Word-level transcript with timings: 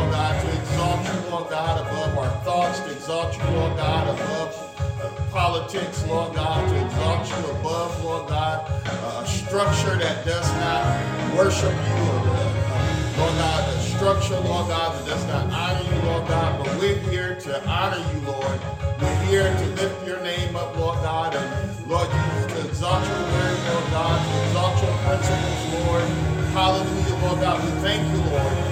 Lord 0.00 0.12
God, 0.12 0.40
to 0.40 0.60
exalt 0.60 1.04
you, 1.04 1.30
Lord 1.30 1.50
God, 1.50 1.86
above 1.86 2.16
our 2.16 2.30
thoughts, 2.42 2.80
to 2.80 2.90
exalt 2.90 3.36
you, 3.36 3.44
Lord 3.50 3.76
God, 3.76 4.08
above 4.08 5.30
politics, 5.30 6.06
Lord 6.06 6.34
God, 6.34 6.68
to 6.70 6.86
exalt 6.86 7.28
you 7.28 7.50
above, 7.50 8.02
Lord 8.02 8.28
God, 8.28 8.66
a 8.86 9.26
structure 9.26 9.96
that 9.98 10.24
does 10.24 10.48
not 10.54 11.36
worship 11.36 11.72
you, 11.72 12.00
uh, 12.00 13.14
Lord 13.18 13.34
God, 13.36 13.68
a 13.68 13.80
structure, 13.82 14.40
Lord 14.40 14.68
God, 14.68 14.98
that 14.98 15.06
does 15.06 15.26
not 15.26 15.52
honor 15.52 15.84
you, 15.84 16.02
Lord 16.08 16.26
God, 16.26 16.64
but 16.64 16.74
we're 16.80 16.98
here 17.10 17.34
to 17.34 17.68
honor 17.68 17.98
you, 17.98 18.20
Lord. 18.20 18.58
We're 19.02 19.22
here 19.26 19.52
to 19.52 19.66
lift 19.82 20.06
your 20.06 20.20
name 20.22 20.56
up, 20.56 20.74
Lord 20.78 20.96
God, 21.02 21.34
and 21.34 21.86
Lord 21.86 22.08
Jesus, 22.10 22.52
to 22.54 22.68
exalt 22.68 23.06
your 23.06 23.18
word, 23.18 23.58
Lord 23.68 23.90
God, 23.90 24.16
to 24.16 24.46
exalt 24.46 24.82
your 24.82 24.96
principles, 25.04 25.84
Lord. 25.84 26.08
Hallelujah, 26.56 27.26
Lord 27.26 27.40
God. 27.40 27.62
We 27.62 27.70
thank 27.82 28.10
you, 28.10 28.22
Lord. 28.30 28.69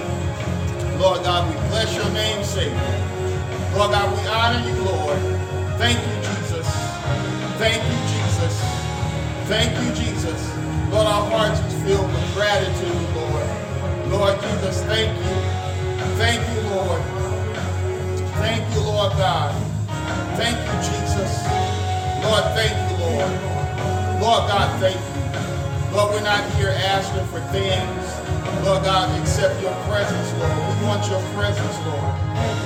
Lord 0.99 1.23
God, 1.23 1.47
we 1.47 1.55
bless 1.69 1.95
your 1.95 2.09
name, 2.11 2.43
Savior. 2.43 2.75
Lord 3.73 3.91
God, 3.91 4.11
we 4.11 4.27
honor 4.27 4.59
you, 4.67 4.75
Lord. 4.83 5.19
Thank 5.79 5.95
you, 5.95 6.15
Jesus. 6.27 6.67
Thank 7.55 7.79
you, 7.79 7.97
Jesus. 8.11 8.53
Thank 9.47 9.71
you, 9.79 9.89
Jesus. 9.95 10.39
Lord, 10.91 11.07
our 11.07 11.23
hearts 11.31 11.59
is 11.61 11.73
filled 11.83 12.05
with 12.11 12.33
gratitude, 12.35 13.15
Lord. 13.15 13.47
Lord 14.11 14.41
Jesus, 14.41 14.83
thank 14.83 15.15
you. 15.15 15.35
Thank 16.19 16.41
you, 16.51 16.61
Lord. 16.75 17.01
Thank 18.43 18.67
you, 18.75 18.81
Lord 18.81 19.13
God. 19.13 19.55
Thank 20.35 20.57
you, 20.57 20.75
Jesus. 20.83 21.31
Lord, 22.27 22.43
thank 22.59 22.75
you, 22.75 22.95
Lord. 23.05 23.31
Lord 24.19 24.43
God, 24.51 24.67
thank 24.81 24.99
you. 24.99 25.95
Lord, 25.95 26.11
we're 26.11 26.27
not 26.27 26.43
here 26.55 26.75
asking 26.75 27.25
for 27.27 27.39
things, 27.55 27.98
Lord 28.63 28.83
God, 28.83 29.07
accept 29.21 29.61
your 29.61 29.73
presence, 29.87 30.29
Lord. 30.35 30.51
We 30.79 30.85
want 30.85 31.07
your 31.09 31.21
presence, 31.33 31.77
Lord. 31.87 32.11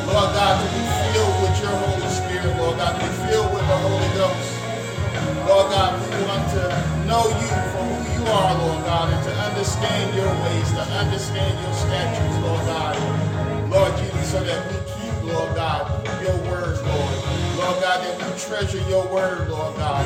Lord 0.09 0.29
God, 0.33 0.57
to 0.57 0.67
be 0.73 0.83
filled 1.13 1.35
with 1.45 1.55
your 1.61 1.75
Holy 1.77 2.09
Spirit, 2.09 2.57
Lord 2.57 2.77
God, 2.77 2.97
to 2.97 3.05
be 3.05 3.11
filled 3.29 3.53
with 3.53 3.61
the 3.61 3.77
Holy 3.77 4.11
Ghost. 4.17 4.49
Lord 5.45 5.69
God, 5.69 5.93
we 6.01 6.25
want 6.25 6.45
to 6.57 6.63
know 7.05 7.23
you 7.29 7.49
for 7.71 7.83
who 7.85 7.99
you 8.09 8.23
are, 8.25 8.53
Lord 8.57 8.85
God, 8.85 9.13
and 9.13 9.23
to 9.23 9.33
understand 9.47 10.15
your 10.15 10.31
ways, 10.43 10.69
to 10.71 10.83
understand 10.97 11.53
your 11.61 11.73
statutes, 11.73 12.37
Lord 12.41 12.65
God. 12.65 12.97
Lord 13.69 13.91
Jesus, 13.97 14.31
so 14.31 14.43
that 14.43 14.59
we 14.69 14.77
keep, 14.97 15.33
Lord 15.33 15.55
God, 15.55 15.87
your 16.21 16.37
word, 16.49 16.77
Lord. 16.85 17.15
Lord 17.57 17.77
God, 17.81 18.01
that 18.01 18.17
we 18.17 18.39
treasure 18.39 18.81
your 18.89 19.05
word, 19.13 19.49
Lord 19.49 19.75
God. 19.77 20.03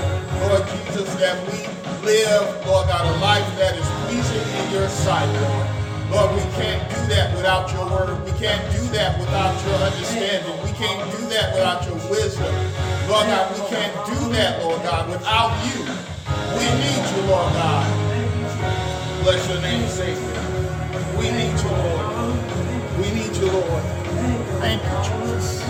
Lord 0.47 0.67
Jesus, 0.67 1.13
that 1.15 1.37
we 1.47 1.63
live, 2.05 2.65
Lord 2.65 2.87
God, 2.87 3.05
a 3.05 3.19
life 3.19 3.47
that 3.57 3.75
is 3.75 3.87
pleasing 4.05 4.47
in 4.63 4.71
your 4.71 4.89
sight, 4.89 5.27
Lord. 5.41 5.76
Lord, 6.11 6.35
we 6.35 6.41
can't 6.55 6.89
do 6.89 6.95
that 7.13 7.35
without 7.35 7.71
your 7.73 7.85
word. 7.85 8.23
We 8.23 8.31
can't 8.39 8.63
do 8.71 8.79
that 8.95 9.19
without 9.19 9.53
your 9.65 9.75
understanding. 9.75 10.55
We 10.63 10.71
can't 10.71 11.11
do 11.11 11.17
that 11.27 11.53
without 11.53 11.85
your 11.85 11.95
wisdom. 12.09 12.53
Lord 13.09 13.27
God, 13.27 13.51
we 13.51 13.59
can't 13.67 13.93
do 14.07 14.15
that, 14.33 14.63
Lord 14.63 14.81
God, 14.83 15.09
without 15.09 15.51
you. 15.67 15.83
We 16.57 16.63
need 16.79 17.03
you, 17.11 17.21
Lord 17.27 17.51
God. 17.53 17.85
Bless 19.23 19.47
your 19.49 19.61
name, 19.61 19.87
Savior. 19.89 20.41
We 21.19 21.29
need 21.31 21.59
you, 21.59 21.69
Lord. 21.69 22.05
We 22.97 23.11
need 23.11 23.35
you, 23.35 23.51
Lord. 23.51 23.83
Thank 24.61 24.81
you, 24.83 24.97
Jesus. 25.03 25.61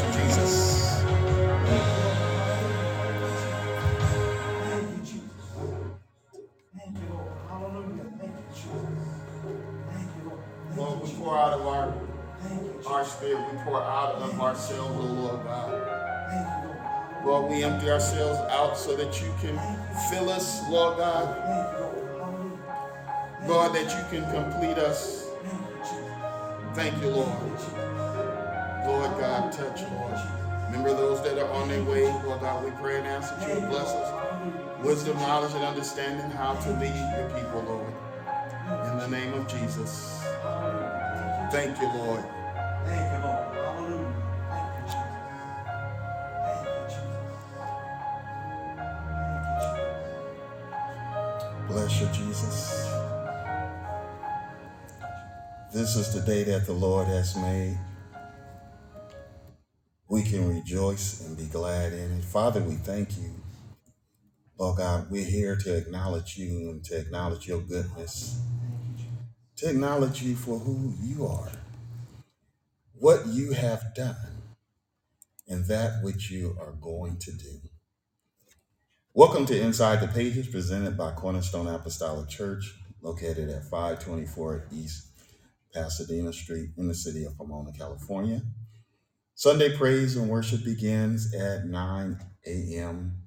Jesus. 0.00 1.02
Thank 4.52 4.90
you, 4.90 4.98
Jesus. 5.04 5.22
Thank 6.78 6.96
you, 6.96 7.08
Lord. 7.12 7.32
Hallelujah. 7.48 8.06
Thank 8.18 8.32
you, 8.32 8.44
Jesus. 8.54 8.72
Thank 9.92 10.08
you, 10.16 10.30
Lord. 10.30 10.40
Lord, 10.76 11.02
we 11.02 11.10
pour 11.14 11.36
out 11.38 11.52
of 11.54 11.66
our, 11.66 11.94
our 12.88 13.04
spirit, 13.04 13.38
we 13.52 13.58
pour 13.64 13.82
out 13.82 14.14
of 14.16 14.40
ourselves, 14.40 14.96
Lord 14.98 15.44
God. 15.44 15.70
Thank 16.30 16.46
you, 16.48 16.68
Lord. 16.68 17.42
Lord, 17.42 17.52
we 17.52 17.64
empty 17.64 17.90
ourselves 17.90 18.38
out 18.52 18.78
so 18.78 18.96
that 18.96 19.20
you 19.20 19.32
can 19.40 19.58
fill 20.10 20.30
us, 20.30 20.68
Lord 20.70 20.98
God. 20.98 21.36
Thank 21.46 21.78
you, 21.78 21.84
Lord. 21.84 22.20
Hallelujah. 22.20 23.48
Lord, 23.48 23.72
that 23.74 23.90
you 23.90 24.20
can 24.20 24.30
complete 24.32 24.78
us. 24.78 25.28
Thank 26.74 27.02
you, 27.02 27.08
Lord. 27.10 27.91
Lord 28.86 29.18
God, 29.18 29.52
touch, 29.52 29.82
Lord. 29.92 30.18
Remember 30.66 30.94
those 30.94 31.22
that 31.22 31.38
are 31.38 31.50
on 31.52 31.68
their 31.68 31.84
way, 31.84 32.04
Lord 32.24 32.40
God, 32.40 32.64
we 32.64 32.70
pray 32.72 32.98
and 32.98 33.06
ask 33.06 33.38
that 33.38 33.48
you 33.48 33.60
will 33.60 33.68
bless 33.68 33.88
us. 33.88 34.84
Wisdom, 34.84 35.16
knowledge, 35.18 35.52
and 35.54 35.62
understanding 35.64 36.30
how 36.30 36.54
to 36.54 36.70
lead 36.72 36.94
your 37.16 37.30
people, 37.30 37.62
Lord. 37.62 37.92
In 38.90 38.98
the 38.98 39.08
name 39.08 39.34
of 39.34 39.46
Jesus. 39.46 40.22
Thank 41.52 41.78
you, 41.80 41.86
Lord. 41.88 42.24
Thank 42.86 43.12
you, 43.12 43.28
Lord. 43.28 43.52
Bless 51.68 52.00
you, 52.00 52.06
Jesus. 52.08 52.90
This 55.72 55.96
is 55.96 56.12
the 56.12 56.20
day 56.20 56.44
that 56.44 56.66
the 56.66 56.72
Lord 56.72 57.06
has 57.08 57.36
made. 57.36 57.78
Can 60.32 60.48
rejoice 60.48 61.26
and 61.26 61.36
be 61.36 61.44
glad 61.44 61.92
in 61.92 62.10
it. 62.12 62.24
Father, 62.24 62.62
we 62.62 62.76
thank 62.76 63.18
you. 63.18 63.34
Lord 64.58 64.78
God, 64.78 65.10
we're 65.10 65.26
here 65.26 65.56
to 65.56 65.76
acknowledge 65.76 66.38
you 66.38 66.70
and 66.70 66.82
to 66.84 66.98
acknowledge 66.98 67.46
your 67.46 67.60
goodness, 67.60 68.40
to 69.56 69.68
acknowledge 69.68 70.22
you 70.22 70.34
for 70.34 70.58
who 70.58 70.94
you 71.02 71.26
are, 71.26 71.52
what 72.94 73.26
you 73.26 73.52
have 73.52 73.94
done, 73.94 74.16
and 75.48 75.66
that 75.66 76.02
which 76.02 76.30
you 76.30 76.56
are 76.58 76.72
going 76.80 77.18
to 77.18 77.32
do. 77.32 77.60
Welcome 79.12 79.44
to 79.44 79.60
Inside 79.60 80.00
the 80.00 80.08
Pages, 80.08 80.48
presented 80.48 80.96
by 80.96 81.12
Cornerstone 81.12 81.68
Apostolic 81.68 82.30
Church, 82.30 82.74
located 83.02 83.50
at 83.50 83.64
524 83.64 84.68
East 84.72 85.08
Pasadena 85.74 86.32
Street 86.32 86.70
in 86.78 86.88
the 86.88 86.94
city 86.94 87.24
of 87.26 87.36
Pomona, 87.36 87.70
California. 87.72 88.40
Sunday 89.34 89.76
praise 89.76 90.16
and 90.16 90.28
worship 90.28 90.64
begins 90.64 91.34
at 91.34 91.66
9 91.66 92.18
a.m. 92.46 93.22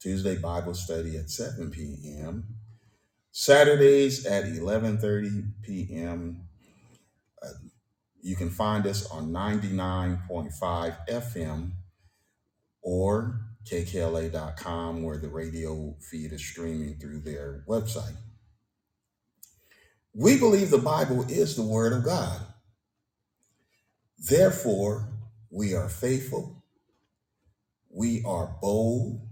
Tuesday 0.00 0.36
Bible 0.36 0.74
study 0.74 1.16
at 1.16 1.28
7 1.28 1.70
p.m. 1.70 2.56
Saturdays 3.32 4.26
at 4.26 4.44
11:30 4.44 5.52
p.m. 5.62 6.48
Uh, 7.42 7.48
you 8.22 8.36
can 8.36 8.50
find 8.50 8.86
us 8.86 9.06
on 9.10 9.30
99.5 9.30 10.96
FM 11.08 11.72
or 12.82 13.40
kkla.com 13.64 15.02
where 15.02 15.18
the 15.18 15.28
radio 15.28 15.94
feed 16.10 16.32
is 16.32 16.44
streaming 16.44 16.98
through 16.98 17.20
their 17.20 17.64
website. 17.68 18.16
We 20.14 20.38
believe 20.38 20.70
the 20.70 20.78
Bible 20.78 21.22
is 21.30 21.56
the 21.56 21.62
word 21.62 21.92
of 21.92 22.04
God. 22.04 22.40
Therefore, 24.18 25.09
we 25.50 25.74
are 25.74 25.88
faithful, 25.88 26.64
we 27.90 28.22
are 28.26 28.56
bold, 28.60 29.28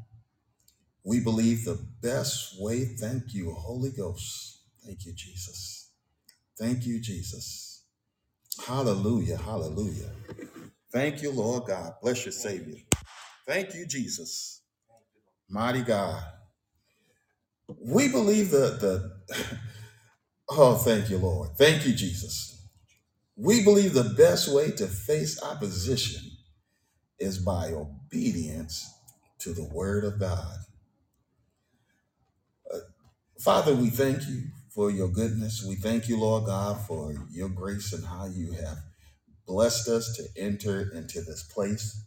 we 1.04 1.20
believe 1.20 1.64
the 1.64 1.78
best 2.02 2.60
way. 2.60 2.84
Thank 2.84 3.34
you, 3.34 3.52
Holy 3.54 3.90
Ghost. 3.90 4.60
Thank 4.84 5.06
you, 5.06 5.12
Jesus. 5.14 5.90
Thank 6.58 6.86
you, 6.86 7.00
Jesus. 7.00 7.84
Hallelujah. 8.66 9.38
Hallelujah. 9.38 10.10
Thank 10.92 11.22
you, 11.22 11.30
Lord 11.32 11.66
God. 11.66 11.94
Bless 12.02 12.24
your 12.24 12.32
Savior. 12.32 12.76
Thank 13.46 13.74
you, 13.74 13.86
Jesus. 13.86 14.62
Mighty 15.48 15.82
God. 15.82 16.22
We 17.80 18.08
believe 18.08 18.50
the 18.50 18.78
the 18.80 19.36
oh, 20.50 20.76
thank 20.76 21.10
you, 21.10 21.18
Lord. 21.18 21.50
Thank 21.58 21.86
you, 21.86 21.94
Jesus. 21.94 22.57
We 23.38 23.64
believe 23.64 23.94
the 23.94 24.14
best 24.18 24.54
way 24.54 24.72
to 24.72 24.88
face 24.88 25.42
opposition 25.42 26.22
is 27.18 27.38
by 27.38 27.72
obedience 27.72 28.88
to 29.40 29.54
the 29.54 29.64
word 29.72 30.04
of 30.04 30.20
God. 30.20 30.58
Uh, 32.72 32.78
Father, 33.40 33.74
we 33.74 33.90
thank 33.90 34.28
you 34.28 34.44
for 34.70 34.90
your 34.90 35.08
goodness. 35.08 35.64
We 35.66 35.76
thank 35.76 36.08
you, 36.08 36.18
Lord 36.20 36.46
God, 36.46 36.80
for 36.86 37.14
your 37.30 37.50
grace 37.50 37.92
and 37.92 38.06
how 38.06 38.26
you 38.26 38.52
have 38.52 38.78
blessed 39.46 39.88
us 39.88 40.16
to 40.16 40.42
enter 40.42 40.90
into 40.94 41.22
this 41.22 41.44
place. 41.44 42.04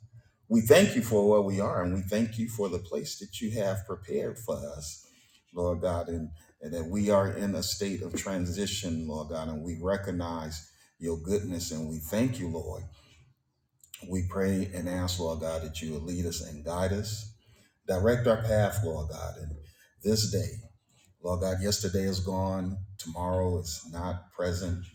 We 0.50 0.62
thank 0.62 0.96
you 0.96 1.04
for 1.04 1.30
where 1.30 1.42
we 1.42 1.60
are, 1.62 1.84
and 1.84 1.94
we 1.94 2.02
thank 2.02 2.40
you 2.40 2.50
for 2.50 2.70
the 2.70 2.80
place 2.80 3.20
that 3.20 3.42
you 3.42 3.52
have 3.62 3.86
prepared 3.88 4.40
for 4.40 4.58
us, 4.58 5.08
Lord 5.54 5.82
God, 5.82 6.10
and, 6.10 6.30
and 6.62 6.74
that 6.74 6.86
we 6.86 7.10
are 7.10 7.32
in 7.32 7.56
a 7.56 7.64
state 7.64 8.02
of 8.04 8.16
transition, 8.16 9.08
Lord 9.08 9.30
God, 9.30 9.50
and 9.50 9.64
we 9.64 9.78
recognize 9.82 10.71
your 11.02 11.18
goodness, 11.18 11.72
and 11.72 11.90
we 11.90 11.98
thank 11.98 12.40
you, 12.40 12.48
Lord. 12.48 12.84
We 14.10 14.28
pray 14.30 14.70
and 14.74 14.88
ask, 14.88 15.20
Lord 15.20 15.42
God, 15.42 15.64
that 15.64 15.82
you 15.82 15.94
will 15.94 16.02
lead 16.02 16.26
us 16.28 16.42
and 16.42 16.64
guide 16.64 16.94
us, 16.94 17.34
direct 17.88 18.28
our 18.28 18.44
path, 18.44 18.82
Lord 18.86 19.10
God, 19.10 19.36
in 19.42 19.50
this 20.04 20.32
day. 20.32 20.50
Lord 21.24 21.42
God, 21.42 21.58
yesterday 21.62 22.04
is 22.04 22.20
gone, 22.20 22.78
tomorrow 23.00 23.60
is 23.60 23.84
not 23.92 24.32
present. 24.32 24.86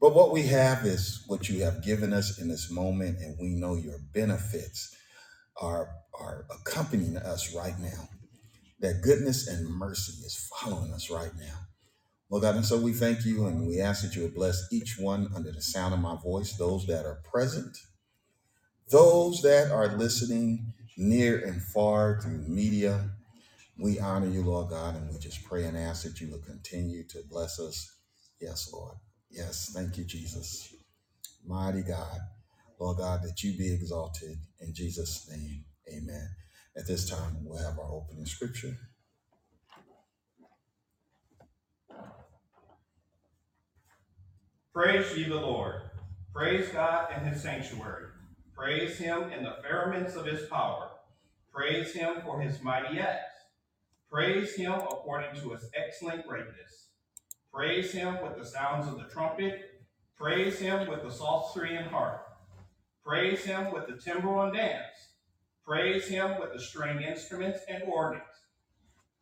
But 0.00 0.14
what 0.14 0.32
we 0.32 0.44
have 0.44 0.86
is 0.86 1.24
what 1.26 1.48
you 1.48 1.62
have 1.64 1.84
given 1.84 2.12
us 2.12 2.38
in 2.38 2.48
this 2.48 2.70
moment, 2.70 3.18
and 3.18 3.36
we 3.40 3.50
know 3.54 3.76
your 3.76 3.98
benefits 4.14 4.96
are, 5.60 5.88
are 6.18 6.46
accompanying 6.50 7.18
us 7.18 7.54
right 7.54 7.78
now. 7.78 8.08
That 8.80 9.02
goodness 9.02 9.46
and 9.46 9.68
mercy 9.68 10.12
is 10.24 10.48
following 10.56 10.92
us 10.92 11.10
right 11.10 11.32
now. 11.38 11.69
Lord 12.30 12.42
God, 12.42 12.56
and 12.56 12.64
so 12.64 12.78
we 12.78 12.92
thank 12.92 13.24
you 13.24 13.46
and 13.46 13.66
we 13.66 13.80
ask 13.80 14.02
that 14.02 14.14
you 14.14 14.22
would 14.22 14.34
bless 14.34 14.72
each 14.72 14.96
one 14.98 15.28
under 15.34 15.50
the 15.52 15.62
sound 15.62 15.94
of 15.94 16.00
my 16.00 16.16
voice, 16.16 16.52
those 16.54 16.86
that 16.86 17.04
are 17.04 17.20
present, 17.30 17.76
those 18.90 19.42
that 19.42 19.70
are 19.72 19.96
listening 19.96 20.72
near 20.96 21.38
and 21.44 21.62
far 21.62 22.20
through 22.20 22.44
media, 22.48 23.10
we 23.78 23.98
honor 23.98 24.28
you, 24.28 24.42
Lord 24.42 24.70
God, 24.70 24.96
and 24.96 25.10
we 25.10 25.18
just 25.18 25.44
pray 25.44 25.64
and 25.64 25.76
ask 25.76 26.04
that 26.04 26.20
you 26.20 26.30
will 26.30 26.40
continue 26.40 27.04
to 27.08 27.22
bless 27.30 27.58
us. 27.58 27.96
Yes, 28.40 28.70
Lord. 28.72 28.96
Yes, 29.30 29.72
thank 29.74 29.96
you, 29.96 30.04
Jesus. 30.04 30.74
Mighty 31.46 31.82
God. 31.82 32.18
Lord 32.78 32.98
God, 32.98 33.22
that 33.24 33.42
you 33.42 33.56
be 33.56 33.72
exalted 33.72 34.38
in 34.60 34.74
Jesus' 34.74 35.28
name. 35.30 35.64
Amen. 35.92 36.28
At 36.76 36.86
this 36.86 37.08
time, 37.08 37.38
we'll 37.42 37.58
have 37.58 37.78
our 37.78 37.90
opening 37.90 38.26
scripture. 38.26 38.76
Praise 44.72 45.16
ye 45.16 45.24
the 45.24 45.34
Lord. 45.34 45.82
Praise 46.32 46.68
God 46.68 47.08
in 47.16 47.24
his 47.24 47.42
sanctuary. 47.42 48.06
Praise 48.56 48.96
him 48.96 49.32
in 49.32 49.42
the 49.42 49.56
firmaments 49.68 50.14
of 50.14 50.24
his 50.24 50.48
power. 50.48 50.90
Praise 51.52 51.92
him 51.92 52.22
for 52.24 52.40
his 52.40 52.62
mighty 52.62 53.00
acts. 53.00 53.34
Praise 54.08 54.54
him 54.54 54.74
according 54.74 55.34
to 55.40 55.50
his 55.50 55.68
excellent 55.74 56.24
greatness. 56.24 56.90
Praise 57.52 57.90
him 57.90 58.18
with 58.22 58.38
the 58.38 58.46
sounds 58.46 58.86
of 58.86 58.96
the 58.96 59.12
trumpet. 59.12 59.82
Praise 60.16 60.60
him 60.60 60.88
with 60.88 61.02
the 61.02 61.10
psaltery 61.10 61.74
and 61.74 61.88
harp. 61.88 62.24
Praise 63.04 63.44
him 63.44 63.72
with 63.72 63.88
the 63.88 63.96
timbrel 63.96 64.42
and 64.42 64.54
dance. 64.54 65.08
Praise 65.66 66.06
him 66.06 66.38
with 66.38 66.52
the 66.52 66.60
string 66.60 67.02
instruments 67.02 67.58
and 67.68 67.82
organs. 67.92 68.22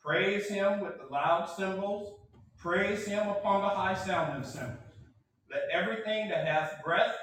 Praise 0.05 0.47
him 0.47 0.81
with 0.81 0.99
the 0.99 1.11
loud 1.11 1.49
cymbals. 1.49 2.21
Praise 2.59 3.07
him 3.07 3.28
upon 3.28 3.62
the 3.62 3.69
high 3.71 3.95
sounding 3.95 4.47
cymbals. 4.47 4.88
Let 5.50 5.62
everything 5.73 6.28
that 6.28 6.47
hath 6.47 6.83
breath 6.85 7.17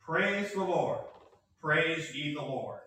praise 0.00 0.52
the 0.52 0.62
Lord. 0.62 0.98
Praise 1.60 2.14
ye 2.14 2.34
the 2.34 2.42
Lord. 2.42 2.80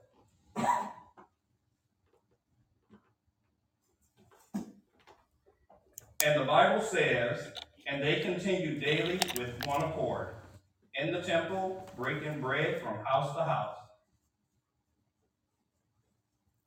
And 6.26 6.40
the 6.40 6.46
Bible 6.46 6.82
says, 6.82 7.52
and 7.88 8.02
they 8.02 8.22
continued 8.22 8.84
daily 8.84 9.20
with 9.38 9.52
one 9.66 9.84
accord 9.84 10.30
in 11.00 11.12
the 11.12 11.22
temple, 11.22 11.88
breaking 11.98 12.42
bread 12.42 12.82
from 12.82 13.04
house 13.06 13.36
to 13.36 13.44
house. 13.44 13.76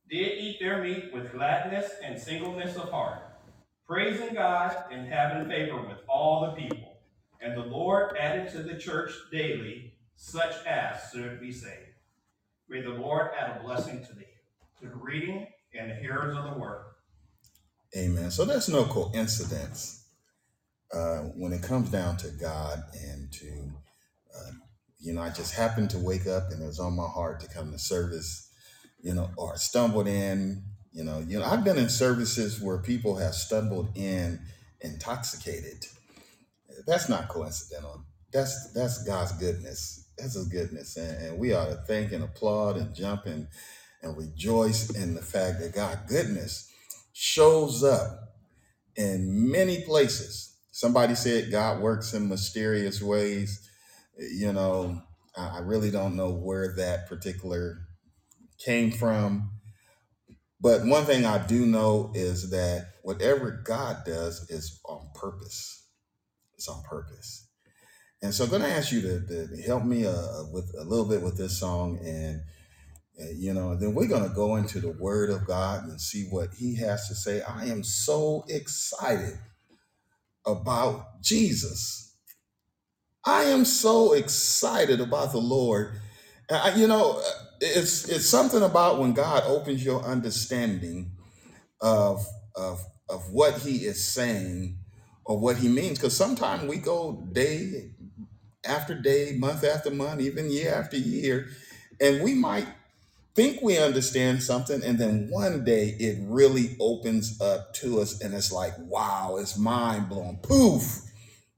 Did 0.09 0.39
eat 0.39 0.59
their 0.61 0.83
meat 0.83 1.13
with 1.13 1.33
gladness 1.33 1.91
and 2.05 2.19
singleness 2.19 2.77
of 2.77 2.91
heart, 2.91 3.23
praising 3.87 4.35
God 4.35 4.77
and 4.93 5.07
having 5.09 5.49
favor 5.49 5.83
with 5.83 5.99
all 6.09 6.43
the 6.43 6.63
people. 6.63 6.98
And 7.41 7.57
the 7.57 7.67
Lord 7.67 8.17
added 8.17 8.51
to 8.53 8.63
the 8.63 8.79
church 8.79 9.13
daily 9.31 9.95
such 10.17 10.55
as 10.67 10.97
should 11.13 11.41
be 11.41 11.53
saved. 11.53 11.75
May 12.69 12.83
the 12.83 12.91
Lord 12.91 13.31
add 13.39 13.57
a 13.57 13.63
blessing 13.63 14.05
to 14.05 14.15
the 14.15 14.25
to 14.81 14.89
the 14.89 14.97
reading 14.97 15.47
and 15.79 15.91
the 15.91 15.95
hearers 15.95 16.37
of 16.37 16.45
the 16.45 16.59
word. 16.59 16.85
Amen. 17.97 18.31
So 18.31 18.45
there's 18.45 18.69
no 18.69 18.85
coincidence 18.85 20.07
uh, 20.93 21.19
when 21.37 21.53
it 21.53 21.63
comes 21.63 21.91
down 21.91 22.17
to 22.19 22.29
God 22.29 22.83
and 23.03 23.33
to, 23.33 23.73
uh, 24.37 24.51
you 24.99 25.13
know, 25.13 25.23
I 25.23 25.31
just 25.31 25.55
happened 25.55 25.91
to 25.91 25.99
wake 25.99 26.27
up 26.27 26.51
and 26.51 26.63
it 26.63 26.67
was 26.67 26.81
on 26.81 26.97
my 26.97 27.07
heart 27.07 27.41
to 27.41 27.49
come 27.49 27.73
to 27.73 27.79
service, 27.79 28.51
you 29.01 29.15
know, 29.15 29.31
or 29.37 29.57
stumbled 29.57 30.07
in, 30.07 30.63
you 30.93 31.05
know, 31.05 31.25
you 31.27 31.39
know, 31.39 31.45
I've 31.45 31.65
been 31.65 31.79
in 31.79 31.89
services 31.89 32.61
where 32.61 32.79
people 32.79 33.17
have 33.17 33.35
stumbled 33.35 33.91
in 33.97 34.41
intoxicated. 34.81 35.87
That's 36.87 37.09
not 37.09 37.29
coincidental. 37.29 38.05
That's 38.33 38.73
that's 38.73 39.05
God's 39.05 39.33
goodness. 39.33 40.11
That's 40.17 40.35
His 40.35 40.49
goodness, 40.49 40.97
and, 40.97 41.25
and 41.25 41.39
we 41.39 41.55
ought 41.55 41.67
to 41.69 41.77
thank 41.87 42.13
and 42.13 42.25
applaud 42.25 42.77
and 42.77 42.95
jump 42.95 43.27
and 43.27 43.49
and 44.03 44.17
rejoice 44.17 44.91
in 44.91 45.15
the 45.15 45.23
fact 45.23 45.61
that 45.61 45.75
God 45.75 46.01
goodness 46.09 46.71
shows 47.13 47.83
up 47.83 48.21
in 48.97 49.51
many 49.51 49.83
places. 49.85 50.57
Somebody 50.71 51.15
said 51.15 51.51
God 51.51 51.81
works 51.81 52.15
in 52.15 52.29
mysterious 52.29 53.03
ways. 53.03 53.69
You 54.19 54.53
know, 54.53 55.03
I 55.37 55.59
I 55.59 55.59
really 55.61 55.91
don't 55.91 56.17
know 56.17 56.33
where 56.33 56.75
that 56.77 57.09
particular 57.09 57.79
came 58.59 58.91
from. 58.91 59.51
But 60.61 60.85
one 60.85 61.05
thing 61.05 61.25
I 61.25 61.45
do 61.47 61.67
know 61.67 62.13
is 62.15 62.51
that 62.51 62.87
whatever 63.03 63.63
God 63.65 64.05
does 64.05 64.51
is 64.51 64.81
on 64.85 65.09
purpose. 65.15 65.88
It's 66.59 66.69
on 66.69 66.83
purpose. 66.83 67.47
And 68.21 68.35
so 68.35 68.45
I'm 68.45 68.51
going 68.51 68.63
to 68.63 68.69
ask 68.69 68.91
you 68.91 69.01
to, 69.01 69.27
to 69.27 69.63
help 69.63 69.85
me 69.85 70.05
uh, 70.05 70.45
with 70.53 70.75
a 70.77 70.85
little 70.85 71.05
bit 71.05 71.23
with 71.23 71.39
this 71.39 71.61
song. 71.61 72.01
And, 72.05 72.41
uh, 73.21 73.31
you 73.37 73.55
know, 73.55 73.77
then 73.77 73.95
we're 73.95 74.09
going 74.09 74.29
to 74.29 74.35
go 74.35 74.57
into 74.57 74.81
the 74.81 74.91
Word 74.91 75.31
of 75.31 75.47
God 75.47 75.85
and 75.85 76.01
see 76.01 76.27
what 76.29 76.49
He 76.59 76.77
has 76.79 77.07
to 77.09 77.15
say. 77.15 77.43
I 77.43 77.67
am 77.67 77.85
so 77.85 78.45
excited 78.49 79.39
about 80.45 81.23
Jesus. 81.23 82.17
I 83.25 83.45
am 83.45 83.65
so 83.65 84.15
excited 84.15 85.01
about 85.01 85.31
the 85.31 85.39
Lord. 85.39 85.93
I, 86.51 86.75
you 86.75 86.89
know, 86.89 87.23
it's 87.61 88.09
it's 88.09 88.29
something 88.29 88.63
about 88.63 88.99
when 88.99 89.13
God 89.13 89.45
opens 89.47 89.85
your 89.85 90.03
understanding 90.03 91.13
of 91.81 92.27
of 92.57 92.85
of 93.09 93.31
what 93.31 93.59
He 93.59 93.85
is 93.85 94.03
saying 94.05 94.79
or 95.29 95.39
what 95.39 95.59
He 95.59 95.69
means. 95.69 95.99
Because 95.99 96.17
sometimes 96.17 96.65
we 96.65 96.79
go 96.79 97.29
day 97.33 97.93
after 98.65 99.01
day, 99.01 99.37
month 99.39 99.63
after 99.63 99.91
month, 99.91 100.21
even 100.21 100.51
year 100.51 100.75
after 100.75 100.97
year, 100.97 101.47
and 102.01 102.23
we 102.23 102.35
might 102.35 102.67
think 103.37 103.63
we 103.63 103.79
understand 103.79 104.43
something, 104.43 104.83
and 104.83 104.99
then 104.99 105.29
one 105.31 105.65
day 105.65 105.95
it 106.01 106.19
really 106.23 106.77
opens 106.81 107.41
up 107.41 107.73
to 107.75 108.01
us, 108.01 108.21
and 108.21 108.35
it's 108.35 108.51
like, 108.51 108.73
wow, 108.81 109.37
it's 109.39 109.57
mind 109.57 110.09
blowing. 110.09 110.41
Poof! 110.43 111.03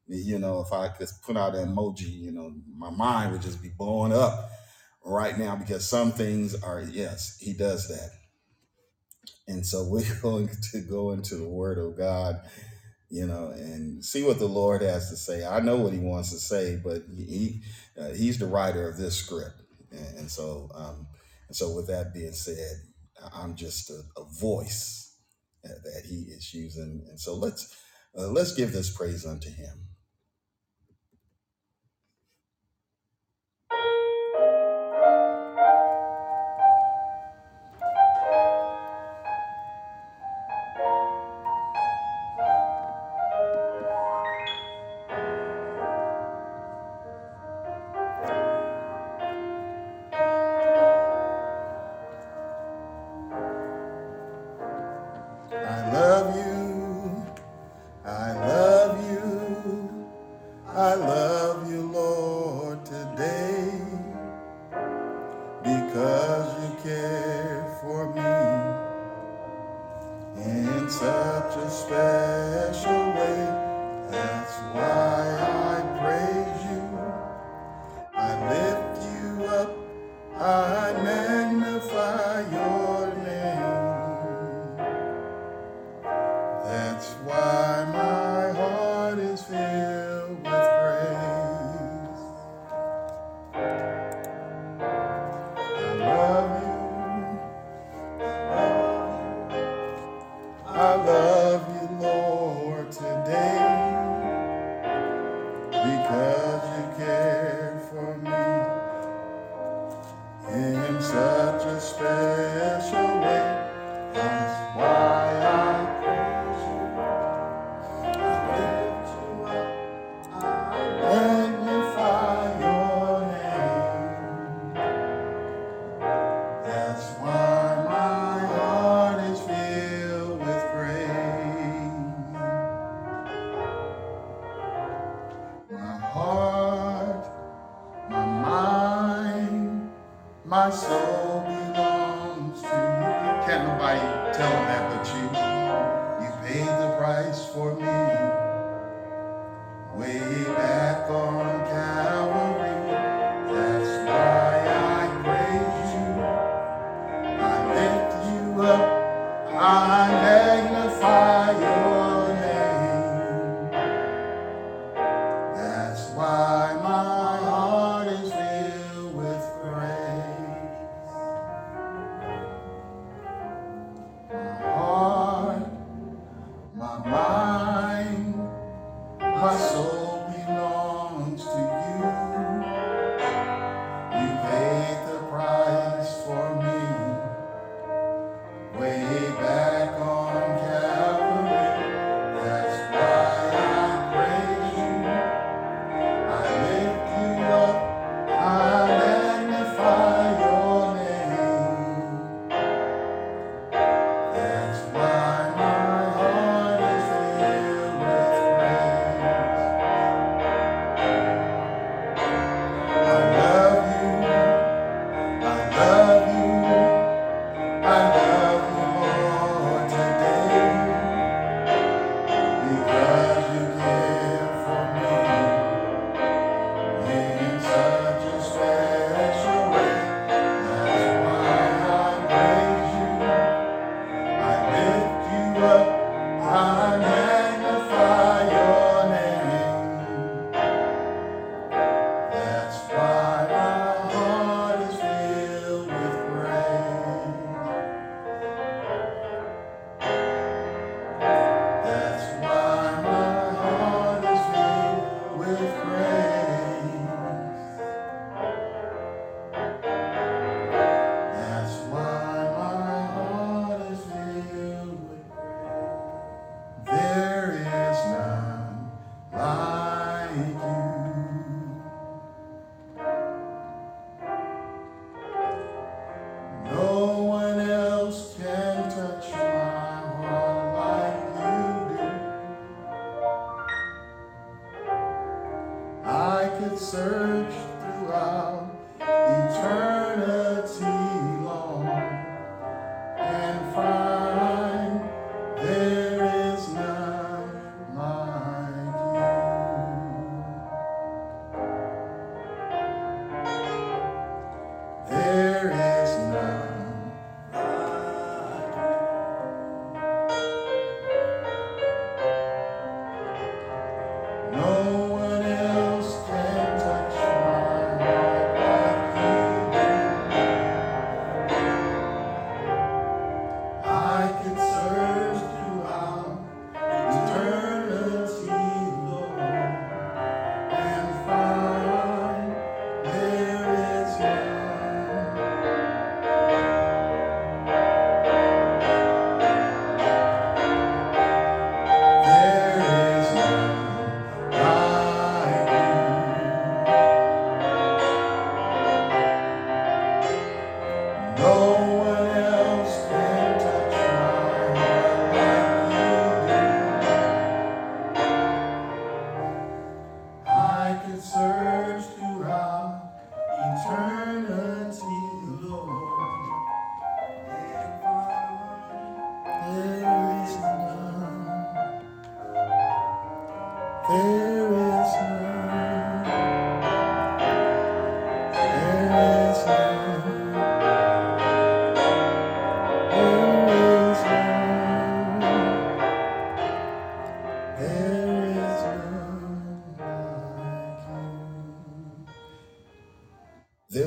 You 0.06 0.38
know, 0.38 0.60
if 0.60 0.72
I 0.72 0.88
could 0.88 1.08
put 1.24 1.38
out 1.38 1.54
an 1.54 1.74
emoji, 1.74 2.10
you 2.10 2.32
know, 2.32 2.52
my 2.76 2.90
mind 2.90 3.32
would 3.32 3.40
just 3.40 3.62
be 3.62 3.70
blowing 3.70 4.12
up 4.12 4.50
right 5.04 5.38
now 5.38 5.56
because 5.56 5.88
some 5.88 6.12
things 6.12 6.60
are, 6.62 6.82
yes, 6.82 7.38
he 7.40 7.54
does 7.54 7.88
that. 7.88 8.10
And 9.48 9.64
so 9.64 9.84
we're 9.88 10.14
going 10.22 10.50
to 10.72 10.80
go 10.80 11.12
into 11.12 11.36
the 11.36 11.48
Word 11.48 11.78
of 11.78 11.96
God, 11.96 12.40
you 13.10 13.26
know, 13.26 13.48
and 13.48 14.04
see 14.04 14.22
what 14.22 14.38
the 14.38 14.46
Lord 14.46 14.82
has 14.82 15.10
to 15.10 15.16
say. 15.16 15.44
I 15.44 15.60
know 15.60 15.76
what 15.76 15.92
He 15.92 15.98
wants 15.98 16.30
to 16.30 16.38
say, 16.38 16.80
but 16.82 17.02
He 17.14 17.62
uh, 18.00 18.10
He's 18.10 18.38
the 18.38 18.46
writer 18.46 18.88
of 18.88 18.96
this 18.96 19.16
script, 19.16 19.62
and, 19.90 20.18
and 20.18 20.30
so 20.30 20.70
um, 20.74 21.06
and 21.48 21.56
so 21.56 21.74
with 21.74 21.88
that 21.88 22.14
being 22.14 22.32
said, 22.32 22.76
I'm 23.34 23.56
just 23.56 23.90
a, 23.90 24.02
a 24.16 24.24
voice 24.40 25.16
that, 25.64 25.82
that 25.84 26.04
He 26.08 26.22
is 26.30 26.54
using, 26.54 27.04
and 27.08 27.20
so 27.20 27.34
let's 27.34 27.76
uh, 28.16 28.28
let's 28.28 28.54
give 28.54 28.72
this 28.72 28.96
praise 28.96 29.26
unto 29.26 29.50
Him. 29.50 29.89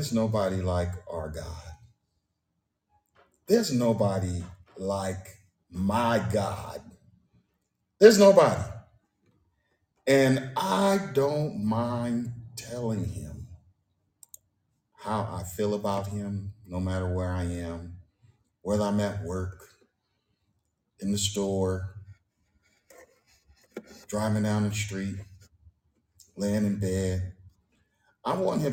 There's 0.03 0.11
nobody 0.11 0.57
like 0.57 0.91
our 1.09 1.29
God. 1.29 1.63
There's 3.47 3.71
nobody 3.71 4.43
like 4.75 5.25
my 5.71 6.21
God. 6.33 6.81
There's 7.99 8.19
nobody. 8.19 8.61
And 10.05 10.49
I 10.57 10.99
don't 11.13 11.63
mind 11.63 12.33
telling 12.57 13.05
him 13.05 13.47
how 14.97 15.21
I 15.39 15.43
feel 15.43 15.73
about 15.73 16.07
him, 16.07 16.51
no 16.67 16.81
matter 16.81 17.07
where 17.07 17.31
I 17.31 17.45
am, 17.45 17.99
whether 18.61 18.83
I'm 18.83 18.99
at 18.99 19.23
work, 19.23 19.69
in 20.99 21.13
the 21.13 21.17
store, 21.17 21.95
driving 24.07 24.43
down 24.43 24.67
the 24.67 24.75
street, 24.75 25.15
laying 26.35 26.65
in 26.65 26.81
bed. 26.81 27.32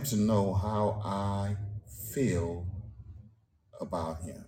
To 0.00 0.16
know 0.16 0.54
how 0.54 1.00
I 1.04 1.56
feel 2.12 2.66
about 3.80 4.22
him. 4.22 4.44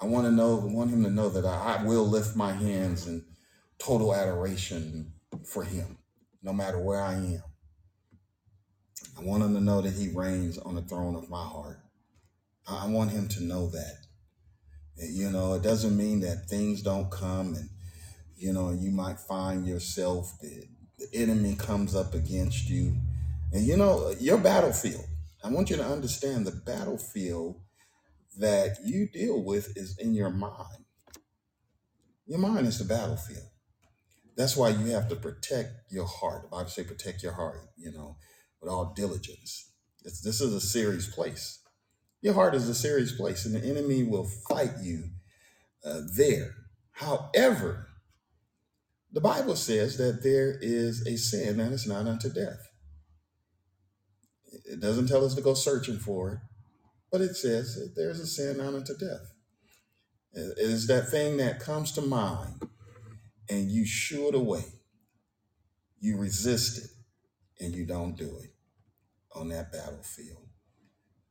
I 0.00 0.06
want 0.06 0.26
to 0.26 0.32
know, 0.32 0.56
want 0.56 0.90
him 0.90 1.04
to 1.04 1.10
know 1.10 1.28
that 1.28 1.44
I, 1.44 1.76
I 1.78 1.84
will 1.84 2.04
lift 2.04 2.34
my 2.34 2.52
hands 2.52 3.06
in 3.06 3.24
total 3.78 4.14
adoration 4.14 5.12
for 5.46 5.62
him, 5.62 5.98
no 6.42 6.52
matter 6.52 6.80
where 6.80 7.02
I 7.02 7.14
am. 7.14 7.42
I 9.16 9.22
want 9.22 9.44
him 9.44 9.54
to 9.54 9.60
know 9.60 9.82
that 9.82 9.92
he 9.92 10.08
reigns 10.08 10.58
on 10.58 10.74
the 10.74 10.82
throne 10.82 11.14
of 11.14 11.28
my 11.28 11.44
heart. 11.44 11.78
I 12.66 12.88
want 12.88 13.10
him 13.10 13.28
to 13.28 13.42
know 13.42 13.68
that. 13.68 13.98
You 14.96 15.30
know, 15.30 15.54
it 15.54 15.62
doesn't 15.62 15.96
mean 15.96 16.20
that 16.20 16.48
things 16.48 16.82
don't 16.82 17.10
come 17.10 17.54
and, 17.54 17.68
you 18.36 18.52
know, 18.52 18.70
you 18.72 18.90
might 18.90 19.20
find 19.20 19.66
yourself, 19.66 20.32
the, 20.40 20.64
the 20.98 21.08
enemy 21.12 21.54
comes 21.56 21.94
up 21.94 22.14
against 22.14 22.68
you. 22.68 22.96
And, 23.54 23.64
you 23.64 23.76
know, 23.76 24.12
your 24.18 24.38
battlefield, 24.38 25.04
I 25.44 25.48
want 25.48 25.70
you 25.70 25.76
to 25.76 25.84
understand 25.84 26.44
the 26.44 26.50
battlefield 26.50 27.60
that 28.36 28.78
you 28.84 29.08
deal 29.08 29.44
with 29.44 29.76
is 29.76 29.96
in 29.96 30.12
your 30.12 30.30
mind. 30.30 30.84
Your 32.26 32.40
mind 32.40 32.66
is 32.66 32.80
the 32.80 32.84
battlefield. 32.84 33.46
That's 34.36 34.56
why 34.56 34.70
you 34.70 34.86
have 34.86 35.08
to 35.08 35.14
protect 35.14 35.92
your 35.92 36.06
heart. 36.06 36.42
The 36.42 36.48
Bible 36.48 36.68
say 36.68 36.82
protect 36.82 37.22
your 37.22 37.34
heart, 37.34 37.68
you 37.76 37.92
know, 37.92 38.16
with 38.60 38.72
all 38.72 38.92
diligence. 38.96 39.70
It's, 40.04 40.20
this 40.20 40.40
is 40.40 40.52
a 40.52 40.60
serious 40.60 41.06
place. 41.06 41.60
Your 42.22 42.34
heart 42.34 42.56
is 42.56 42.68
a 42.68 42.74
serious 42.74 43.12
place, 43.12 43.46
and 43.46 43.54
the 43.54 43.64
enemy 43.64 44.02
will 44.02 44.28
fight 44.48 44.72
you 44.82 45.10
uh, 45.84 46.00
there. 46.16 46.54
However, 46.90 47.86
the 49.12 49.20
Bible 49.20 49.54
says 49.54 49.96
that 49.98 50.24
there 50.24 50.58
is 50.60 51.06
a 51.06 51.16
sin 51.16 51.58
that 51.58 51.70
is 51.70 51.86
not 51.86 52.08
unto 52.08 52.28
death. 52.32 52.70
It 54.64 54.80
doesn't 54.80 55.08
tell 55.08 55.24
us 55.24 55.34
to 55.34 55.42
go 55.42 55.54
searching 55.54 55.98
for 55.98 56.32
it, 56.32 56.38
but 57.12 57.20
it 57.20 57.36
says 57.36 57.74
that 57.76 57.94
there's 57.96 58.20
a 58.20 58.26
sin 58.26 58.60
unto 58.60 58.96
death. 58.96 59.32
It 60.32 60.58
is 60.58 60.86
that 60.88 61.10
thing 61.10 61.36
that 61.38 61.60
comes 61.60 61.92
to 61.92 62.02
mind 62.02 62.62
and 63.48 63.70
you 63.70 63.86
shoo 63.86 64.28
it 64.28 64.34
away. 64.34 64.64
You 66.00 66.18
resist 66.18 66.78
it 66.78 66.90
and 67.64 67.74
you 67.74 67.86
don't 67.86 68.16
do 68.16 68.38
it 68.42 68.50
on 69.32 69.48
that 69.50 69.72
battlefield. 69.72 70.48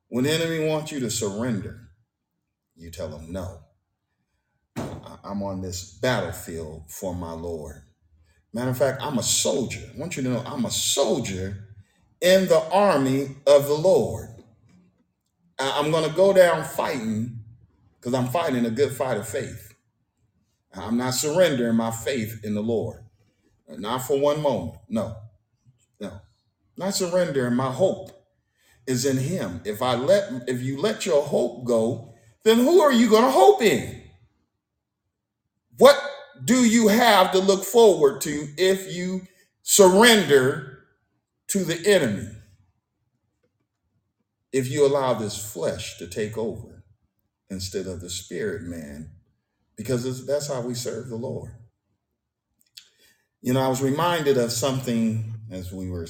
When 0.09 0.25
the 0.25 0.31
enemy 0.31 0.67
wants 0.67 0.91
you 0.91 0.99
to 1.01 1.11
surrender, 1.11 1.89
you 2.75 2.91
tell 2.91 3.17
him, 3.17 3.31
no, 3.31 3.61
I- 4.77 5.19
I'm 5.23 5.43
on 5.43 5.61
this 5.61 5.93
battlefield 5.93 6.91
for 6.91 7.15
my 7.15 7.31
Lord. 7.33 7.83
Matter 8.53 8.71
of 8.71 8.77
fact, 8.77 9.01
I'm 9.01 9.17
a 9.17 9.23
soldier. 9.23 9.91
I 9.93 9.99
want 9.99 10.17
you 10.17 10.23
to 10.23 10.29
know 10.29 10.43
I'm 10.45 10.65
a 10.65 10.71
soldier 10.71 11.62
in 12.23 12.47
the 12.47 12.63
army 12.71 13.35
of 13.45 13.67
the 13.67 13.73
Lord. 13.73 14.29
I'm 15.59 15.91
going 15.91 16.09
to 16.09 16.15
go 16.15 16.33
down 16.33 16.63
fighting 16.63 17.41
because 17.99 18.13
I'm 18.13 18.29
fighting 18.29 18.65
a 18.65 18.71
good 18.71 18.93
fight 18.93 19.17
of 19.17 19.27
faith. 19.27 19.75
I'm 20.73 20.97
not 20.97 21.13
surrendering 21.13 21.75
my 21.75 21.91
faith 21.91 22.39
in 22.43 22.55
the 22.55 22.63
Lord. 22.63 23.03
Not 23.67 23.99
for 23.99 24.19
one 24.19 24.41
moment. 24.41 24.77
No, 24.89 25.15
no. 25.99 26.21
Not 26.77 26.95
surrendering 26.95 27.55
my 27.55 27.71
hope 27.71 28.09
is 28.87 29.05
in 29.05 29.17
him. 29.17 29.61
If 29.65 29.81
I 29.81 29.95
let 29.95 30.47
if 30.47 30.61
you 30.61 30.81
let 30.81 31.05
your 31.05 31.23
hope 31.23 31.65
go, 31.65 32.13
then 32.43 32.57
who 32.57 32.81
are 32.81 32.91
you 32.91 33.09
going 33.09 33.23
to 33.23 33.31
hope 33.31 33.61
in? 33.61 34.01
What 35.77 35.99
do 36.43 36.65
you 36.65 36.87
have 36.87 37.31
to 37.33 37.39
look 37.39 37.63
forward 37.63 38.21
to 38.21 38.47
if 38.57 38.93
you 38.93 39.21
surrender 39.61 40.72
to 41.49 41.63
the 41.63 41.85
enemy? 41.87 42.29
If 44.51 44.69
you 44.69 44.85
allow 44.85 45.13
this 45.13 45.51
flesh 45.51 45.97
to 45.97 46.07
take 46.07 46.37
over 46.37 46.83
instead 47.49 47.87
of 47.87 48.01
the 48.01 48.09
spirit 48.09 48.63
man, 48.63 49.11
because 49.75 50.25
that's 50.25 50.47
how 50.47 50.61
we 50.61 50.75
serve 50.75 51.09
the 51.09 51.15
Lord. 51.15 51.51
You 53.41 53.53
know, 53.53 53.61
I 53.61 53.67
was 53.67 53.81
reminded 53.81 54.37
of 54.37 54.51
something 54.51 55.33
as 55.51 55.71
we 55.71 55.89
were 55.89 56.07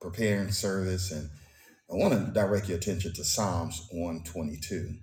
preparing 0.00 0.50
service, 0.50 1.12
and 1.12 1.28
I 1.90 1.96
want 1.96 2.14
to 2.14 2.32
direct 2.32 2.68
your 2.68 2.78
attention 2.78 3.12
to 3.14 3.24
Psalms 3.24 3.86
122. 3.90 4.96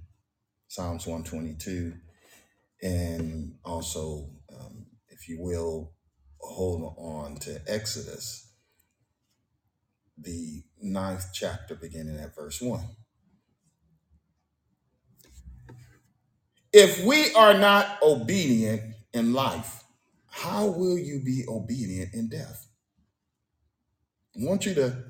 Psalms 0.67 1.07
122 1.07 1.93
and 2.81 3.55
also, 3.65 4.29
um, 4.57 4.85
if 5.09 5.27
you 5.27 5.37
will, 5.41 5.93
hold 6.39 6.95
on 6.97 7.35
to 7.37 7.61
Exodus, 7.67 8.48
the 10.21 10.63
ninth 10.81 11.27
chapter, 11.33 11.75
beginning 11.75 12.17
at 12.17 12.35
verse 12.35 12.61
1. 12.61 12.81
If 16.71 17.03
we 17.03 17.33
are 17.33 17.55
not 17.55 17.97
obedient 18.01 18.81
in 19.13 19.33
life, 19.33 19.83
how 20.27 20.67
will 20.67 20.97
you 20.97 21.19
be 21.19 21.45
obedient 21.47 22.13
in 22.13 22.29
death? 22.29 22.67
I 24.35 24.45
want 24.45 24.65
you 24.65 24.73
to, 24.75 25.03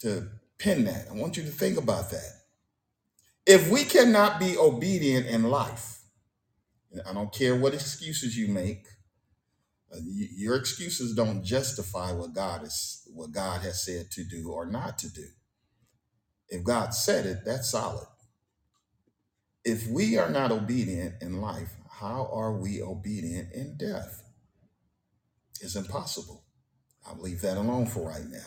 to 0.00 0.28
pin 0.58 0.84
that. 0.84 1.06
I 1.10 1.14
want 1.14 1.36
you 1.36 1.44
to 1.44 1.50
think 1.50 1.78
about 1.78 2.10
that. 2.10 2.32
If 3.46 3.70
we 3.70 3.84
cannot 3.84 4.40
be 4.40 4.56
obedient 4.58 5.26
in 5.26 5.44
life, 5.44 6.00
I 7.06 7.12
don't 7.12 7.32
care 7.32 7.54
what 7.54 7.74
excuses 7.74 8.36
you 8.36 8.48
make, 8.48 8.84
uh, 9.94 9.98
your 10.04 10.56
excuses 10.56 11.14
don't 11.14 11.42
justify 11.42 12.12
what 12.12 12.34
God 12.34 12.64
is 12.64 12.97
what 13.18 13.32
God 13.32 13.62
has 13.62 13.84
said 13.84 14.10
to 14.12 14.24
do 14.24 14.50
or 14.50 14.64
not 14.64 14.98
to 14.98 15.12
do. 15.12 15.26
If 16.48 16.64
God 16.64 16.94
said 16.94 17.26
it, 17.26 17.44
that's 17.44 17.70
solid. 17.70 18.06
If 19.64 19.86
we 19.88 20.16
are 20.16 20.30
not 20.30 20.52
obedient 20.52 21.20
in 21.20 21.40
life, 21.40 21.74
how 21.90 22.30
are 22.32 22.56
we 22.56 22.80
obedient 22.80 23.52
in 23.52 23.76
death? 23.76 24.22
It's 25.60 25.76
impossible. 25.76 26.44
I'll 27.06 27.20
leave 27.20 27.40
that 27.42 27.56
alone 27.56 27.86
for 27.86 28.08
right 28.08 28.24
now. 28.26 28.46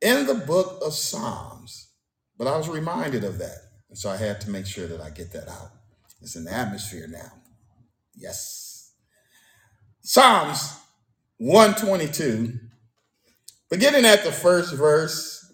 In 0.00 0.26
the 0.26 0.34
book 0.34 0.80
of 0.84 0.92
Psalms, 0.92 1.88
but 2.36 2.46
I 2.46 2.56
was 2.56 2.68
reminded 2.68 3.24
of 3.24 3.38
that. 3.38 3.56
And 3.88 3.96
so 3.96 4.10
I 4.10 4.16
had 4.16 4.40
to 4.42 4.50
make 4.50 4.66
sure 4.66 4.86
that 4.86 5.00
I 5.00 5.10
get 5.10 5.32
that 5.32 5.48
out. 5.48 5.70
It's 6.20 6.36
in 6.36 6.44
the 6.44 6.52
atmosphere 6.52 7.06
now. 7.08 7.32
Yes. 8.14 8.92
Psalms 10.02 10.76
122, 11.38 12.58
beginning 13.70 14.04
at 14.04 14.24
the 14.24 14.32
first 14.32 14.74
verse. 14.74 15.52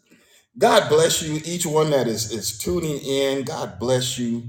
God 0.58 0.88
bless 0.88 1.22
you, 1.22 1.40
each 1.44 1.64
one 1.64 1.90
that 1.90 2.06
is, 2.06 2.30
is 2.30 2.58
tuning 2.58 2.98
in. 2.98 3.44
God 3.44 3.78
bless 3.78 4.18
you 4.18 4.44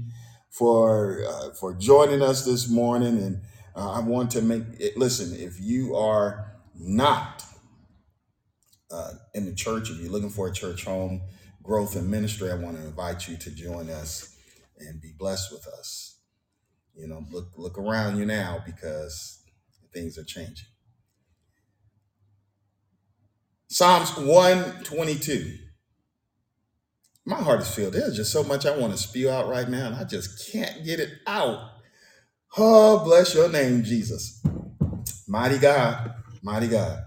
for 0.50 1.24
uh, 1.26 1.50
for 1.54 1.74
joining 1.74 2.22
us 2.22 2.44
this 2.44 2.68
morning. 2.68 3.18
And 3.18 3.40
uh, 3.74 3.92
I 3.92 4.00
want 4.00 4.30
to 4.32 4.42
make 4.42 4.64
it 4.78 4.96
listen. 4.98 5.34
If 5.38 5.60
you 5.60 5.96
are 5.96 6.52
not 6.78 7.44
uh, 8.90 9.12
in 9.34 9.46
the 9.46 9.54
church, 9.54 9.90
if 9.90 9.98
you're 9.98 10.12
looking 10.12 10.30
for 10.30 10.48
a 10.48 10.52
church 10.52 10.84
home, 10.84 11.22
growth 11.62 11.96
and 11.96 12.10
ministry, 12.10 12.50
I 12.50 12.54
want 12.54 12.76
to 12.76 12.84
invite 12.84 13.26
you 13.26 13.36
to 13.38 13.50
join 13.50 13.88
us 13.88 14.36
and 14.78 15.00
be 15.00 15.12
blessed 15.18 15.52
with 15.52 15.66
us. 15.66 16.18
You 16.94 17.08
know, 17.08 17.24
look 17.30 17.48
look 17.56 17.78
around 17.78 18.18
you 18.18 18.26
now 18.26 18.62
because 18.64 19.42
things 19.92 20.18
are 20.18 20.24
changing. 20.24 20.66
Psalms 23.74 24.16
122. 24.16 25.58
My 27.24 27.34
heart 27.34 27.60
is 27.60 27.74
filled. 27.74 27.94
There's 27.94 28.14
just 28.14 28.30
so 28.30 28.44
much 28.44 28.66
I 28.66 28.78
want 28.78 28.92
to 28.92 28.96
spew 28.96 29.28
out 29.28 29.48
right 29.48 29.68
now, 29.68 29.88
and 29.88 29.96
I 29.96 30.04
just 30.04 30.52
can't 30.52 30.84
get 30.84 31.00
it 31.00 31.10
out. 31.26 31.72
Oh, 32.56 33.02
bless 33.04 33.34
your 33.34 33.48
name, 33.48 33.82
Jesus. 33.82 34.40
Mighty 35.26 35.58
God, 35.58 36.14
mighty 36.40 36.68
God. 36.68 37.02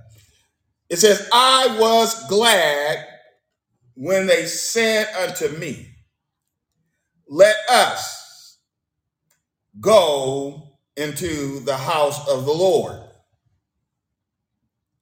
It 0.89 0.97
says, 0.97 1.29
I 1.31 1.77
was 1.79 2.27
glad 2.27 2.97
when 3.93 4.27
they 4.27 4.45
said 4.45 5.07
unto 5.15 5.47
me, 5.57 5.87
Let 7.29 7.55
us 7.69 8.57
go 9.79 10.73
into 10.97 11.61
the 11.61 11.77
house 11.77 12.27
of 12.27 12.43
the 12.43 12.51
Lord. 12.51 13.06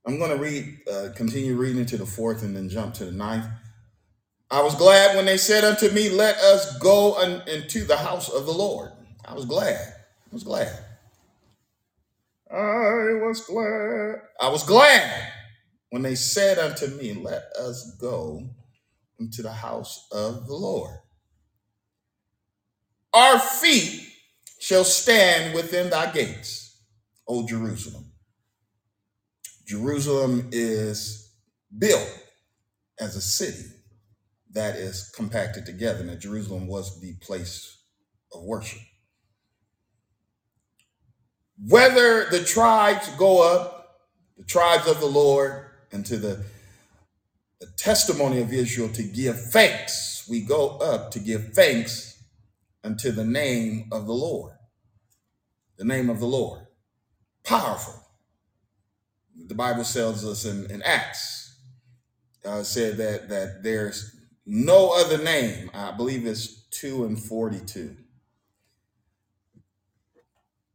I'm 0.08 0.20
going 0.20 0.32
to 0.32 0.38
read, 0.38 0.80
uh, 0.92 1.10
continue 1.16 1.56
reading 1.56 1.80
into 1.82 1.98
the 1.98 2.06
fourth 2.06 2.44
and 2.44 2.56
then 2.56 2.70
jump 2.70 2.96
to 2.96 3.06
the 3.06 3.12
ninth. 3.14 3.46
I 4.52 4.62
was 4.64 4.76
glad 4.76 5.16
when 5.16 5.26
they 5.26 5.38
said 5.38 5.64
unto 5.66 5.90
me, 5.92 6.10
Let 6.10 6.38
us 6.38 6.78
go 6.80 7.16
un- 7.18 7.44
into 7.48 7.86
the 7.86 7.98
house 7.98 8.30
of 8.30 8.46
the 8.46 8.54
Lord. 8.54 8.92
I 9.26 9.34
was 9.34 9.46
glad. 9.46 9.80
I 9.80 10.34
was 10.34 10.44
glad. 10.44 10.70
I 12.52 13.20
was 13.24 13.42
glad. 13.42 14.22
I 14.42 14.50
was 14.50 14.64
glad 14.64 15.34
when 15.92 16.04
they 16.04 16.16
said 16.16 16.60
unto 16.60 16.88
me, 16.98 17.14
Let 17.14 17.44
us 17.60 17.98
go 18.02 18.50
into 19.20 19.42
the 19.44 19.54
house 19.54 20.08
of 20.12 20.48
the 20.48 20.56
Lord. 20.56 20.98
Our 23.14 23.40
feet 23.40 24.08
shall 24.60 24.86
stand 24.86 25.56
within 25.56 25.90
thy 25.92 26.12
gates, 26.12 26.78
O 27.28 27.48
Jerusalem. 27.48 28.12
Jerusalem 29.66 30.50
is 30.52 31.34
built 31.78 32.10
as 33.00 33.16
a 33.16 33.22
city 33.22 33.70
that 34.52 34.76
is 34.76 35.12
compacted 35.16 35.66
together. 35.66 36.04
Now, 36.04 36.16
Jerusalem 36.16 36.68
was 36.68 37.02
the 37.02 37.16
place 37.16 37.78
of 38.34 38.44
worship. 38.44 38.80
Whether 41.68 42.26
the 42.30 42.44
tribes 42.44 43.08
go 43.18 43.42
up, 43.42 44.02
the 44.38 44.44
tribes 44.44 44.88
of 44.88 45.00
the 45.00 45.06
Lord, 45.08 45.66
into 45.92 46.18
the, 46.18 46.44
the 47.60 47.68
testimony 47.78 48.42
of 48.42 48.54
Israel 48.54 48.90
to 48.90 49.04
give 49.04 49.52
thanks, 49.52 50.28
we 50.30 50.42
go 50.42 50.78
up 50.78 51.12
to 51.12 51.20
give 51.20 51.54
thanks 51.54 52.24
unto 52.84 53.12
the 53.12 53.26
name 53.26 53.88
of 53.92 54.06
the 54.08 54.14
Lord. 54.14 54.54
The 55.78 55.86
name 55.86 56.10
of 56.10 56.20
the 56.20 56.28
Lord. 56.28 56.62
Powerful. 57.44 58.05
The 59.36 59.56
Bible 59.56 59.84
tells 59.84 60.26
us 60.26 60.46
in, 60.46 60.70
in 60.72 60.82
Acts, 60.84 61.60
uh, 62.46 62.64
said 62.64 62.98
that 62.98 63.30
that 63.30 63.64
there's 63.64 64.16
no 64.46 64.94
other 64.96 65.18
name. 65.24 65.70
I 65.74 65.92
believe 65.92 66.26
it's 66.26 66.66
2 66.70 67.06
and 67.06 67.20
42. 67.22 67.96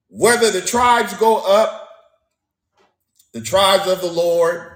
Whether 0.09 0.51
the 0.51 0.61
tribes 0.61 1.15
go 1.15 1.39
up, 1.39 1.89
the 3.33 3.41
tribes 3.41 3.87
of 3.89 4.01
the 4.01 4.11
Lord, 4.11 4.67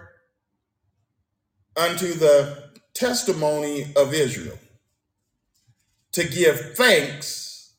unto 1.76 2.14
the 2.14 2.70
testimony 2.94 3.92
of 3.96 4.14
Israel, 4.14 4.58
to 6.12 6.28
give 6.28 6.76
thanks 6.76 7.74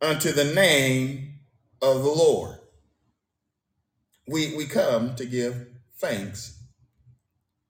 unto 0.00 0.32
the 0.32 0.52
name 0.52 1.34
of 1.80 2.02
the 2.02 2.10
Lord. 2.10 2.58
We, 4.26 4.54
we 4.56 4.66
come 4.66 5.14
to 5.16 5.26
give 5.26 5.66
thanks 5.98 6.62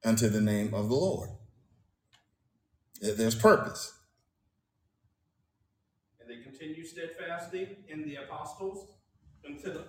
unto 0.04 0.28
the 0.28 0.40
name 0.40 0.74
of 0.74 0.88
the 0.88 0.94
Lord. 0.94 1.30
There's 3.00 3.34
purpose. 3.34 3.92
And 6.20 6.28
they 6.28 6.42
continue 6.42 6.84
steadfastly 6.84 7.78
in 7.88 8.06
the 8.06 8.16
apostles 8.16 8.86
until 9.44 9.72
the, 9.72 9.84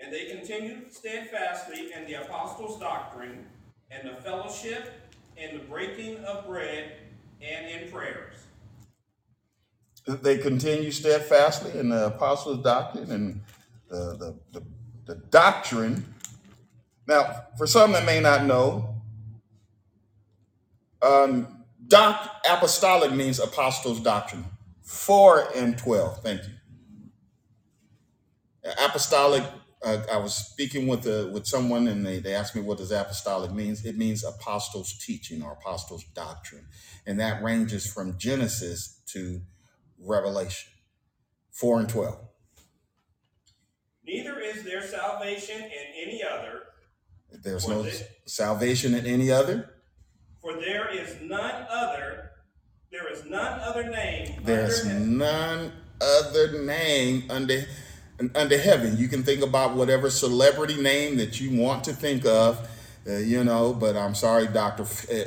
and 0.00 0.12
they 0.12 0.26
continued 0.26 0.92
steadfastly 0.92 1.92
in 1.92 2.06
the 2.06 2.14
apostles' 2.14 2.78
doctrine 2.78 3.46
and 3.90 4.08
the 4.08 4.20
fellowship 4.22 4.92
and 5.36 5.60
the 5.60 5.64
breaking 5.64 6.18
of 6.24 6.46
bread 6.46 6.92
and 7.40 7.66
in 7.66 7.90
prayers. 7.90 8.34
They 10.06 10.38
continue 10.38 10.90
steadfastly 10.90 11.78
in 11.78 11.88
the 11.88 12.06
apostles' 12.06 12.62
doctrine 12.62 13.10
and 13.10 13.40
the, 13.94 14.16
the, 14.18 14.60
the, 14.60 14.66
the 15.06 15.14
doctrine. 15.30 16.14
Now, 17.06 17.46
for 17.58 17.66
some 17.66 17.92
that 17.92 18.04
may 18.04 18.20
not 18.20 18.44
know, 18.44 19.02
um, 21.02 21.64
doc, 21.86 22.42
apostolic 22.50 23.12
means 23.12 23.38
apostles' 23.38 24.00
doctrine. 24.00 24.44
Four 24.82 25.48
and 25.54 25.78
twelve. 25.78 26.22
Thank 26.22 26.42
you. 26.42 26.54
Apostolic. 28.84 29.44
Uh, 29.84 30.02
I 30.10 30.16
was 30.16 30.34
speaking 30.34 30.86
with 30.86 31.06
a, 31.06 31.30
with 31.30 31.46
someone, 31.46 31.88
and 31.88 32.06
they, 32.06 32.18
they 32.18 32.34
asked 32.34 32.56
me 32.56 32.62
what 32.62 32.78
does 32.78 32.90
apostolic 32.90 33.52
means. 33.52 33.84
It 33.84 33.98
means 33.98 34.24
apostles' 34.24 34.98
teaching 34.98 35.42
or 35.42 35.52
apostles' 35.52 36.04
doctrine, 36.14 36.66
and 37.06 37.20
that 37.20 37.42
ranges 37.42 37.86
from 37.86 38.16
Genesis 38.18 39.02
to 39.12 39.42
Revelation. 39.98 40.70
Four 41.50 41.80
and 41.80 41.88
twelve. 41.88 42.18
Neither 44.06 44.38
is 44.40 44.62
there 44.64 44.82
salvation 44.82 45.60
in 45.60 46.08
any 46.08 46.22
other, 46.22 46.62
There's 47.42 47.66
no 47.66 47.82
the, 47.82 48.06
salvation 48.26 48.94
in 48.94 49.06
any 49.06 49.30
other. 49.30 49.70
for 50.40 50.54
there 50.54 50.90
is 50.92 51.20
none 51.22 51.66
other, 51.70 52.30
there 52.92 53.10
is 53.10 53.24
none 53.24 53.60
other 53.60 53.88
name 53.88 54.40
There's 54.44 54.84
under 54.84 55.00
none 55.00 55.72
other 56.00 56.62
name 56.62 57.24
under 57.30 57.64
under 58.34 58.58
heaven. 58.58 58.96
You 58.96 59.08
can 59.08 59.22
think 59.24 59.42
about 59.42 59.74
whatever 59.74 60.10
celebrity 60.10 60.80
name 60.80 61.16
that 61.16 61.40
you 61.40 61.60
want 61.60 61.82
to 61.84 61.92
think 61.92 62.24
of, 62.26 62.68
uh, 63.08 63.16
you 63.16 63.42
know. 63.42 63.72
But 63.72 63.96
I'm 63.96 64.14
sorry, 64.14 64.46
Doctor, 64.46 64.84
eh, 65.10 65.24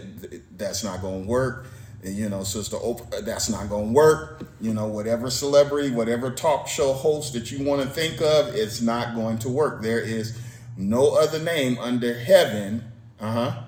that's 0.55 0.83
not 0.83 1.01
going 1.01 1.23
to 1.23 1.27
work. 1.27 1.67
You 2.03 2.29
know, 2.29 2.43
Sister 2.43 2.77
Oprah, 2.77 3.25
that's 3.25 3.49
not 3.49 3.69
going 3.69 3.88
to 3.88 3.93
work. 3.93 4.47
You 4.62 4.73
know, 4.73 4.88
whatever 4.88 5.29
celebrity, 5.29 5.91
whatever 5.91 6.31
talk 6.31 6.67
show 6.67 6.93
host 6.93 7.33
that 7.33 7.51
you 7.51 7.65
want 7.65 7.81
to 7.81 7.88
think 7.89 8.21
of, 8.21 8.53
it's 8.55 8.81
not 8.81 9.15
going 9.15 9.39
to 9.39 9.49
work. 9.49 9.81
There 9.81 9.99
is 9.99 10.38
no 10.77 11.15
other 11.17 11.39
name 11.39 11.77
under 11.79 12.13
heaven, 12.17 12.83
uh 13.19 13.31
huh, 13.31 13.63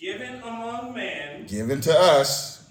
given 0.00 0.36
among 0.42 0.94
men 0.94 1.46
given 1.46 1.80
to 1.82 1.92
us 1.92 2.68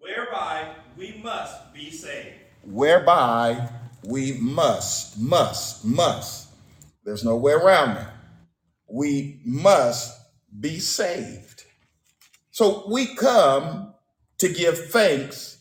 whereby 0.00 0.74
we 0.96 1.20
must 1.22 1.72
be 1.74 1.90
saved. 1.90 2.34
whereby 2.64 3.68
we 4.04 4.32
must, 4.40 5.18
must, 5.18 5.84
must. 5.84 6.48
There's 7.04 7.24
no 7.24 7.36
way 7.36 7.52
around 7.52 7.96
that. 7.96 8.14
We 8.90 9.40
must 9.44 10.18
be 10.58 10.78
saved. 10.78 11.64
So 12.50 12.84
we 12.90 13.14
come 13.14 13.87
to 14.38 14.48
give 14.48 14.90
thanks 14.90 15.58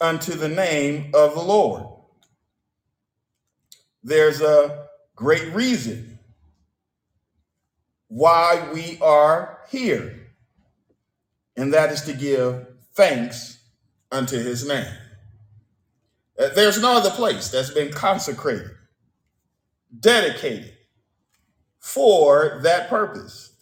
unto 0.00 0.32
the 0.34 0.48
name 0.48 1.10
of 1.14 1.34
the 1.34 1.42
Lord. 1.42 1.86
There's 4.02 4.40
a 4.42 4.86
great 5.16 5.54
reason 5.54 6.18
why 8.08 8.68
we 8.72 8.98
are 9.00 9.60
here, 9.70 10.28
and 11.56 11.72
that 11.72 11.90
is 11.92 12.02
to 12.02 12.12
give 12.12 12.66
thanks 12.94 13.58
unto 14.12 14.36
his 14.38 14.66
name. 14.66 14.92
Uh, 16.38 16.48
There's 16.54 16.80
no 16.80 16.96
other 16.96 17.10
place 17.10 17.48
that's 17.48 17.70
been 17.70 17.92
consecrated, 17.92 18.70
dedicated 20.00 20.72
for 21.78 22.60
that 22.62 22.88
purpose 22.88 23.54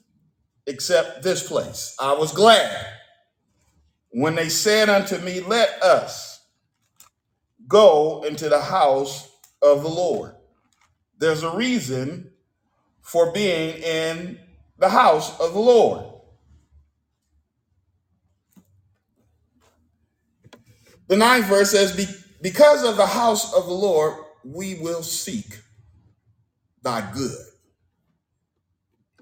except 0.66 1.22
this 1.22 1.46
place. 1.46 1.94
I 2.00 2.12
was 2.12 2.32
glad 2.32 2.86
when 4.12 4.34
they 4.34 4.48
said 4.48 4.88
unto 4.88 5.18
me, 5.18 5.40
Let 5.40 5.82
us 5.82 6.40
go 7.68 8.24
into 8.24 8.48
the 8.48 8.60
house 8.60 9.30
of 9.62 9.82
the 9.82 9.88
Lord. 9.88 10.34
There's 11.18 11.42
a 11.42 11.54
reason 11.54 12.30
for 13.00 13.32
being 13.32 13.76
in 13.82 14.38
the 14.78 14.88
house 14.88 15.38
of 15.40 15.52
the 15.52 15.60
Lord. 15.60 16.06
The 21.08 21.16
ninth 21.16 21.46
verse 21.46 21.70
says, 21.70 21.94
Because 22.40 22.84
of 22.84 22.96
the 22.96 23.06
house 23.06 23.52
of 23.54 23.66
the 23.66 23.72
Lord, 23.72 24.14
we 24.44 24.76
will 24.76 25.02
seek 25.02 25.60
thy 26.82 27.10
good. 27.12 27.36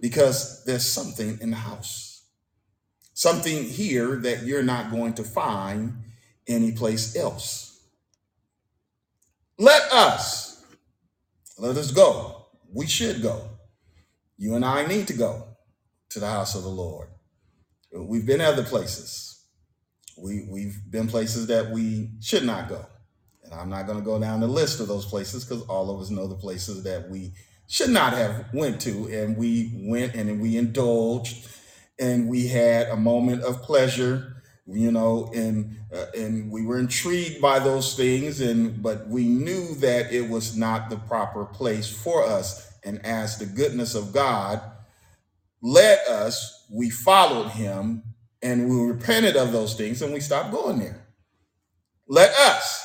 Because 0.01 0.65
there's 0.65 0.87
something 0.87 1.39
in 1.43 1.51
the 1.51 1.57
house, 1.57 2.10
something 3.21 3.65
here 3.65 4.17
that 4.17 4.45
you're 4.45 4.63
not 4.63 4.91
going 4.91 5.13
to 5.13 5.23
find 5.23 5.93
anyplace 6.49 7.15
else. 7.15 7.79
Let 9.59 9.83
us, 9.93 10.65
let 11.59 11.77
us 11.77 11.91
go. 11.91 12.47
We 12.73 12.87
should 12.87 13.21
go. 13.21 13.43
You 14.39 14.55
and 14.55 14.65
I 14.65 14.87
need 14.87 15.07
to 15.09 15.13
go 15.13 15.49
to 16.09 16.19
the 16.19 16.29
house 16.29 16.55
of 16.55 16.63
the 16.63 16.71
Lord. 16.71 17.09
We've 17.93 18.25
been 18.25 18.41
other 18.41 18.65
places. 18.65 19.45
We, 20.17 20.49
we've 20.51 20.81
been 20.91 21.07
places 21.07 21.47
that 21.49 21.71
we 21.71 22.13
should 22.23 22.45
not 22.45 22.71
go. 22.71 22.87
And 23.45 23.53
I'm 23.53 23.69
not 23.69 23.87
going 23.87 23.99
to 23.99 24.05
go 24.05 24.19
down 24.19 24.41
the 24.41 24.49
list 24.49 24.81
of 24.81 24.89
those 24.89 25.05
places 25.05 25.45
because 25.45 25.63
all 25.65 25.95
of 25.95 26.01
us 26.01 26.09
know 26.09 26.27
the 26.27 26.37
places 26.37 26.85
that 26.85 27.11
we 27.11 27.35
should 27.67 27.91
not 27.91 28.15
have 28.15 28.47
went 28.55 28.81
to. 28.81 29.09
And 29.13 29.37
we 29.37 29.85
went 29.91 30.15
and 30.15 30.41
we 30.41 30.57
indulged 30.57 31.47
and 32.01 32.29
we 32.29 32.49
had 32.49 32.89
a 32.89 32.97
moment 32.97 33.43
of 33.43 33.63
pleasure, 33.63 34.43
you 34.67 34.91
know, 34.91 35.31
and 35.35 35.77
uh, 35.95 36.07
and 36.17 36.51
we 36.51 36.65
were 36.65 36.79
intrigued 36.79 37.41
by 37.41 37.59
those 37.59 37.95
things. 37.95 38.41
And 38.41 38.83
but 38.83 39.07
we 39.09 39.25
knew 39.25 39.75
that 39.77 40.13
it 40.13 40.29
was 40.29 40.57
not 40.57 40.91
the 40.91 40.97
proper 40.97 41.45
place 41.45 41.89
for 41.89 42.25
us. 42.25 42.67
And 42.85 43.05
as 43.05 43.39
the 43.39 43.47
goodness 43.47 43.95
of 43.95 44.13
God 44.13 44.63
led 45.63 45.99
us, 46.09 46.67
we 46.73 46.89
followed 46.91 47.49
him 47.49 48.03
and 48.43 48.71
we 48.71 48.93
repented 48.93 49.37
of 49.37 49.53
those 49.53 49.75
things 49.75 50.01
and 50.01 50.13
we 50.15 50.21
stopped 50.21 50.53
going 50.53 50.79
there. 50.79 51.07
Let 52.09 52.31
us 52.31 52.83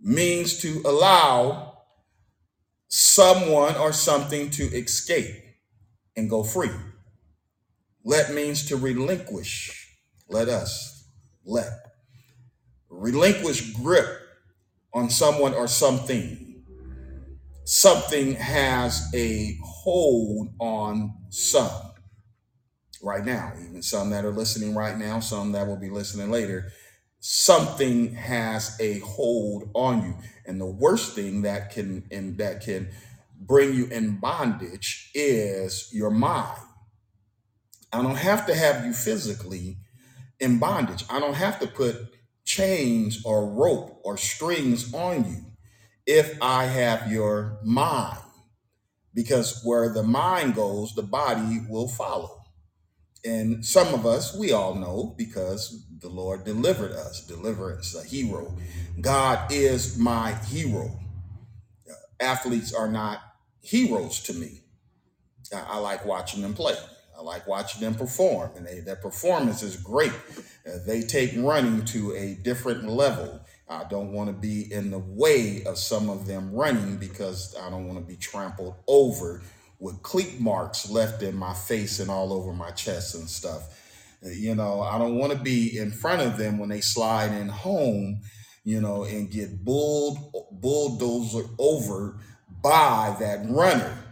means 0.00 0.58
to 0.62 0.80
allow 0.86 1.78
someone 2.88 3.76
or 3.76 3.92
something 3.92 4.50
to 4.50 4.64
escape 4.64 5.34
and 6.16 6.30
go 6.30 6.42
free. 6.42 6.70
Let 8.08 8.32
means 8.32 8.64
to 8.68 8.76
relinquish. 8.78 9.94
Let 10.30 10.48
us 10.48 11.04
let 11.44 11.68
relinquish 12.88 13.74
grip 13.74 14.08
on 14.94 15.10
someone 15.10 15.52
or 15.52 15.68
something. 15.68 16.64
Something 17.64 18.34
has 18.36 19.10
a 19.14 19.58
hold 19.62 20.48
on 20.58 21.18
some 21.28 21.70
right 23.02 23.26
now, 23.26 23.52
even 23.68 23.82
some 23.82 24.08
that 24.08 24.24
are 24.24 24.32
listening 24.32 24.74
right 24.74 24.96
now, 24.96 25.20
some 25.20 25.52
that 25.52 25.66
will 25.66 25.76
be 25.76 25.90
listening 25.90 26.30
later. 26.30 26.72
Something 27.20 28.14
has 28.14 28.74
a 28.80 29.00
hold 29.00 29.68
on 29.74 30.02
you. 30.02 30.14
And 30.46 30.58
the 30.58 30.64
worst 30.64 31.14
thing 31.14 31.42
that 31.42 31.72
can 31.72 32.04
and 32.10 32.38
that 32.38 32.62
can 32.62 32.88
bring 33.38 33.74
you 33.74 33.84
in 33.88 34.16
bondage 34.16 35.10
is 35.12 35.90
your 35.92 36.10
mind. 36.10 36.58
I 37.92 38.02
don't 38.02 38.16
have 38.18 38.46
to 38.46 38.54
have 38.54 38.84
you 38.84 38.92
physically 38.92 39.78
in 40.40 40.58
bondage. 40.58 41.04
I 41.10 41.20
don't 41.20 41.34
have 41.34 41.58
to 41.60 41.66
put 41.66 42.14
chains 42.44 43.22
or 43.24 43.48
rope 43.50 44.00
or 44.04 44.16
strings 44.16 44.92
on 44.94 45.24
you 45.30 45.44
if 46.06 46.38
I 46.42 46.64
have 46.64 47.10
your 47.10 47.58
mind. 47.64 48.18
Because 49.14 49.60
where 49.64 49.88
the 49.92 50.02
mind 50.02 50.54
goes, 50.54 50.94
the 50.94 51.02
body 51.02 51.60
will 51.68 51.88
follow. 51.88 52.42
And 53.24 53.64
some 53.64 53.94
of 53.94 54.06
us, 54.06 54.36
we 54.36 54.52
all 54.52 54.74
know 54.74 55.14
because 55.18 55.86
the 56.00 56.08
Lord 56.08 56.44
delivered 56.44 56.92
us, 56.92 57.26
deliverance, 57.26 57.94
a 57.94 58.04
hero. 58.04 58.54
God 59.00 59.52
is 59.52 59.98
my 59.98 60.32
hero. 60.46 60.98
Athletes 62.20 62.72
are 62.72 62.88
not 62.88 63.20
heroes 63.62 64.20
to 64.24 64.34
me. 64.34 64.62
I, 65.54 65.64
I 65.68 65.78
like 65.78 66.04
watching 66.06 66.42
them 66.42 66.54
play. 66.54 66.74
I 67.18 67.22
like 67.22 67.48
watching 67.48 67.80
them 67.80 67.96
perform, 67.96 68.52
and 68.56 68.64
they, 68.64 68.78
their 68.80 68.96
performance 68.96 69.62
is 69.62 69.76
great. 69.76 70.12
Uh, 70.64 70.78
they 70.86 71.02
take 71.02 71.32
running 71.36 71.84
to 71.86 72.12
a 72.14 72.34
different 72.34 72.88
level. 72.88 73.40
I 73.68 73.84
don't 73.84 74.12
want 74.12 74.28
to 74.30 74.32
be 74.32 74.72
in 74.72 74.92
the 74.92 75.00
way 75.00 75.64
of 75.66 75.78
some 75.78 76.08
of 76.08 76.26
them 76.26 76.52
running 76.52 76.96
because 76.96 77.56
I 77.60 77.70
don't 77.70 77.88
want 77.88 77.98
to 77.98 78.04
be 78.04 78.16
trampled 78.16 78.76
over 78.86 79.42
with 79.80 80.00
cleat 80.02 80.40
marks 80.40 80.90
left 80.90 81.22
in 81.22 81.34
my 81.34 81.54
face 81.54 81.98
and 81.98 82.10
all 82.10 82.32
over 82.32 82.52
my 82.52 82.70
chest 82.70 83.16
and 83.16 83.28
stuff. 83.28 83.62
Uh, 84.24 84.28
You 84.28 84.54
know, 84.54 84.80
I 84.80 84.96
don't 84.98 85.16
want 85.16 85.32
to 85.32 85.38
be 85.38 85.76
in 85.76 85.90
front 85.90 86.22
of 86.22 86.36
them 86.36 86.58
when 86.58 86.68
they 86.68 86.80
slide 86.80 87.32
in 87.32 87.48
home, 87.48 88.20
you 88.64 88.80
know, 88.80 89.02
and 89.04 89.30
get 89.30 89.64
bulled, 89.64 90.32
bulldozed 90.52 91.50
over 91.58 92.20
by 92.62 93.16
that 93.18 93.44
runner. 93.48 94.07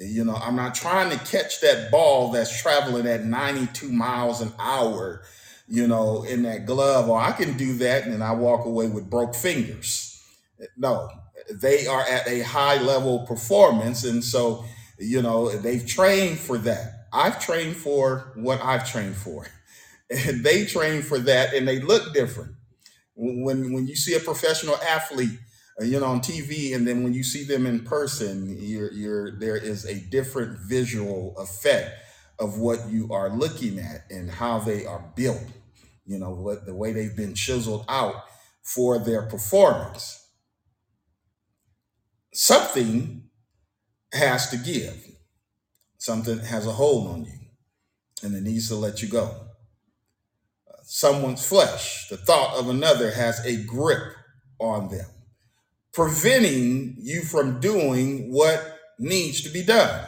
You 0.00 0.24
know, 0.24 0.34
I'm 0.34 0.56
not 0.56 0.74
trying 0.74 1.10
to 1.10 1.18
catch 1.26 1.60
that 1.60 1.90
ball 1.90 2.32
that's 2.32 2.62
traveling 2.62 3.06
at 3.06 3.26
92 3.26 3.92
miles 3.92 4.40
an 4.40 4.50
hour, 4.58 5.22
you 5.68 5.86
know, 5.86 6.22
in 6.22 6.42
that 6.44 6.64
glove, 6.64 7.10
or 7.10 7.20
I 7.20 7.32
can 7.32 7.58
do 7.58 7.74
that 7.78 8.06
and 8.06 8.24
I 8.24 8.32
walk 8.32 8.64
away 8.64 8.88
with 8.88 9.10
broke 9.10 9.34
fingers. 9.34 10.18
No, 10.78 11.10
they 11.52 11.86
are 11.86 12.00
at 12.00 12.26
a 12.26 12.40
high 12.40 12.80
level 12.80 13.26
performance. 13.26 14.04
And 14.04 14.24
so, 14.24 14.64
you 14.98 15.20
know, 15.20 15.50
they've 15.50 15.86
trained 15.86 16.38
for 16.38 16.56
that. 16.58 17.08
I've 17.12 17.38
trained 17.38 17.76
for 17.76 18.32
what 18.36 18.62
I've 18.62 18.90
trained 18.90 19.16
for. 19.16 19.46
And 20.26 20.42
they 20.42 20.64
train 20.64 21.02
for 21.02 21.20
that 21.20 21.54
and 21.54 21.68
they 21.68 21.78
look 21.78 22.12
different. 22.12 22.56
When 23.14 23.72
when 23.72 23.86
you 23.86 23.94
see 23.94 24.14
a 24.14 24.18
professional 24.18 24.74
athlete 24.78 25.38
Uh, 25.80 25.84
you 25.84 25.98
know, 25.98 26.06
on 26.06 26.20
TV, 26.20 26.74
and 26.74 26.86
then 26.86 27.02
when 27.02 27.14
you 27.14 27.22
see 27.22 27.44
them 27.44 27.66
in 27.66 27.80
person, 27.80 28.56
you're, 28.60 28.92
you're 28.92 29.38
there 29.38 29.56
is 29.56 29.86
a 29.86 30.00
different 30.10 30.58
visual 30.58 31.34
effect 31.38 31.90
of 32.38 32.58
what 32.58 32.88
you 32.88 33.08
are 33.12 33.30
looking 33.30 33.78
at 33.78 34.04
and 34.10 34.30
how 34.30 34.58
they 34.58 34.84
are 34.84 35.12
built. 35.16 35.42
You 36.06 36.18
know, 36.18 36.30
what 36.30 36.66
the 36.66 36.74
way 36.74 36.92
they've 36.92 37.16
been 37.16 37.34
chiseled 37.34 37.84
out 37.88 38.14
for 38.62 38.98
their 38.98 39.22
performance. 39.22 40.28
Something 42.32 43.30
has 44.12 44.50
to 44.50 44.56
give. 44.56 45.06
Something 45.98 46.38
has 46.40 46.66
a 46.66 46.72
hold 46.72 47.08
on 47.08 47.24
you, 47.24 47.38
and 48.22 48.34
it 48.34 48.42
needs 48.42 48.68
to 48.68 48.74
let 48.74 49.02
you 49.02 49.08
go. 49.08 49.34
Someone's 50.82 51.46
flesh, 51.46 52.08
the 52.08 52.16
thought 52.16 52.56
of 52.56 52.68
another, 52.68 53.12
has 53.12 53.44
a 53.46 53.62
grip 53.64 54.14
on 54.58 54.88
them 54.88 55.06
preventing 55.92 56.96
you 56.98 57.22
from 57.22 57.60
doing 57.60 58.32
what 58.32 58.78
needs 58.98 59.40
to 59.42 59.48
be 59.48 59.62
done. 59.62 60.04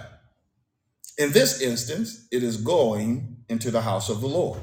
In 1.19 1.33
this 1.33 1.61
instance, 1.61 2.27
it 2.31 2.43
is 2.43 2.57
going 2.57 3.45
into 3.49 3.71
the 3.71 3.83
house 3.83 4.09
of 4.09 4.21
the 4.21 4.27
Lord. 4.27 4.61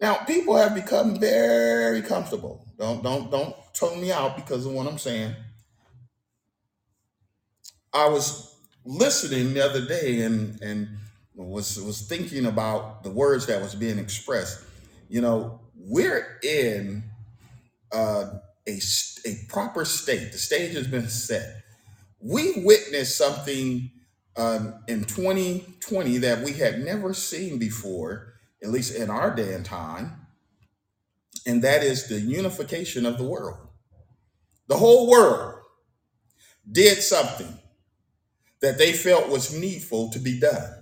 Now, 0.00 0.16
people 0.24 0.56
have 0.56 0.74
become 0.74 1.18
very 1.18 2.02
comfortable. 2.02 2.66
Don't 2.78 3.02
don't 3.02 3.30
don't 3.30 3.54
tone 3.72 4.00
me 4.00 4.12
out 4.12 4.36
because 4.36 4.66
of 4.66 4.72
what 4.72 4.86
I'm 4.86 4.98
saying. 4.98 5.34
I 7.92 8.08
was 8.08 8.54
listening 8.84 9.54
the 9.54 9.64
other 9.64 9.86
day 9.86 10.22
and 10.22 10.60
and 10.60 10.88
was 11.34 11.80
was 11.80 12.02
thinking 12.02 12.46
about 12.46 13.02
the 13.04 13.10
words 13.10 13.46
that 13.46 13.60
was 13.60 13.74
being 13.74 13.98
expressed. 13.98 14.62
You 15.08 15.22
know, 15.22 15.60
we're 15.74 16.38
in 16.42 17.04
uh, 17.92 18.26
a 18.66 19.46
proper 19.48 19.84
state. 19.84 20.32
The 20.32 20.38
stage 20.38 20.74
has 20.74 20.86
been 20.86 21.08
set. 21.08 21.62
We 22.20 22.62
witnessed 22.64 23.16
something 23.16 23.90
um, 24.36 24.74
in 24.88 25.04
2020 25.04 26.18
that 26.18 26.42
we 26.42 26.52
had 26.52 26.84
never 26.84 27.14
seen 27.14 27.58
before, 27.58 28.34
at 28.62 28.70
least 28.70 28.94
in 28.94 29.10
our 29.10 29.34
day 29.34 29.54
and 29.54 29.64
time, 29.64 30.26
and 31.46 31.62
that 31.62 31.82
is 31.82 32.08
the 32.08 32.20
unification 32.20 33.06
of 33.06 33.18
the 33.18 33.24
world. 33.24 33.58
The 34.68 34.76
whole 34.76 35.08
world 35.08 35.60
did 36.70 37.02
something 37.02 37.58
that 38.60 38.78
they 38.78 38.92
felt 38.92 39.28
was 39.28 39.54
needful 39.54 40.10
to 40.10 40.18
be 40.18 40.40
done. 40.40 40.75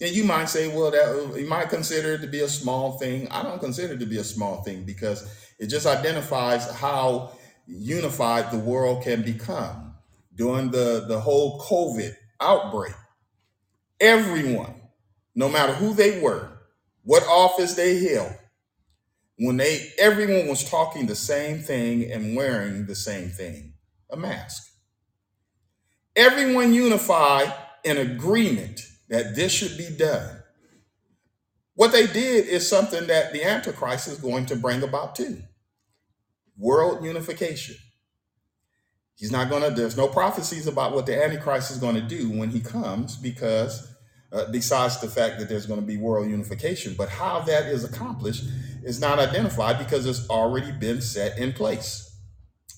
And 0.00 0.10
you 0.10 0.24
might 0.24 0.48
say, 0.48 0.68
well, 0.68 0.90
that 0.90 1.04
uh, 1.04 1.34
you 1.36 1.46
might 1.46 1.68
consider 1.68 2.14
it 2.14 2.22
to 2.22 2.26
be 2.26 2.40
a 2.40 2.48
small 2.48 2.98
thing. 2.98 3.28
I 3.30 3.42
don't 3.42 3.60
consider 3.60 3.94
it 3.94 4.00
to 4.00 4.06
be 4.06 4.18
a 4.18 4.24
small 4.24 4.62
thing 4.62 4.84
because 4.84 5.28
it 5.58 5.66
just 5.66 5.86
identifies 5.86 6.70
how 6.70 7.32
unified 7.66 8.50
the 8.50 8.58
world 8.58 9.02
can 9.04 9.22
become 9.22 9.94
during 10.34 10.70
the, 10.70 11.04
the 11.06 11.20
whole 11.20 11.60
COVID 11.60 12.14
outbreak. 12.40 12.94
Everyone, 14.00 14.74
no 15.34 15.50
matter 15.50 15.74
who 15.74 15.92
they 15.92 16.20
were, 16.20 16.48
what 17.04 17.22
office 17.24 17.74
they 17.74 18.02
held, 18.02 18.32
when 19.36 19.56
they 19.56 19.90
everyone 19.98 20.48
was 20.48 20.68
talking 20.68 21.06
the 21.06 21.14
same 21.14 21.60
thing 21.60 22.10
and 22.10 22.36
wearing 22.36 22.86
the 22.86 22.94
same 22.94 23.30
thing, 23.30 23.74
a 24.10 24.16
mask. 24.16 24.62
Everyone 26.14 26.74
unified 26.74 27.52
in 27.84 27.96
agreement 27.96 28.80
that 29.10 29.34
this 29.34 29.52
should 29.52 29.76
be 29.76 29.90
done. 29.90 30.40
What 31.74 31.92
they 31.92 32.06
did 32.06 32.46
is 32.46 32.68
something 32.68 33.06
that 33.08 33.32
the 33.32 33.44
Antichrist 33.44 34.08
is 34.08 34.18
going 34.18 34.46
to 34.46 34.56
bring 34.56 34.82
about 34.82 35.14
too 35.14 35.42
world 36.56 37.02
unification. 37.02 37.74
He's 39.14 39.32
not 39.32 39.48
going 39.48 39.62
to, 39.62 39.70
there's 39.70 39.96
no 39.96 40.08
prophecies 40.08 40.66
about 40.66 40.92
what 40.92 41.06
the 41.06 41.22
Antichrist 41.22 41.70
is 41.70 41.78
going 41.78 41.94
to 41.94 42.02
do 42.02 42.30
when 42.30 42.50
he 42.50 42.60
comes 42.60 43.16
because, 43.16 43.94
uh, 44.30 44.44
besides 44.50 45.00
the 45.00 45.08
fact 45.08 45.38
that 45.38 45.48
there's 45.48 45.64
going 45.64 45.80
to 45.80 45.86
be 45.86 45.96
world 45.96 46.28
unification, 46.28 46.94
but 46.98 47.08
how 47.08 47.40
that 47.40 47.64
is 47.64 47.82
accomplished 47.82 48.44
is 48.82 49.00
not 49.00 49.18
identified 49.18 49.78
because 49.78 50.04
it's 50.04 50.28
already 50.28 50.70
been 50.70 51.00
set 51.00 51.38
in 51.38 51.54
place. 51.54 52.14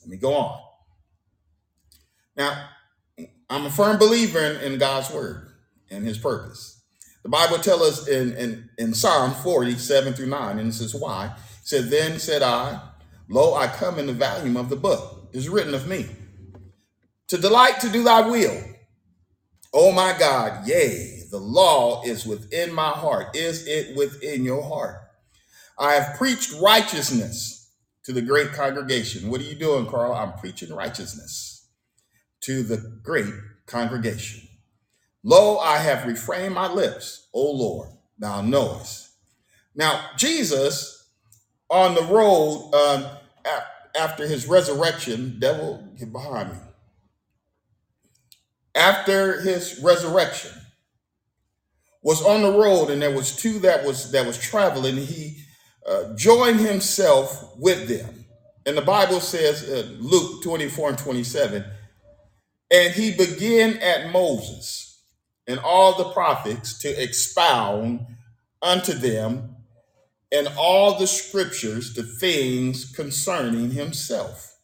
Let 0.03 0.11
me 0.11 0.17
go 0.17 0.33
on. 0.35 0.61
Now, 2.37 2.69
I'm 3.51 3.67
a 3.67 3.71
firm 3.71 3.99
believer 3.99 4.39
in, 4.39 4.73
in 4.75 4.79
God's 4.79 5.11
word 5.11 5.52
and 5.93 6.07
his 6.07 6.19
purpose. 6.19 6.83
The 7.23 7.29
Bible 7.29 7.59
tells 7.59 7.83
us 7.83 8.09
in, 8.09 8.37
in, 8.37 8.71
in 8.79 8.95
Psalm 8.95 9.33
47 9.33 10.15
through 10.15 10.27
9, 10.27 10.59
and 10.59 10.69
this 10.69 10.81
is 10.81 10.95
why. 10.95 11.27
It 11.27 11.33
said, 11.63 11.91
Then 11.91 12.19
said 12.19 12.43
I, 12.43 12.81
Lo, 13.29 13.55
I 13.55 13.69
come 13.69 13.99
in 13.99 14.07
the 14.07 14.13
volume 14.13 14.57
of 14.57 14.69
the 14.69 14.77
book. 14.77 15.31
Is 15.33 15.49
written 15.49 15.73
of 15.73 15.89
me. 15.89 16.07
To 17.29 17.39
delight 17.39 17.81
to 17.81 17.89
do 17.89 18.05
thy 18.05 18.29
will. 18.29 18.63
O 19.73 19.91
my 19.93 20.15
God, 20.19 20.67
yea, 20.67 21.23
the 21.31 21.39
law 21.39 22.03
is 22.05 22.27
within 22.27 22.75
my 22.75 22.91
heart. 22.91 23.35
Is 23.35 23.67
it 23.67 23.97
within 23.97 24.45
your 24.45 24.63
heart? 24.63 24.99
I 25.79 25.95
have 25.95 26.19
preached 26.19 26.53
righteousness 26.61 27.73
to 28.05 28.13
the 28.13 28.21
great 28.21 28.53
congregation. 28.53 29.31
What 29.31 29.41
are 29.41 29.45
you 29.45 29.55
doing, 29.55 29.87
Carl? 29.87 30.13
I'm 30.13 30.35
preaching 30.35 30.75
righteousness 30.75 31.69
to 32.43 32.63
the 32.63 33.01
great 33.03 33.33
congregation. 33.67 34.47
Lo, 35.25 35.59
I 35.59 35.79
have 35.79 36.07
refrained 36.07 36.55
my 36.55 36.71
lips, 36.71 37.29
O 37.33 37.51
Lord, 37.53 37.91
thou 38.19 38.43
knowest. 38.43 39.11
Now, 39.75 40.11
Jesus 40.17 41.09
on 41.71 41.95
the 41.95 42.03
road 42.03 42.71
um, 42.75 43.07
after 43.99 44.27
his 44.27 44.47
resurrection, 44.47 45.39
devil, 45.39 45.89
get 45.99 46.13
behind 46.13 46.51
me. 46.51 46.59
After 48.75 49.41
his 49.41 49.81
resurrection, 49.83 50.53
was 52.03 52.23
on 52.23 52.43
the 52.43 52.53
road, 52.53 52.91
and 52.91 53.01
there 53.01 53.15
was 53.15 53.37
two 53.37 53.61
that 53.61 53.85
was 53.85 54.11
that 54.13 54.27
was 54.27 54.39
traveling. 54.39 54.97
He 54.97 55.39
uh, 55.87 56.15
joined 56.17 56.61
himself 56.61 57.57
with 57.59 57.89
them, 57.89 58.25
and 58.67 58.77
the 58.77 58.83
Bible 58.83 59.21
says, 59.21 59.69
uh, 59.69 59.89
Luke 60.01 60.43
twenty 60.43 60.69
four 60.69 60.89
and 60.89 60.99
twenty 60.99 61.23
seven, 61.23 61.65
and 62.71 62.93
he 62.93 63.13
began 63.13 63.77
at 63.79 64.11
Moses 64.11 64.92
and 65.47 65.59
all 65.61 65.97
the 65.97 66.13
prophets 66.13 66.79
to 66.79 67.03
expound 67.03 68.07
unto 68.61 68.93
them 68.93 69.57
in 70.31 70.49
all 70.57 70.99
the 70.99 71.07
scriptures 71.07 71.95
the 71.95 72.03
things 72.03 72.91
concerning 72.93 73.71
himself. 73.71 74.57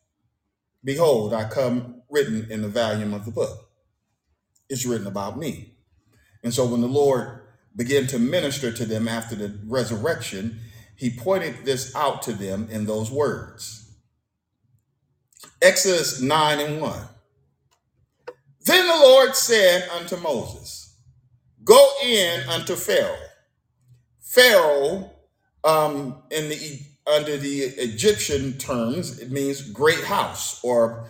Behold, 0.83 1.35
I 1.35 1.49
come 1.49 2.03
written 2.09 2.47
in 2.51 2.63
the 2.63 2.69
volume 2.69 3.13
of 3.13 3.25
the 3.25 3.31
book. 3.31 3.71
It's 4.69 4.87
written 4.87 5.07
about 5.07 5.39
me. 5.39 5.75
And 6.43 6.55
so 6.55 6.67
when 6.67 6.81
the 6.81 6.87
Lord 6.87 7.41
began 7.75 8.07
to 8.09 8.19
minister 8.19 8.73
to 8.73 8.85
them 8.85 9.09
after 9.09 9.35
the 9.35 9.59
resurrection, 9.67 10.61
he 10.97 11.11
pointed 11.11 11.65
this 11.65 11.95
out 11.95 12.23
to 12.23 12.33
them 12.33 12.69
in 12.71 12.87
those 12.87 13.11
words. 13.11 13.95
Exodus 15.61 16.21
9 16.21 16.61
and 16.61 16.81
1. 16.81 17.01
Then 18.69 18.87
the 18.87 18.97
Lord 18.97 19.35
said 19.35 19.89
unto 19.89 20.19
Moses, 20.19 20.95
Go 21.65 21.91
in 22.05 22.47
unto 22.51 22.77
Pharaoh. 22.77 23.17
Pharaoh, 24.21 25.11
um, 25.65 26.23
in 26.31 26.51
the 26.51 26.81
under 27.11 27.39
the 27.39 27.61
Egyptian 27.61 28.59
terms, 28.59 29.21
it 29.21 29.31
means 29.31 29.63
great 29.71 30.05
house 30.05 30.63
or 30.63 31.09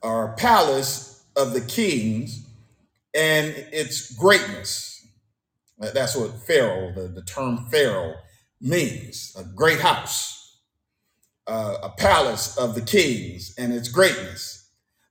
or 0.00 0.34
palace 0.38 1.26
of 1.36 1.52
the 1.52 1.60
kings, 1.60 2.46
and 3.12 3.48
its 3.70 4.14
greatness. 4.14 5.06
That's 5.78 6.16
what 6.16 6.32
Pharaoh, 6.46 6.90
the, 6.94 7.08
the 7.08 7.22
term 7.22 7.66
Pharaoh, 7.70 8.14
means 8.62 9.36
a 9.38 9.44
great 9.44 9.80
house, 9.80 10.58
uh, 11.46 11.76
a 11.82 11.90
palace 11.90 12.56
of 12.56 12.74
the 12.74 12.80
kings 12.80 13.54
and 13.58 13.74
its 13.74 13.88
greatness. 13.88 14.63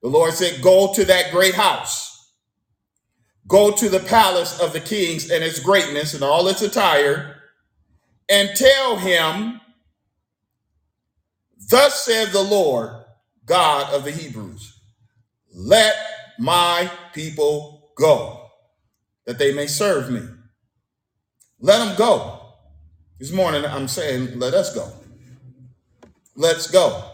The 0.03 0.09
Lord 0.09 0.33
said, 0.33 0.61
Go 0.61 0.93
to 0.93 1.05
that 1.05 1.31
great 1.31 1.55
house, 1.55 2.33
go 3.47 3.71
to 3.71 3.89
the 3.89 4.01
palace 4.01 4.59
of 4.59 4.73
the 4.73 4.81
kings 4.81 5.31
and 5.31 5.43
its 5.43 5.59
greatness 5.59 6.13
and 6.13 6.23
all 6.23 6.47
its 6.49 6.61
attire, 6.61 7.37
and 8.29 8.55
tell 8.55 8.97
him, 8.97 9.61
Thus 11.69 12.03
said 12.03 12.29
the 12.29 12.43
Lord, 12.43 12.91
God 13.45 13.93
of 13.93 14.03
the 14.03 14.11
Hebrews, 14.11 14.77
let 15.55 15.95
my 16.37 16.91
people 17.13 17.93
go, 17.97 18.49
that 19.25 19.39
they 19.39 19.53
may 19.53 19.67
serve 19.67 20.11
me. 20.11 20.21
Let 21.61 21.79
them 21.79 21.95
go. 21.95 22.41
This 23.19 23.31
morning 23.31 23.63
I'm 23.65 23.87
saying, 23.87 24.37
let 24.37 24.53
us 24.53 24.75
go. 24.75 24.91
Let's 26.35 26.69
go. 26.69 27.09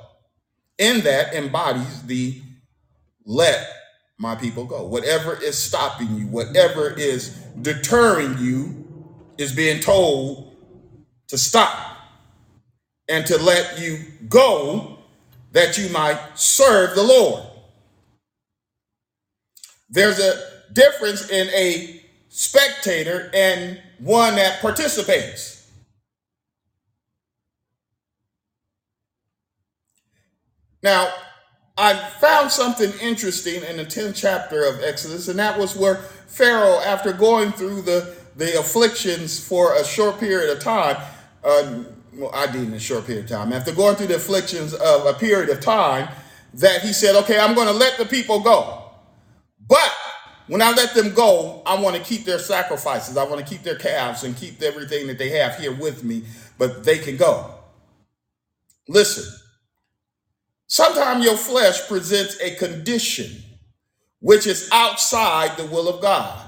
In 0.80 1.02
that 1.02 1.36
embodies 1.36 2.04
the 2.04 2.42
let 3.26 3.68
my 4.18 4.36
people 4.36 4.66
go. 4.66 4.86
Whatever 4.86 5.42
is 5.42 5.58
stopping 5.58 6.16
you, 6.16 6.28
whatever 6.28 6.92
is 6.92 7.30
deterring 7.62 8.38
you, 8.40 8.86
is 9.38 9.54
being 9.56 9.80
told 9.80 10.56
to 11.28 11.38
stop 11.38 11.98
and 13.08 13.26
to 13.26 13.38
let 13.38 13.80
you 13.80 14.00
go 14.28 15.00
that 15.54 15.78
you 15.78 15.90
might 15.90 16.20
serve 16.36 16.96
the 16.96 17.04
Lord. 17.04 17.44
There's 19.90 20.20
a 20.20 20.40
difference 20.74 21.30
in 21.30 21.48
a 21.50 22.04
spectator 22.30 23.32
and 23.34 23.82
one 24.00 24.36
that 24.36 24.62
participates. 24.62 25.68
Now, 30.84 31.12
I 31.82 31.96
found 31.96 32.52
something 32.52 32.92
interesting 33.00 33.64
in 33.64 33.78
the 33.78 33.86
10th 33.86 34.14
chapter 34.14 34.66
of 34.66 34.84
Exodus, 34.84 35.30
and 35.30 35.40
that 35.40 35.58
was 35.58 35.78
where 35.78 35.96
Pharaoh, 36.28 36.82
after 36.82 37.14
going 37.14 37.54
through 37.54 37.84
the, 37.84 38.18
the 38.36 38.60
afflictions 38.60 39.40
for 39.40 39.76
a 39.76 39.86
short 39.86 40.20
period 40.20 40.50
of 40.50 40.62
time, 40.62 40.98
uh, 41.42 41.84
well, 42.16 42.32
I 42.34 42.48
did 42.48 42.64
in 42.64 42.74
a 42.74 42.80
short 42.80 43.08
period 43.08 43.24
of 43.24 43.32
time, 43.32 43.54
after 43.54 43.74
going 43.74 43.96
through 43.96 44.08
the 44.08 44.18
afflictions 44.18 44.74
of 44.74 45.06
a 45.06 45.14
period 45.14 45.50
of 45.50 45.62
time, 45.62 46.10
that 46.56 46.82
he 46.82 46.92
said, 46.92 47.16
okay, 47.24 47.40
I'm 47.40 47.56
going 47.56 47.68
to 47.68 47.74
let 47.74 47.98
the 47.98 48.06
people 48.06 48.42
go. 48.42 48.84
But 49.66 49.94
when 50.48 50.62
I 50.62 50.72
let 50.72 50.94
them 50.94 51.14
go, 51.14 51.62
I 51.66 51.82
want 51.82 51.96
to 51.96 52.02
keep 52.02 52.26
their 52.26 52.40
sacrifices. 52.40 53.16
I 53.16 53.24
want 53.24 53.40
to 53.40 53.50
keep 53.50 53.64
their 53.64 53.78
calves 53.78 54.26
and 54.26 54.36
keep 54.36 54.62
everything 54.62 55.08
that 55.08 55.18
they 55.18 55.30
have 55.30 55.56
here 55.56 55.74
with 55.74 56.04
me, 56.04 56.24
but 56.58 56.84
they 56.84 56.98
can 56.98 57.16
go. 57.16 57.54
Listen, 58.90 59.39
sometimes 60.70 61.26
your 61.26 61.38
flesh 61.38 61.86
presents 61.90 62.40
a 62.40 62.56
condition 62.56 63.44
which 64.22 64.48
is 64.48 64.70
outside 64.72 65.58
the 65.58 65.66
will 65.66 65.90
of 65.90 66.02
God. 66.02 66.48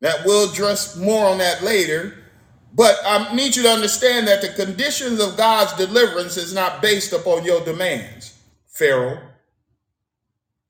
That 0.00 0.24
we'll 0.26 0.50
address 0.50 0.96
more 0.96 1.26
on 1.26 1.38
that 1.38 1.62
later. 1.62 2.14
But 2.74 2.98
I 3.04 3.34
need 3.34 3.56
you 3.56 3.62
to 3.62 3.70
understand 3.70 4.28
that 4.28 4.42
the 4.42 4.48
conditions 4.50 5.20
of 5.20 5.36
God's 5.36 5.74
deliverance 5.74 6.36
is 6.36 6.54
not 6.54 6.82
based 6.82 7.12
upon 7.12 7.44
your 7.44 7.64
demands, 7.64 8.38
Pharaoh. 8.68 9.20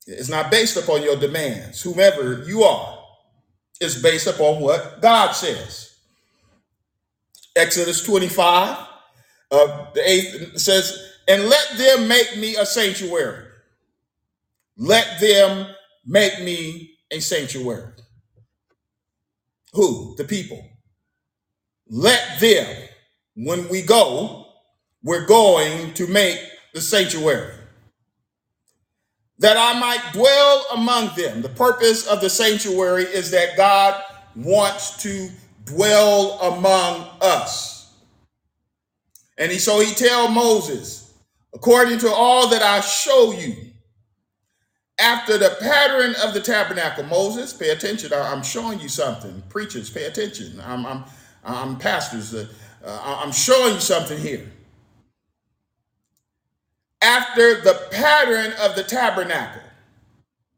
It's 0.07 0.29
not 0.29 0.51
based 0.51 0.77
upon 0.77 1.03
your 1.03 1.17
demands, 1.17 1.81
whomever 1.81 2.43
you 2.47 2.63
are. 2.63 2.99
It's 3.81 4.01
based 4.01 4.27
upon 4.27 4.61
what 4.61 5.01
God 5.01 5.33
says. 5.33 5.95
Exodus 7.55 8.03
25, 8.03 8.77
uh, 9.51 9.91
the 9.93 10.09
eighth 10.09 10.59
says, 10.59 11.16
And 11.27 11.45
let 11.45 11.77
them 11.77 12.07
make 12.07 12.37
me 12.37 12.55
a 12.55 12.65
sanctuary. 12.65 13.45
Let 14.77 15.19
them 15.19 15.67
make 16.05 16.41
me 16.41 16.97
a 17.11 17.19
sanctuary. 17.19 17.93
Who? 19.73 20.15
The 20.17 20.23
people. 20.23 20.63
Let 21.89 22.39
them, 22.39 22.67
when 23.35 23.67
we 23.69 23.81
go, 23.81 24.47
we're 25.03 25.25
going 25.25 25.93
to 25.95 26.07
make 26.07 26.39
the 26.73 26.81
sanctuary 26.81 27.53
that 29.39 29.57
I 29.57 29.79
might 29.79 30.13
dwell 30.13 30.65
among 30.73 31.15
them. 31.15 31.41
The 31.41 31.49
purpose 31.49 32.07
of 32.07 32.21
the 32.21 32.29
sanctuary 32.29 33.03
is 33.03 33.31
that 33.31 33.55
God 33.55 34.01
wants 34.35 35.01
to 35.03 35.29
dwell 35.65 36.39
among 36.41 37.07
us. 37.21 37.93
And 39.37 39.51
he, 39.51 39.59
so 39.59 39.79
he 39.79 39.93
tell 39.93 40.29
Moses, 40.29 41.06
according 41.57 41.97
to 41.97 42.07
all 42.07 42.47
that 42.49 42.61
I 42.61 42.81
show 42.81 43.31
you, 43.31 43.55
after 44.99 45.39
the 45.39 45.57
pattern 45.59 46.13
of 46.23 46.35
the 46.35 46.39
tabernacle, 46.39 47.03
Moses, 47.05 47.51
pay 47.51 47.69
attention. 47.69 48.13
I'm 48.13 48.43
showing 48.43 48.79
you 48.79 48.87
something. 48.87 49.41
Preachers, 49.49 49.89
pay 49.89 50.05
attention. 50.05 50.61
I'm, 50.63 50.85
I'm, 50.85 51.03
I'm 51.43 51.77
pastors. 51.77 52.35
Uh, 52.35 52.47
uh, 52.85 53.21
I'm 53.23 53.31
showing 53.31 53.73
you 53.73 53.79
something 53.79 54.19
here. 54.19 54.51
After 57.01 57.61
the 57.61 57.87
pattern 57.91 58.53
of 58.59 58.75
the 58.75 58.83
tabernacle, 58.83 59.63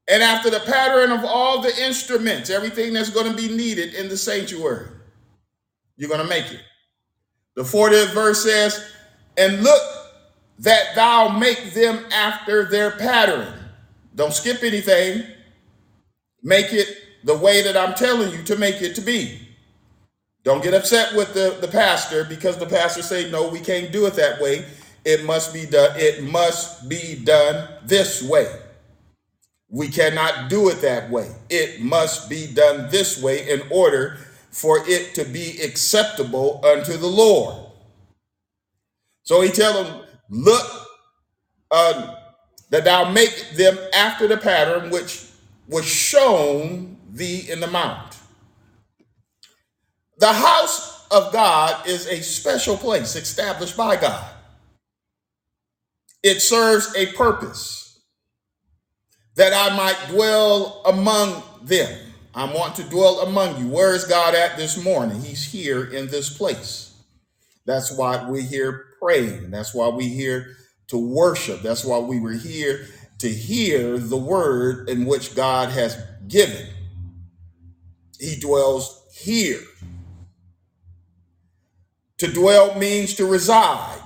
and 0.09 0.21
after 0.21 0.49
the 0.49 0.61
pattern 0.61 1.11
of 1.11 1.23
all 1.23 1.61
the 1.61 1.81
instruments, 1.81 2.49
everything 2.49 2.91
that's 2.91 3.09
going 3.09 3.29
to 3.29 3.37
be 3.37 3.53
needed 3.55 3.93
in 3.93 4.09
the 4.09 4.17
sanctuary, 4.17 4.87
you're 5.95 6.09
going 6.09 6.21
to 6.21 6.27
make 6.27 6.51
it. 6.51 6.61
The 7.55 7.63
40th 7.63 8.13
verse 8.13 8.43
says, 8.43 8.91
And 9.37 9.63
look 9.63 9.99
that 10.59 10.95
thou 10.95 11.29
make 11.29 11.73
them 11.73 12.05
after 12.11 12.65
their 12.65 12.91
pattern. 12.91 13.53
Don't 14.15 14.33
skip 14.33 14.63
anything. 14.63 15.23
Make 16.43 16.73
it 16.73 16.97
the 17.23 17.37
way 17.37 17.61
that 17.63 17.75
I'm 17.75 17.95
telling 17.95 18.31
you 18.31 18.43
to 18.43 18.55
make 18.57 18.81
it 18.81 18.95
to 18.95 19.01
be. 19.01 19.39
Don't 20.43 20.63
get 20.63 20.73
upset 20.73 21.15
with 21.15 21.33
the, 21.33 21.57
the 21.61 21.67
pastor 21.67 22.23
because 22.23 22.57
the 22.57 22.65
pastor 22.65 23.01
say, 23.01 23.29
no, 23.29 23.49
we 23.49 23.59
can't 23.59 23.91
do 23.91 24.05
it 24.05 24.13
that 24.15 24.41
way. 24.41 24.65
It 25.05 25.25
must 25.25 25.53
be 25.53 25.65
done. 25.65 25.91
It 25.95 26.23
must 26.23 26.89
be 26.89 27.21
done 27.23 27.69
this 27.85 28.21
way. 28.21 28.47
We 29.69 29.89
cannot 29.89 30.49
do 30.49 30.69
it 30.69 30.81
that 30.81 31.09
way. 31.09 31.29
It 31.49 31.81
must 31.81 32.29
be 32.29 32.51
done 32.53 32.89
this 32.89 33.21
way 33.21 33.49
in 33.49 33.61
order 33.69 34.17
for 34.49 34.79
it 34.87 35.13
to 35.15 35.25
be 35.25 35.61
acceptable 35.61 36.61
unto 36.65 36.97
the 36.97 37.07
Lord. 37.07 37.55
So 39.23 39.41
he 39.41 39.51
tell 39.51 39.83
them, 39.83 40.01
look, 40.29 40.87
uh, 41.71 42.15
that 42.69 42.85
thou 42.85 43.11
make 43.11 43.51
them 43.51 43.77
after 43.93 44.27
the 44.27 44.37
pattern 44.37 44.89
which 44.89 45.25
was 45.67 45.85
shown 45.85 46.97
thee 47.11 47.49
in 47.49 47.59
the 47.59 47.67
mount. 47.67 48.17
The 50.17 50.33
house 50.33 51.07
of 51.09 51.31
God 51.31 51.87
is 51.87 52.07
a 52.07 52.21
special 52.21 52.77
place 52.77 53.15
established 53.15 53.77
by 53.77 53.95
God. 53.95 54.29
It 56.21 56.41
serves 56.41 56.93
a 56.95 57.07
purpose 57.13 58.01
that 59.35 59.53
I 59.53 59.75
might 59.75 59.97
dwell 60.09 60.81
among 60.85 61.43
them. 61.63 61.97
I 62.35 62.53
want 62.53 62.75
to 62.75 62.83
dwell 62.83 63.21
among 63.21 63.59
you. 63.59 63.69
Where 63.69 63.93
is 63.95 64.03
God 64.03 64.35
at 64.35 64.57
this 64.57 64.83
morning? 64.83 65.21
He's 65.21 65.43
here 65.43 65.85
in 65.85 66.07
this 66.07 66.29
place. 66.35 66.93
That's 67.65 67.95
why 67.95 68.29
we're 68.29 68.41
here 68.41 68.88
praying. 69.01 69.51
That's 69.51 69.73
why 69.73 69.87
we're 69.87 70.09
here 70.09 70.55
to 70.87 70.97
worship. 70.97 71.61
That's 71.61 71.85
why 71.85 71.99
we 71.99 72.19
were 72.19 72.33
here 72.33 72.85
to 73.19 73.29
hear 73.29 73.97
the 73.97 74.17
word 74.17 74.89
in 74.89 75.05
which 75.05 75.35
God 75.35 75.69
has 75.69 75.97
given. 76.27 76.67
He 78.19 78.39
dwells 78.39 79.05
here. 79.13 79.61
To 82.19 82.27
dwell 82.31 82.77
means 82.77 83.13
to 83.15 83.25
reside, 83.25 83.99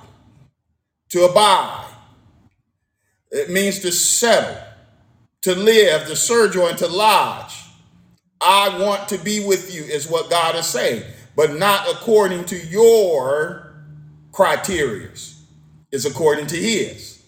to 1.09 1.25
abide. 1.25 1.87
It 3.31 3.49
means 3.49 3.79
to 3.79 3.91
settle, 3.91 4.61
to 5.41 5.55
live, 5.55 6.05
to 6.07 6.15
sojourn, 6.15 6.75
to 6.77 6.87
lodge. 6.87 7.55
I 8.39 8.77
want 8.79 9.07
to 9.09 9.17
be 9.17 9.43
with 9.43 9.73
you, 9.73 9.83
is 9.83 10.07
what 10.07 10.29
God 10.29 10.55
is 10.55 10.67
saying, 10.67 11.03
but 11.35 11.55
not 11.55 11.89
according 11.89 12.45
to 12.45 12.57
your 12.57 13.62
criterias. 14.33 15.39
is 15.91 16.05
according 16.05 16.47
to 16.47 16.57
His. 16.57 17.23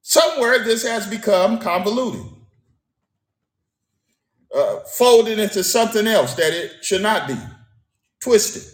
Somewhere 0.00 0.58
this 0.64 0.84
has 0.88 1.06
become 1.06 1.58
convoluted, 1.58 2.24
uh, 4.52 4.80
folded 4.96 5.38
into 5.38 5.62
something 5.62 6.06
else 6.06 6.34
that 6.34 6.52
it 6.52 6.82
should 6.82 7.02
not 7.02 7.28
be, 7.28 7.36
twisted. 8.18 8.64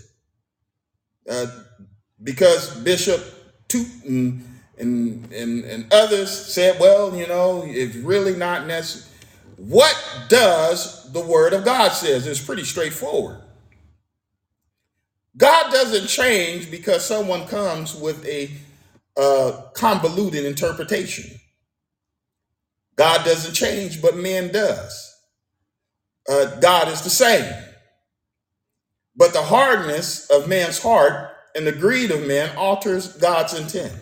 Uh, 1.29 1.47
because 2.23 2.75
Bishop 2.81 3.23
Tootin 3.69 4.43
and, 4.79 5.31
and, 5.33 5.65
and 5.65 5.93
others 5.93 6.31
said, 6.31 6.79
well, 6.79 7.15
you 7.15 7.27
know, 7.27 7.65
it's 7.67 7.97
really 7.97 8.37
not 8.37 8.67
necessary. 8.67 9.13
What 9.57 9.97
does 10.29 11.13
the 11.13 11.21
Word 11.21 11.53
of 11.55 11.65
God 11.65 11.91
says? 11.91 12.27
It's 12.27 12.41
pretty 12.41 12.65
straightforward. 12.65 13.41
God 15.37 15.71
doesn't 15.73 16.09
change 16.09 16.71
because 16.71 17.05
someone 17.05 17.47
comes 17.47 17.95
with 17.95 18.25
a 18.27 18.51
uh, 19.17 19.63
convoluted 19.75 20.45
interpretation. 20.45 21.39
God 22.97 23.25
doesn't 23.25 23.55
change, 23.55 24.01
but 24.01 24.17
man 24.17 24.51
does. 24.53 25.15
Uh, 26.29 26.59
God 26.61 26.89
is 26.89 27.03
the 27.03 27.11
same. 27.11 27.53
But 29.15 29.33
the 29.33 29.43
hardness 29.43 30.29
of 30.31 30.49
man's 30.49 30.83
heart 30.83 31.31
and 31.55 31.67
the 31.67 31.73
greed 31.73 32.11
of 32.11 32.27
man 32.27 32.57
alters 32.57 33.17
God's 33.17 33.55
intent. 33.59 33.93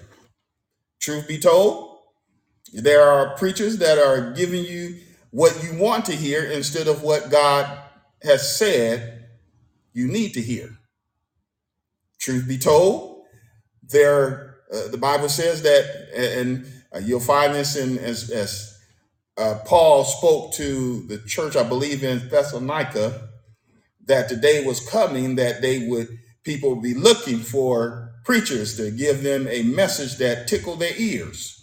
Truth 1.00 1.28
be 1.28 1.38
told, 1.38 1.98
there 2.72 3.02
are 3.02 3.36
preachers 3.36 3.78
that 3.78 3.98
are 3.98 4.32
giving 4.32 4.64
you 4.64 4.96
what 5.30 5.62
you 5.62 5.78
want 5.78 6.04
to 6.06 6.12
hear 6.16 6.44
instead 6.44 6.88
of 6.88 7.02
what 7.02 7.30
God 7.30 7.78
has 8.22 8.56
said 8.56 9.26
you 9.92 10.08
need 10.08 10.34
to 10.34 10.40
hear. 10.40 10.70
Truth 12.24 12.48
be 12.48 12.56
told, 12.56 13.26
there 13.82 14.56
uh, 14.72 14.88
the 14.88 14.96
Bible 14.96 15.28
says 15.28 15.60
that, 15.60 16.08
and 16.16 16.66
uh, 16.90 16.98
you'll 16.98 17.20
find 17.20 17.54
this 17.54 17.76
in 17.76 17.98
as 17.98 18.30
as 18.30 18.78
uh, 19.36 19.58
Paul 19.66 20.04
spoke 20.04 20.54
to 20.54 21.06
the 21.06 21.18
church, 21.18 21.54
I 21.54 21.64
believe 21.64 22.02
in 22.02 22.30
Thessalonica, 22.30 23.28
that 24.06 24.30
the 24.30 24.36
day 24.36 24.64
was 24.64 24.80
coming 24.88 25.34
that 25.34 25.60
they 25.60 25.86
would 25.86 26.08
people 26.44 26.70
would 26.70 26.82
be 26.82 26.94
looking 26.94 27.40
for 27.40 28.14
preachers 28.24 28.78
to 28.78 28.90
give 28.90 29.22
them 29.22 29.46
a 29.48 29.62
message 29.62 30.16
that 30.16 30.48
tickle 30.48 30.76
their 30.76 30.96
ears, 30.96 31.62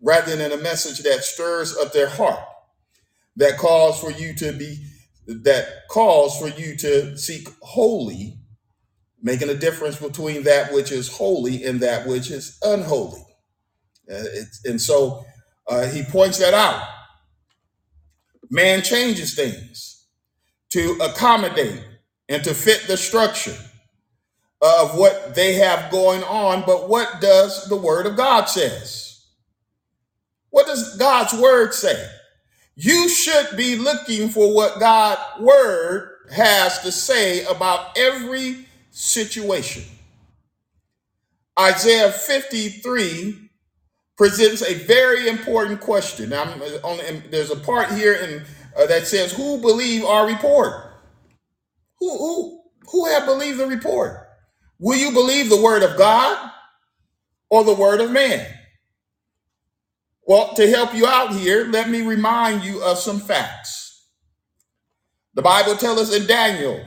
rather 0.00 0.34
than 0.34 0.50
a 0.50 0.56
message 0.56 1.04
that 1.04 1.22
stirs 1.22 1.76
up 1.76 1.92
their 1.92 2.08
heart, 2.08 2.40
that 3.36 3.58
calls 3.58 4.00
for 4.00 4.10
you 4.10 4.34
to 4.34 4.50
be 4.52 4.84
that 5.28 5.86
calls 5.88 6.36
for 6.36 6.48
you 6.48 6.76
to 6.78 7.16
seek 7.16 7.48
holy 7.62 8.39
making 9.22 9.50
a 9.50 9.54
difference 9.54 9.96
between 9.96 10.44
that 10.44 10.72
which 10.72 10.92
is 10.92 11.08
holy 11.08 11.64
and 11.64 11.80
that 11.80 12.06
which 12.06 12.30
is 12.30 12.58
unholy. 12.62 13.22
Uh, 14.10 14.22
and 14.64 14.80
so 14.80 15.24
uh, 15.68 15.86
he 15.86 16.02
points 16.02 16.38
that 16.38 16.54
out. 16.54 16.82
Man 18.50 18.82
changes 18.82 19.34
things 19.34 20.06
to 20.70 20.98
accommodate 21.02 21.84
and 22.28 22.42
to 22.44 22.54
fit 22.54 22.86
the 22.86 22.96
structure 22.96 23.56
of 24.60 24.96
what 24.96 25.34
they 25.34 25.54
have 25.54 25.90
going 25.90 26.22
on. 26.24 26.64
But 26.66 26.88
what 26.88 27.20
does 27.20 27.68
the 27.68 27.76
word 27.76 28.06
of 28.06 28.16
God 28.16 28.46
says? 28.46 29.26
What 30.50 30.66
does 30.66 30.96
God's 30.96 31.32
word 31.34 31.74
say? 31.74 32.08
You 32.74 33.08
should 33.08 33.56
be 33.56 33.76
looking 33.76 34.28
for 34.30 34.54
what 34.54 34.80
God's 34.80 35.20
word 35.40 36.16
has 36.32 36.80
to 36.80 36.92
say 36.92 37.44
about 37.44 37.96
every 37.98 38.66
situation. 39.00 39.84
Isaiah 41.58 42.12
53 42.12 43.50
presents 44.16 44.62
a 44.62 44.74
very 44.74 45.28
important 45.28 45.80
question. 45.80 46.32
I'm 46.32 46.60
on, 46.84 47.22
there's 47.30 47.50
a 47.50 47.56
part 47.56 47.92
here 47.92 48.14
in, 48.14 48.44
uh, 48.78 48.86
that 48.86 49.06
says, 49.06 49.32
"Who 49.32 49.58
believe 49.60 50.04
our 50.04 50.26
report? 50.26 50.92
Who 52.00 52.18
who 52.18 52.62
who 52.90 53.06
have 53.06 53.26
believed 53.26 53.58
the 53.58 53.66
report? 53.66 54.28
Will 54.78 54.98
you 54.98 55.12
believe 55.12 55.50
the 55.50 55.60
word 55.60 55.82
of 55.82 55.98
God 55.98 56.50
or 57.50 57.64
the 57.64 57.74
word 57.74 58.00
of 58.00 58.10
man?" 58.10 58.46
Well, 60.26 60.54
to 60.54 60.68
help 60.70 60.94
you 60.94 61.06
out 61.06 61.34
here, 61.34 61.66
let 61.66 61.90
me 61.90 62.02
remind 62.02 62.64
you 62.64 62.82
of 62.82 62.98
some 62.98 63.20
facts. 63.20 64.06
The 65.34 65.42
Bible 65.42 65.76
tells 65.76 66.00
us 66.00 66.14
in 66.14 66.26
Daniel 66.26 66.84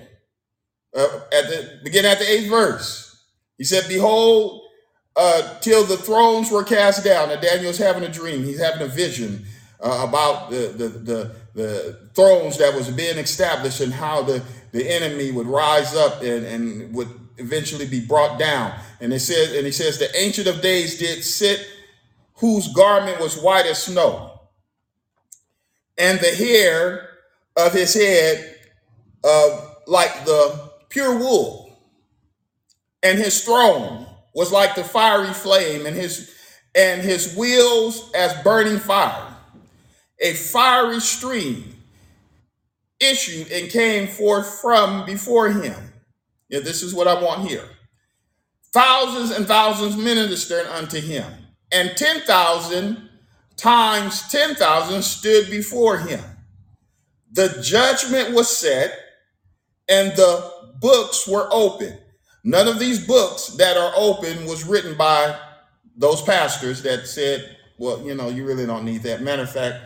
uh, 0.95 1.19
at 1.31 1.47
the 1.49 1.79
begin 1.83 2.05
at 2.05 2.19
the 2.19 2.29
eighth 2.29 2.49
verse. 2.49 3.23
He 3.57 3.63
said, 3.63 3.85
"Behold, 3.87 4.61
uh, 5.15 5.59
till 5.59 5.83
the 5.83 5.97
thrones 5.97 6.51
were 6.51 6.63
cast 6.63 7.03
down." 7.03 7.31
And 7.31 7.41
Daniel's 7.41 7.77
having 7.77 8.03
a 8.03 8.09
dream. 8.09 8.43
He's 8.43 8.59
having 8.61 8.81
a 8.81 8.87
vision 8.87 9.45
uh, 9.81 10.05
about 10.07 10.49
the, 10.49 10.67
the 10.75 10.87
the 10.89 11.35
the 11.53 11.99
thrones 12.13 12.57
that 12.57 12.73
was 12.73 12.89
being 12.89 13.17
established 13.17 13.81
and 13.81 13.93
how 13.93 14.23
the 14.23 14.43
the 14.71 14.89
enemy 14.89 15.31
would 15.31 15.47
rise 15.47 15.95
up 15.95 16.21
and 16.21 16.45
and 16.45 16.93
would 16.93 17.09
eventually 17.37 17.87
be 17.87 18.05
brought 18.05 18.39
down. 18.39 18.73
And 19.01 19.11
it 19.11 19.19
says, 19.19 19.53
and 19.55 19.65
he 19.65 19.71
says, 19.71 19.97
the 19.97 20.15
ancient 20.17 20.47
of 20.47 20.61
days 20.61 20.97
did 20.97 21.23
sit, 21.23 21.67
whose 22.35 22.71
garment 22.73 23.19
was 23.19 23.41
white 23.41 23.65
as 23.65 23.83
snow, 23.83 24.39
and 25.97 26.19
the 26.19 26.35
hair 26.35 27.09
of 27.57 27.73
his 27.73 27.93
head 27.93 28.55
uh, 29.23 29.65
like 29.87 30.25
the 30.25 30.62
pure 30.93 31.17
wool, 31.17 31.75
and 33.01 33.17
his 33.17 33.43
throne 33.43 34.05
was 34.35 34.51
like 34.51 34.75
the 34.75 34.83
fiery 34.83 35.33
flame, 35.33 35.85
and 35.87 35.95
his 35.95 36.31
and 36.75 37.01
his 37.01 37.35
wheels 37.35 38.11
as 38.13 38.33
burning 38.43 38.79
fire. 38.79 39.35
A 40.19 40.33
fiery 40.33 40.99
stream 40.99 41.75
issued 42.99 43.51
and 43.51 43.69
came 43.69 44.07
forth 44.07 44.61
from 44.61 45.05
before 45.05 45.49
him. 45.49 45.93
Yeah, 46.49 46.59
this 46.59 46.83
is 46.83 46.93
what 46.93 47.07
I 47.07 47.21
want 47.21 47.49
here. 47.49 47.67
Thousands 48.71 49.31
and 49.31 49.47
thousands 49.47 49.97
ministered 49.97 50.67
unto 50.67 50.99
him, 50.99 51.25
and 51.71 51.97
10,000 51.97 53.09
times 53.57 54.27
10,000 54.29 55.01
stood 55.03 55.49
before 55.49 55.97
him. 55.97 56.23
The 57.31 57.59
judgment 57.63 58.33
was 58.33 58.55
set, 58.55 58.97
and 59.89 60.15
the 60.15 60.52
books 60.83 61.25
were 61.25 61.47
open. 61.49 61.97
None 62.43 62.67
of 62.67 62.77
these 62.77 63.07
books 63.07 63.55
that 63.57 63.77
are 63.77 63.93
open 63.95 64.45
was 64.45 64.65
written 64.65 64.95
by 64.97 65.35
those 65.95 66.21
pastors 66.21 66.83
that 66.83 67.07
said, 67.07 67.57
well, 67.77 68.01
you 68.05 68.13
know, 68.13 68.27
you 68.27 68.45
really 68.45 68.65
don't 68.65 68.83
need 68.83 69.01
that. 69.03 69.21
Matter 69.21 69.43
of 69.43 69.51
fact, 69.51 69.77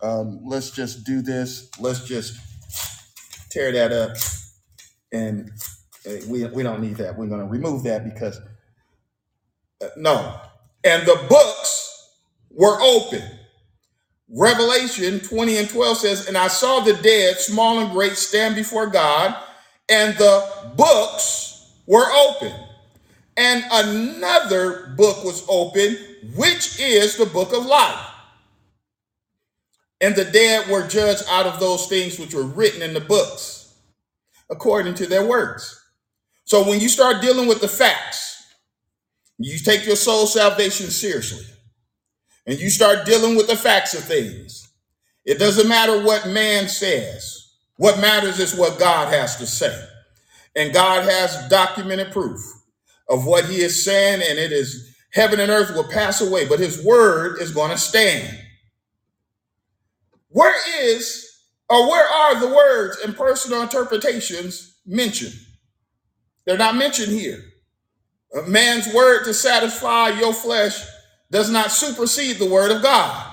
um, 0.00 0.40
let's 0.42 0.70
just 0.70 1.04
do 1.04 1.20
this. 1.20 1.68
Let's 1.78 2.04
just 2.08 2.34
tear 3.50 3.72
that 3.72 3.92
up. 3.92 4.16
And 5.12 5.50
uh, 6.06 6.12
we, 6.28 6.46
we 6.46 6.62
don't 6.62 6.80
need 6.80 6.96
that. 6.96 7.16
We're 7.16 7.26
going 7.26 7.40
to 7.40 7.46
remove 7.46 7.84
that 7.84 8.02
because, 8.02 8.40
uh, 9.82 9.88
no. 9.98 10.40
And 10.82 11.06
the 11.06 11.26
books 11.28 12.10
were 12.50 12.80
open. 12.80 13.22
Revelation 14.30 15.20
20 15.20 15.58
and 15.58 15.68
12 15.68 15.98
says, 15.98 16.26
And 16.26 16.38
I 16.38 16.48
saw 16.48 16.80
the 16.80 16.94
dead, 16.94 17.36
small 17.36 17.80
and 17.80 17.92
great, 17.92 18.16
stand 18.16 18.56
before 18.56 18.86
God 18.86 19.36
and 19.92 20.16
the 20.16 20.72
books 20.74 21.70
were 21.86 22.10
open. 22.10 22.52
And 23.36 23.62
another 23.70 24.94
book 24.96 25.22
was 25.22 25.44
open, 25.48 25.98
which 26.34 26.80
is 26.80 27.16
the 27.16 27.26
book 27.26 27.52
of 27.52 27.66
life. 27.66 28.06
And 30.00 30.16
the 30.16 30.24
dead 30.24 30.68
were 30.68 30.88
judged 30.88 31.24
out 31.28 31.46
of 31.46 31.60
those 31.60 31.86
things 31.88 32.18
which 32.18 32.34
were 32.34 32.42
written 32.42 32.80
in 32.80 32.94
the 32.94 33.00
books, 33.00 33.74
according 34.50 34.94
to 34.94 35.06
their 35.06 35.26
works. 35.26 35.78
So 36.44 36.66
when 36.68 36.80
you 36.80 36.88
start 36.88 37.22
dealing 37.22 37.46
with 37.46 37.60
the 37.60 37.68
facts, 37.68 38.44
you 39.38 39.58
take 39.58 39.86
your 39.86 39.96
soul 39.96 40.26
salvation 40.26 40.86
seriously, 40.86 41.44
and 42.46 42.58
you 42.58 42.70
start 42.70 43.06
dealing 43.06 43.36
with 43.36 43.46
the 43.46 43.56
facts 43.56 43.94
of 43.94 44.04
things. 44.04 44.68
It 45.24 45.38
doesn't 45.38 45.68
matter 45.68 46.02
what 46.02 46.28
man 46.28 46.68
says. 46.68 47.41
What 47.76 48.00
matters 48.00 48.38
is 48.38 48.54
what 48.54 48.78
God 48.78 49.12
has 49.12 49.36
to 49.36 49.46
say. 49.46 49.76
And 50.54 50.72
God 50.72 51.04
has 51.04 51.48
documented 51.48 52.12
proof 52.12 52.40
of 53.08 53.26
what 53.26 53.46
he 53.46 53.60
is 53.60 53.84
saying, 53.84 54.22
and 54.28 54.38
it 54.38 54.52
is 54.52 54.94
heaven 55.12 55.40
and 55.40 55.50
earth 55.50 55.74
will 55.74 55.88
pass 55.88 56.20
away, 56.20 56.46
but 56.46 56.60
his 56.60 56.84
word 56.84 57.40
is 57.40 57.52
going 57.52 57.70
to 57.70 57.78
stand. 57.78 58.38
Where 60.28 60.54
is 60.84 61.28
or 61.68 61.88
where 61.88 62.06
are 62.06 62.40
the 62.40 62.54
words 62.54 62.98
and 62.98 63.16
personal 63.16 63.62
interpretations 63.62 64.76
mentioned? 64.86 65.34
They're 66.44 66.58
not 66.58 66.76
mentioned 66.76 67.12
here. 67.12 67.42
A 68.34 68.42
man's 68.42 68.92
word 68.92 69.24
to 69.24 69.34
satisfy 69.34 70.08
your 70.10 70.32
flesh 70.32 70.84
does 71.30 71.50
not 71.50 71.72
supersede 71.72 72.36
the 72.36 72.48
word 72.48 72.70
of 72.70 72.82
God. 72.82 73.31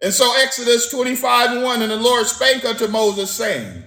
And 0.00 0.12
so 0.12 0.32
Exodus 0.38 0.90
25 0.90 1.52
and 1.52 1.62
1, 1.62 1.82
and 1.82 1.90
the 1.90 1.96
Lord 1.96 2.26
spake 2.26 2.64
unto 2.64 2.86
Moses, 2.86 3.30
saying, 3.30 3.82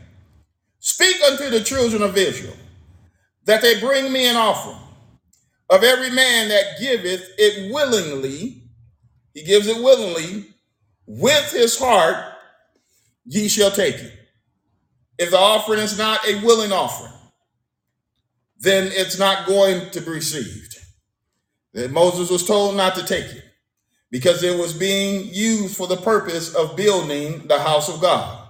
Speak 0.80 1.18
unto 1.30 1.49
the 1.49 1.62
children 1.62 2.01
of 2.01 2.18
Israel, 2.18 2.57
that 3.45 3.62
they 3.62 3.80
bring 3.80 4.12
me 4.12 4.28
an 4.28 4.36
offering 4.36 4.78
of 5.70 5.84
every 5.84 6.09
man 6.09 6.49
that 6.49 6.80
giveth 6.80 7.30
it 7.38 7.72
willingly, 7.72 8.64
he 9.34 9.43
gives 9.43 9.68
it 9.68 9.82
willingly, 9.82 10.47
with 11.07 11.51
his 11.51 11.80
heart, 11.80 12.18
ye 13.26 13.47
shall 13.47 13.72
take 13.72 13.95
it. 13.95 14.12
If 15.18 15.32
the 15.32 15.38
offering 15.38 15.80
is 15.80 15.97
not 15.97 16.28
a 16.28 16.43
willing 16.43 16.74
offering, 16.74 17.14
then 18.59 18.91
it's 18.91 19.18
not 19.18 19.47
going 19.47 19.89
to 19.91 20.01
be 20.01 20.09
received. 20.12 20.78
That 21.74 21.91
Moses 21.91 22.30
was 22.30 22.45
told 22.45 22.76
not 22.76 22.95
to 22.95 23.05
take 23.05 23.26
it 23.26 23.43
because 24.12 24.43
it 24.43 24.57
was 24.59 24.74
being 24.74 25.30
used 25.34 25.76
for 25.76 25.88
the 25.88 25.97
purpose 25.97 26.53
of 26.53 26.76
building 26.76 27.47
the 27.47 27.59
house 27.59 27.89
of 27.89 28.01
God, 28.01 28.47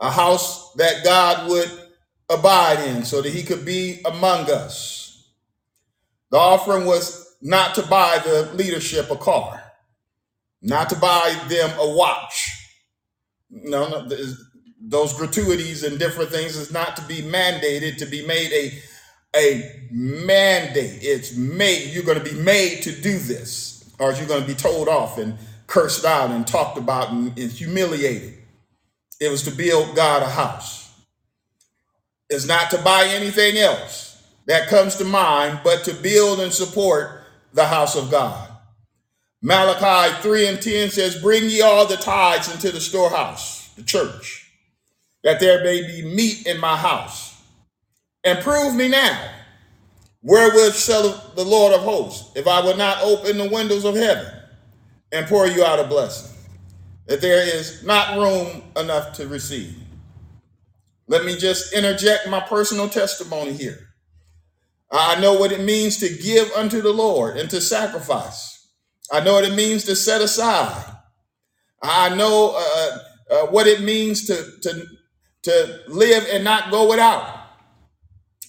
a 0.00 0.10
house 0.10 0.72
that 0.74 1.04
God 1.04 1.50
would 1.50 1.70
abide 2.30 2.80
in 2.88 3.04
so 3.04 3.22
that 3.22 3.32
he 3.32 3.42
could 3.42 3.64
be 3.64 4.00
among 4.04 4.50
us. 4.50 5.32
The 6.30 6.38
offering 6.38 6.86
was 6.86 7.36
not 7.42 7.74
to 7.76 7.82
buy 7.82 8.20
the 8.24 8.50
leadership 8.54 9.10
a 9.10 9.16
car, 9.16 9.62
not 10.62 10.88
to 10.90 10.96
buy 10.96 11.38
them 11.48 11.78
a 11.78 11.94
watch. 11.94 12.50
No, 13.50 13.88
no 13.88 14.08
those 14.84 15.12
gratuities 15.12 15.84
and 15.84 15.98
different 15.98 16.30
things 16.30 16.56
is 16.56 16.72
not 16.72 16.96
to 16.96 17.02
be 17.02 17.22
mandated 17.22 17.98
to 17.98 18.06
be 18.06 18.26
made 18.26 18.52
a 18.52 18.72
a 19.34 19.86
mandate. 19.90 20.98
It's 21.02 21.34
made, 21.36 21.90
you're 21.92 22.04
going 22.04 22.22
to 22.22 22.24
be 22.24 22.38
made 22.38 22.82
to 22.82 22.92
do 22.92 23.18
this, 23.18 23.81
or 24.02 24.12
you're 24.12 24.26
going 24.26 24.42
to 24.42 24.46
be 24.46 24.54
told 24.54 24.88
off 24.88 25.18
and 25.18 25.38
cursed 25.66 26.04
out 26.04 26.30
and 26.30 26.46
talked 26.46 26.76
about 26.76 27.10
and, 27.10 27.38
and 27.38 27.50
humiliated. 27.50 28.34
It 29.20 29.30
was 29.30 29.44
to 29.44 29.50
build 29.52 29.94
God 29.94 30.22
a 30.22 30.28
house. 30.28 30.92
It's 32.28 32.46
not 32.46 32.70
to 32.70 32.78
buy 32.78 33.06
anything 33.06 33.56
else 33.56 34.22
that 34.46 34.68
comes 34.68 34.96
to 34.96 35.04
mind, 35.04 35.60
but 35.62 35.84
to 35.84 35.94
build 35.94 36.40
and 36.40 36.52
support 36.52 37.22
the 37.52 37.66
house 37.66 37.94
of 37.94 38.10
God. 38.10 38.48
Malachi 39.40 40.20
3 40.22 40.46
and 40.48 40.62
10 40.62 40.90
says, 40.90 41.20
Bring 41.20 41.44
ye 41.44 41.60
all 41.60 41.86
the 41.86 41.96
tithes 41.96 42.52
into 42.52 42.72
the 42.72 42.80
storehouse, 42.80 43.68
the 43.74 43.82
church, 43.82 44.50
that 45.22 45.40
there 45.40 45.62
may 45.62 45.82
be 45.82 46.02
meat 46.02 46.46
in 46.46 46.58
my 46.58 46.76
house 46.76 47.40
and 48.24 48.40
prove 48.40 48.74
me 48.74 48.88
now, 48.88 49.30
wherewith 50.22 50.74
shall 50.74 51.32
the 51.34 51.44
Lord 51.44 51.74
of 51.74 51.82
hosts, 51.82 52.30
if 52.36 52.46
I 52.46 52.64
would 52.64 52.78
not 52.78 53.02
open 53.02 53.38
the 53.38 53.48
windows 53.48 53.84
of 53.84 53.96
heaven 53.96 54.26
and 55.10 55.26
pour 55.26 55.46
you 55.46 55.64
out 55.64 55.78
a 55.78 55.84
blessing, 55.84 56.36
that 57.06 57.20
there 57.20 57.42
is 57.42 57.84
not 57.84 58.16
room 58.16 58.62
enough 58.76 59.12
to 59.14 59.26
receive. 59.28 59.76
Let 61.08 61.24
me 61.24 61.36
just 61.36 61.72
interject 61.72 62.28
my 62.28 62.40
personal 62.40 62.88
testimony 62.88 63.52
here. 63.52 63.88
I 64.90 65.20
know 65.20 65.34
what 65.34 65.52
it 65.52 65.60
means 65.60 65.98
to 65.98 66.08
give 66.08 66.50
unto 66.52 66.80
the 66.80 66.92
Lord 66.92 67.36
and 67.36 67.48
to 67.50 67.60
sacrifice. 67.60 68.68
I 69.10 69.20
know 69.20 69.34
what 69.34 69.44
it 69.44 69.54
means 69.54 69.84
to 69.84 69.96
set 69.96 70.20
aside. 70.20 70.84
I 71.82 72.14
know 72.14 72.54
uh, 72.56 72.98
uh, 73.30 73.46
what 73.46 73.66
it 73.66 73.80
means 73.80 74.26
to, 74.26 74.44
to, 74.62 74.86
to 75.42 75.80
live 75.88 76.26
and 76.30 76.44
not 76.44 76.70
go 76.70 76.88
without. 76.88 77.40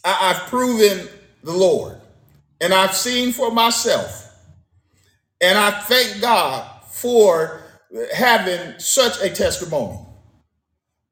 I, 0.05 0.34
have 0.34 0.47
proven 0.47 1.07
the 1.43 1.53
Lord 1.53 1.99
and 2.63 2.73
I've 2.73 2.95
seen 2.95 3.33
for 3.33 3.51
myself. 3.51 4.21
And 5.41 5.57
I 5.57 5.71
thank 5.71 6.21
God 6.21 6.65
for 6.85 7.61
having 8.13 8.79
such 8.79 9.21
a 9.21 9.29
testimony. 9.29 9.99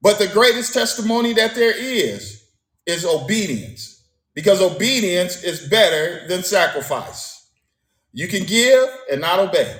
But 0.02 0.18
the 0.18 0.28
greatest 0.28 0.74
testimony 0.74 1.34
that 1.34 1.54
there 1.54 1.78
is 1.78 2.46
is 2.86 3.06
obedience 3.06 4.04
because 4.34 4.62
obedience 4.62 5.44
is 5.44 5.68
better 5.68 6.26
than 6.28 6.42
sacrifice. 6.42 7.50
You 8.14 8.30
can 8.30 8.46
give 8.46 8.88
and 9.12 9.20
not 9.20 9.40
obey. 9.40 9.78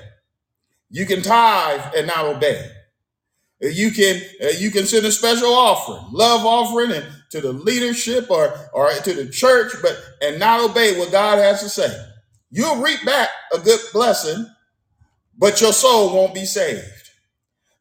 You 0.90 1.06
can 1.06 1.22
tithe 1.22 1.94
and 1.96 2.08
not 2.08 2.26
obey. 2.26 2.70
You 3.62 3.92
can 3.92 4.22
uh, 4.44 4.48
you 4.58 4.72
can 4.72 4.86
send 4.86 5.06
a 5.06 5.12
special 5.12 5.54
offering, 5.54 6.06
love 6.12 6.46
offering, 6.46 6.92
and 6.92 7.06
to 7.32 7.42
the 7.42 7.54
leadership 7.54 8.30
or 8.32 8.54
or 8.74 8.92
to 8.92 9.14
the 9.14 9.30
church, 9.30 9.74
but 9.82 9.98
and 10.22 10.40
not 10.40 10.62
obey 10.62 10.98
what 10.98 11.12
God 11.12 11.38
has 11.38 11.62
to 11.62 11.70
say. 11.70 11.92
You'll 12.50 12.82
reap 12.82 13.06
back 13.06 13.30
a 13.54 13.60
good 13.60 13.80
blessing, 13.94 14.48
but 15.38 15.62
your 15.62 15.74
soul 15.74 16.14
won't 16.14 16.34
be 16.34 16.46
saved. 16.46 17.12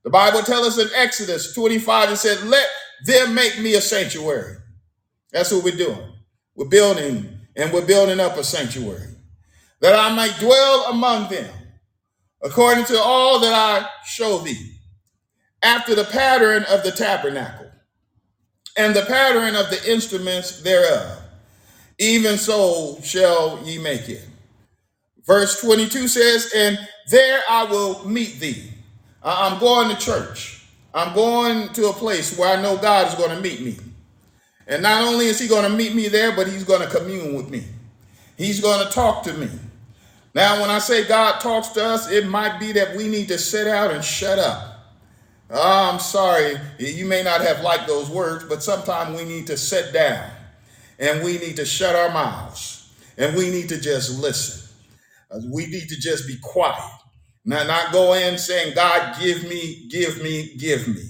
The 0.04 0.10
Bible 0.10 0.42
tells 0.42 0.66
us 0.66 0.78
in 0.78 0.88
Exodus 0.96 1.54
25, 1.54 2.12
it 2.12 2.16
said, 2.16 2.42
Let 2.44 2.66
them 3.06 3.34
make 3.34 3.58
me 3.60 3.74
a 3.74 3.80
sanctuary. 3.80 4.56
That's 5.32 5.52
what 5.52 5.64
we're 5.64 5.76
doing. 5.76 6.12
We're 6.54 6.68
building 6.68 7.40
and 7.56 7.72
we're 7.72 7.86
building 7.86 8.20
up 8.20 8.36
a 8.36 8.44
sanctuary 8.44 9.08
that 9.80 9.94
I 9.94 10.14
might 10.14 10.36
dwell 10.38 10.86
among 10.90 11.30
them 11.30 11.52
according 12.42 12.84
to 12.86 12.98
all 12.98 13.40
that 13.40 13.52
I 13.52 13.88
show 14.04 14.38
thee 14.38 14.79
after 15.62 15.94
the 15.94 16.04
pattern 16.04 16.64
of 16.64 16.82
the 16.82 16.90
tabernacle 16.90 17.70
and 18.76 18.94
the 18.94 19.02
pattern 19.02 19.54
of 19.56 19.70
the 19.70 19.90
instruments 19.90 20.62
thereof. 20.62 21.18
Even 21.98 22.38
so 22.38 22.98
shall 23.02 23.60
ye 23.64 23.78
make 23.78 24.08
it. 24.08 24.24
Verse 25.26 25.60
22 25.60 26.08
says, 26.08 26.52
And 26.56 26.78
there 27.10 27.42
I 27.48 27.64
will 27.64 28.06
meet 28.08 28.40
thee. 28.40 28.70
I'm 29.22 29.60
going 29.60 29.94
to 29.94 30.00
church. 30.00 30.64
I'm 30.94 31.14
going 31.14 31.68
to 31.74 31.88
a 31.88 31.92
place 31.92 32.36
where 32.38 32.56
I 32.56 32.62
know 32.62 32.76
God 32.78 33.08
is 33.08 33.14
going 33.14 33.30
to 33.30 33.40
meet 33.40 33.60
me. 33.60 33.76
And 34.66 34.82
not 34.82 35.02
only 35.02 35.26
is 35.26 35.38
he 35.38 35.46
going 35.46 35.70
to 35.70 35.76
meet 35.76 35.94
me 35.94 36.08
there, 36.08 36.34
but 36.34 36.48
he's 36.48 36.64
going 36.64 36.80
to 36.80 36.88
commune 36.88 37.34
with 37.34 37.50
me. 37.50 37.64
He's 38.36 38.60
going 38.60 38.84
to 38.86 38.92
talk 38.92 39.22
to 39.24 39.34
me. 39.34 39.50
Now, 40.32 40.60
when 40.60 40.70
I 40.70 40.78
say 40.78 41.06
God 41.06 41.40
talks 41.40 41.68
to 41.70 41.84
us, 41.84 42.10
it 42.10 42.26
might 42.26 42.58
be 42.58 42.72
that 42.72 42.96
we 42.96 43.08
need 43.08 43.28
to 43.28 43.38
sit 43.38 43.66
out 43.66 43.90
and 43.90 44.02
shut 44.02 44.38
up 44.38 44.69
Oh, 45.52 45.90
I'm 45.92 45.98
sorry, 45.98 46.54
you 46.78 47.04
may 47.06 47.24
not 47.24 47.40
have 47.40 47.62
liked 47.62 47.88
those 47.88 48.08
words, 48.08 48.44
but 48.44 48.62
sometimes 48.62 49.18
we 49.18 49.24
need 49.24 49.48
to 49.48 49.56
sit 49.56 49.92
down 49.92 50.30
and 51.00 51.24
we 51.24 51.38
need 51.38 51.56
to 51.56 51.64
shut 51.64 51.96
our 51.96 52.10
mouths 52.10 52.92
and 53.18 53.36
we 53.36 53.50
need 53.50 53.68
to 53.70 53.80
just 53.80 54.20
listen. 54.20 54.68
Uh, 55.28 55.40
we 55.52 55.66
need 55.66 55.88
to 55.88 55.98
just 55.98 56.28
be 56.28 56.36
quiet. 56.40 56.80
Not, 57.44 57.66
not 57.66 57.92
go 57.92 58.12
in 58.12 58.38
saying, 58.38 58.74
God, 58.76 59.18
give 59.20 59.42
me, 59.48 59.88
give 59.90 60.22
me, 60.22 60.54
give 60.56 60.86
me. 60.86 61.02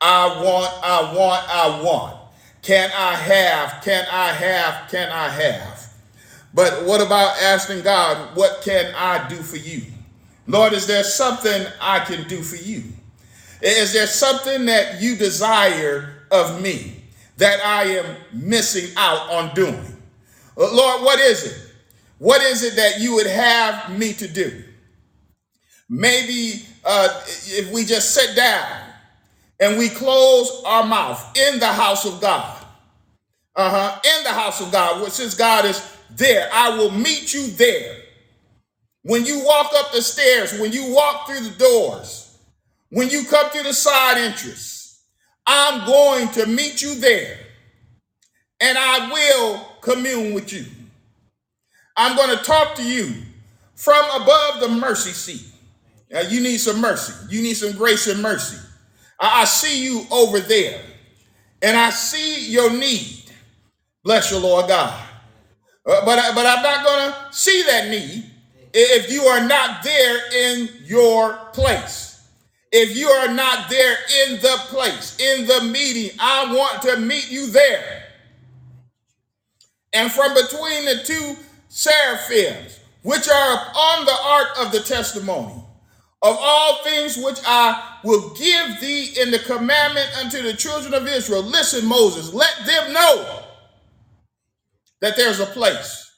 I 0.00 0.42
want, 0.42 0.74
I 0.82 1.14
want, 1.14 1.48
I 1.48 1.82
want. 1.82 2.16
Can 2.62 2.90
I 2.96 3.14
have, 3.14 3.84
can 3.84 4.06
I 4.10 4.28
have, 4.32 4.90
can 4.90 5.12
I 5.12 5.28
have? 5.28 5.92
But 6.52 6.84
what 6.84 7.00
about 7.00 7.40
asking 7.40 7.82
God, 7.82 8.36
what 8.36 8.62
can 8.62 8.92
I 8.96 9.28
do 9.28 9.36
for 9.36 9.56
you? 9.56 9.82
Lord, 10.48 10.72
is 10.72 10.86
there 10.88 11.04
something 11.04 11.66
I 11.80 12.00
can 12.00 12.26
do 12.26 12.42
for 12.42 12.56
you? 12.56 12.84
Is 13.60 13.92
there 13.92 14.06
something 14.06 14.66
that 14.66 15.00
you 15.00 15.16
desire 15.16 16.26
of 16.30 16.60
me 16.60 17.04
that 17.36 17.64
I 17.64 17.84
am 17.84 18.16
missing 18.32 18.92
out 18.96 19.30
on 19.30 19.54
doing? 19.54 19.96
Uh, 20.56 20.74
Lord, 20.74 21.02
what 21.02 21.18
is 21.20 21.44
it? 21.44 21.72
What 22.18 22.42
is 22.42 22.62
it 22.62 22.76
that 22.76 23.00
you 23.00 23.14
would 23.14 23.26
have 23.26 23.96
me 23.98 24.12
to 24.14 24.28
do? 24.28 24.64
Maybe 25.88 26.64
uh, 26.84 27.22
if 27.26 27.70
we 27.72 27.84
just 27.84 28.14
sit 28.14 28.34
down 28.36 28.82
and 29.60 29.78
we 29.78 29.88
close 29.88 30.62
our 30.64 30.84
mouth 30.84 31.36
in 31.36 31.58
the 31.58 31.66
house 31.66 32.04
of 32.04 32.20
God, 32.20 32.64
uh-huh, 33.56 34.00
in 34.18 34.24
the 34.24 34.30
house 34.30 34.60
of 34.60 34.72
God, 34.72 35.10
since 35.12 35.34
God 35.34 35.64
is 35.64 35.96
there, 36.16 36.48
I 36.52 36.76
will 36.76 36.90
meet 36.90 37.32
you 37.34 37.48
there. 37.48 37.96
When 39.02 39.26
you 39.26 39.44
walk 39.44 39.72
up 39.74 39.92
the 39.92 40.00
stairs, 40.00 40.58
when 40.58 40.72
you 40.72 40.92
walk 40.92 41.26
through 41.26 41.40
the 41.40 41.58
doors, 41.58 42.23
when 42.94 43.10
you 43.10 43.24
come 43.26 43.50
to 43.52 43.64
the 43.64 43.74
side 43.74 44.18
entrance, 44.18 45.04
I'm 45.46 45.86
going 45.86 46.28
to 46.30 46.46
meet 46.46 46.82
you 46.82 46.96
there. 46.96 47.38
and 48.60 48.78
I 48.78 49.10
will 49.12 49.60
commune 49.82 50.34
with 50.34 50.52
you. 50.52 50.66
I'm 51.96 52.16
going 52.16 52.36
to 52.36 52.44
talk 52.44 52.76
to 52.76 52.84
you 52.84 53.14
from 53.76 54.04
above 54.22 54.60
the 54.60 54.68
mercy 54.68 55.12
seat. 55.12 55.46
Now, 56.10 56.22
you 56.22 56.40
need 56.42 56.58
some 56.58 56.80
mercy. 56.80 57.14
You 57.30 57.42
need 57.42 57.54
some 57.54 57.72
grace 57.72 58.08
and 58.08 58.22
mercy. 58.22 58.58
I, 59.20 59.44
see 59.46 59.84
you 59.84 60.04
over 60.10 60.40
there, 60.40 60.82
and 61.62 61.76
I 61.76 61.90
see 61.90 62.50
your 62.52 62.72
need. 62.72 63.24
Bless 64.04 64.30
you, 64.30 64.38
Lord 64.38 64.68
God. 64.68 65.02
Uh, 65.86 66.04
but, 66.04 66.34
but 66.34 66.46
I'm 66.46 66.62
not 66.62 66.84
going 66.84 67.12
to 67.12 67.32
see 67.32 67.62
that 67.64 67.90
need 67.90 68.24
if 68.74 69.12
you 69.12 69.22
are 69.24 69.46
not 69.46 69.82
there 69.84 70.32
in 70.32 70.70
your 70.84 71.36
place. 71.54 72.13
If 72.76 72.96
you 72.96 73.06
are 73.06 73.32
not 73.32 73.70
there 73.70 73.96
in 74.26 74.40
the 74.40 74.56
place, 74.66 75.16
in 75.20 75.46
the 75.46 75.62
meeting, 75.62 76.10
I 76.18 76.52
want 76.52 76.82
to 76.82 76.96
meet 76.98 77.30
you 77.30 77.46
there. 77.52 78.02
And 79.92 80.10
from 80.10 80.34
between 80.34 80.84
the 80.84 81.02
two 81.04 81.36
seraphims, 81.68 82.80
which 83.02 83.28
are 83.28 83.58
on 83.76 84.04
the 84.04 84.18
ark 84.24 84.48
of 84.58 84.72
the 84.72 84.80
testimony, 84.80 85.54
of 86.20 86.36
all 86.40 86.82
things 86.82 87.16
which 87.16 87.38
I 87.46 87.98
will 88.02 88.30
give 88.30 88.80
thee 88.80 89.14
in 89.20 89.30
the 89.30 89.38
commandment 89.38 90.10
unto 90.18 90.42
the 90.42 90.54
children 90.54 90.94
of 90.94 91.06
Israel. 91.06 91.44
Listen, 91.44 91.86
Moses, 91.86 92.34
let 92.34 92.56
them 92.66 92.92
know 92.92 93.42
that 95.00 95.16
there's 95.16 95.38
a 95.38 95.46
place 95.46 96.10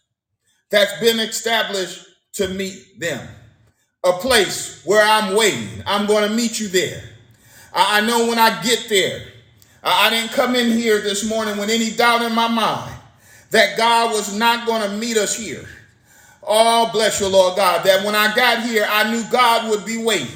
that's 0.70 0.98
been 1.00 1.20
established 1.20 2.06
to 2.34 2.48
meet 2.48 2.98
them, 2.98 3.28
a 4.06 4.12
place 4.18 4.82
where 4.84 5.04
I'm 5.04 5.34
waiting. 5.34 5.82
I'm 5.84 6.06
going 6.06 6.28
to 6.28 6.34
meet 6.34 6.60
you 6.60 6.68
there. 6.68 7.02
I 7.74 8.00
know 8.00 8.26
when 8.26 8.38
I 8.38 8.62
get 8.62 8.86
there, 8.88 9.22
I 9.82 10.10
didn't 10.10 10.32
come 10.32 10.54
in 10.54 10.70
here 10.70 11.00
this 11.00 11.28
morning 11.28 11.58
with 11.58 11.70
any 11.70 11.90
doubt 11.90 12.22
in 12.22 12.34
my 12.34 12.48
mind 12.48 12.92
that 13.50 13.76
God 13.76 14.12
was 14.12 14.36
not 14.36 14.66
going 14.66 14.82
to 14.82 14.96
meet 14.96 15.16
us 15.16 15.36
here. 15.36 15.64
Oh, 16.42 16.90
bless 16.92 17.20
you, 17.20 17.28
Lord 17.28 17.56
God, 17.56 17.84
that 17.84 18.04
when 18.04 18.14
I 18.14 18.34
got 18.34 18.62
here, 18.62 18.86
I 18.88 19.10
knew 19.10 19.22
God 19.30 19.70
would 19.70 19.84
be 19.84 20.02
waiting. 20.02 20.28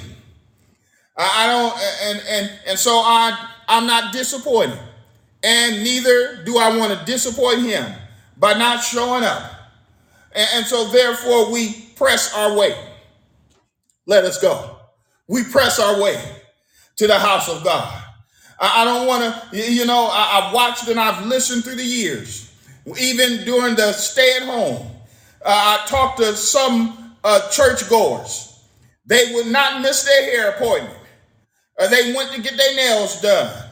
I, 1.16 1.46
don't, 1.46 1.78
and, 2.02 2.22
and, 2.28 2.58
and 2.66 2.78
so 2.78 2.92
I, 2.92 3.50
I'm 3.68 3.86
not 3.86 4.12
disappointed. 4.12 4.78
And 5.42 5.82
neither 5.82 6.42
do 6.44 6.58
I 6.58 6.76
want 6.76 6.98
to 6.98 7.04
disappoint 7.04 7.60
him 7.60 7.92
by 8.36 8.54
not 8.54 8.82
showing 8.82 9.24
up. 9.24 9.42
And, 10.32 10.48
and 10.54 10.66
so 10.66 10.88
therefore 10.88 11.52
we 11.52 11.72
press 11.96 12.34
our 12.34 12.56
way. 12.56 12.76
Let 14.10 14.24
us 14.24 14.42
go. 14.42 14.76
We 15.28 15.44
press 15.44 15.78
our 15.78 16.02
way 16.02 16.20
to 16.96 17.06
the 17.06 17.16
house 17.16 17.48
of 17.48 17.62
God. 17.62 18.02
I, 18.58 18.82
I 18.82 18.84
don't 18.84 19.06
want 19.06 19.22
to, 19.52 19.72
you 19.72 19.86
know, 19.86 20.08
I, 20.10 20.40
I've 20.48 20.52
watched 20.52 20.88
and 20.88 20.98
I've 20.98 21.24
listened 21.26 21.62
through 21.62 21.76
the 21.76 21.84
years, 21.84 22.52
even 23.00 23.44
during 23.44 23.76
the 23.76 23.92
stay 23.92 24.38
at 24.38 24.42
home. 24.42 24.84
Uh, 25.44 25.78
I 25.78 25.86
talked 25.86 26.18
to 26.18 26.34
some 26.34 27.14
uh, 27.22 27.48
church 27.50 27.88
goers. 27.88 28.60
They 29.06 29.32
would 29.32 29.46
not 29.46 29.80
miss 29.80 30.02
their 30.02 30.24
hair 30.24 30.50
appointment. 30.56 30.98
Uh, 31.78 31.86
they 31.86 32.12
went 32.12 32.32
to 32.32 32.42
get 32.42 32.56
their 32.56 32.74
nails 32.74 33.20
done. 33.20 33.64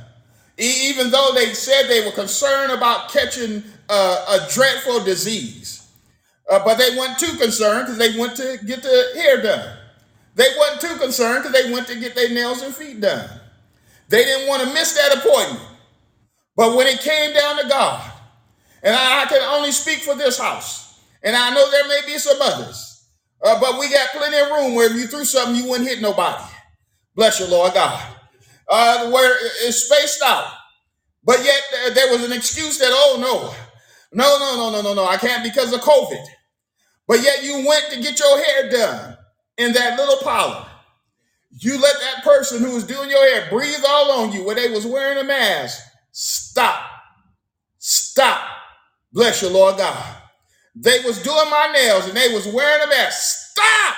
E- 0.57 0.89
even 0.89 1.11
though 1.11 1.32
they 1.34 1.53
said 1.53 1.89
they 1.89 2.05
were 2.07 2.12
concerned 2.12 2.70
about 2.70 3.11
catching 3.11 3.64
uh, 3.89 4.39
a 4.41 4.53
dreadful 4.53 5.03
disease. 5.03 5.84
Uh, 6.49 6.64
but 6.64 6.78
they 6.78 6.97
weren't 6.97 7.18
too 7.18 7.36
concerned 7.39 7.86
because 7.86 7.99
they 7.99 8.16
went 8.16 8.36
to 8.36 8.57
get 8.64 8.84
the 8.84 9.11
hair 9.16 9.43
done. 9.43 9.78
They 10.39 10.47
weren't 10.57 10.80
too 10.80 10.97
concerned 10.99 11.43
because 11.43 11.61
they 11.61 11.72
went 11.72 11.89
to 11.89 11.99
get 11.99 12.14
their 12.14 12.30
nails 12.30 12.62
and 12.62 12.72
feet 12.72 13.01
done. 13.01 13.28
They 14.09 14.24
didn't 14.24 14.47
want 14.47 14.62
to 14.62 14.72
miss 14.72 14.93
that 14.93 15.18
appointment. 15.18 15.66
But 16.57 16.76
when 16.76 16.86
it 16.86 17.01
came 17.01 17.34
down 17.34 17.61
to 17.61 17.68
God, 17.68 18.12
and 18.84 18.95
I, 18.95 19.22
I 19.22 19.26
can 19.26 19.43
only 19.43 19.72
speak 19.72 19.99
for 19.99 20.14
this 20.14 20.39
house, 20.39 21.01
and 21.24 21.34
I 21.34 21.51
know 21.53 21.68
there 21.68 21.89
may 21.89 22.03
be 22.07 22.18
some 22.18 22.41
others. 22.41 23.05
Uh, 23.43 23.59
but 23.61 23.80
we 23.80 23.91
got 23.91 24.11
plenty 24.11 24.39
of 24.39 24.51
room 24.51 24.74
where 24.76 24.89
if 24.89 24.97
you 24.97 25.09
threw 25.09 25.24
something, 25.24 25.57
you 25.57 25.68
wouldn't 25.68 25.89
hit 25.89 26.01
nobody. 26.01 26.45
Bless 27.16 27.41
you, 27.41 27.49
Lord 27.49 27.74
God. 27.74 28.01
Uh, 28.68 29.11
where 29.11 29.36
it's 29.66 29.86
spaced 29.86 30.22
out. 30.22 30.53
But 31.24 31.45
yet 31.45 31.95
there 31.95 32.12
was 32.12 32.24
an 32.24 32.32
excuse 32.32 32.78
that, 32.78 32.91
oh 32.93 33.18
no, 33.20 33.55
no, 34.12 34.39
no, 34.39 34.57
no, 34.57 34.70
no, 34.70 34.82
no, 34.82 34.95
no, 34.95 35.05
I 35.05 35.16
can't 35.16 35.43
because 35.43 35.72
of 35.72 35.80
COVID. 35.80 36.24
But 37.09 37.22
yet 37.24 37.43
you 37.43 37.66
went 37.66 37.91
to 37.91 38.01
get 38.01 38.20
your 38.20 38.45
hair 38.45 38.70
done 38.70 39.18
in 39.59 39.73
that 39.75 39.99
little 39.99 40.17
parlor. 40.19 40.67
You 41.51 41.81
let 41.81 41.97
that 42.01 42.25
person 42.25 42.63
who 42.63 42.75
was 42.75 42.85
doing 42.85 43.11
your 43.11 43.23
hair 43.29 43.49
breathe 43.51 43.85
all 43.87 44.13
on 44.23 44.33
you 44.33 44.45
where 44.45 44.55
they 44.55 44.71
was 44.71 44.87
wearing 44.87 45.19
a 45.19 45.25
mask. 45.25 45.81
Stop. 46.13 46.83
Stop. 47.79 48.41
Bless 49.13 49.43
you, 49.43 49.49
Lord 49.49 49.79
God. 49.79 50.17
They 50.77 51.01
was 51.05 51.23
doing 51.23 51.51
my 51.51 51.73
nails 51.75 52.07
and 52.07 52.17
they 52.17 52.33
was 52.33 52.47
wearing 52.47 52.85
a 52.85 52.89
mask. 52.89 53.51
Stop 53.51 53.95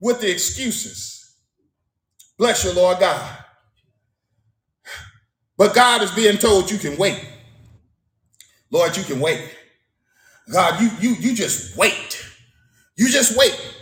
with 0.00 0.20
the 0.20 0.30
excuses. 0.30 1.34
Bless 2.38 2.64
you, 2.64 2.72
Lord 2.72 3.00
God. 3.00 3.38
But 5.56 5.74
God 5.74 6.02
is 6.02 6.10
being 6.12 6.36
told 6.38 6.70
you 6.70 6.78
can 6.78 6.96
wait. 6.96 7.24
Lord, 8.70 8.96
you 8.96 9.04
can 9.04 9.20
wait. 9.20 9.54
God, 10.52 10.80
you 10.80 10.90
you 11.00 11.16
you 11.16 11.34
just 11.34 11.76
wait. 11.76 12.24
You 12.96 13.08
just 13.08 13.36
wait. 13.36 13.73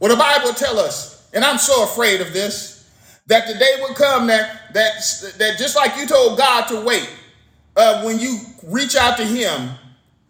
Well, 0.00 0.10
the 0.10 0.16
Bible 0.16 0.52
tell 0.52 0.78
us, 0.78 1.28
and 1.32 1.44
I'm 1.44 1.58
so 1.58 1.84
afraid 1.84 2.20
of 2.20 2.32
this, 2.32 2.88
that 3.26 3.48
the 3.48 3.54
day 3.54 3.76
will 3.80 3.94
come 3.94 4.28
that 4.28 4.72
that 4.74 4.94
that 5.38 5.58
just 5.58 5.74
like 5.74 5.96
you 5.96 6.06
told 6.06 6.38
God 6.38 6.66
to 6.68 6.80
wait, 6.80 7.10
uh, 7.76 8.02
when 8.04 8.20
you 8.20 8.38
reach 8.64 8.94
out 8.94 9.16
to 9.16 9.24
Him, 9.24 9.70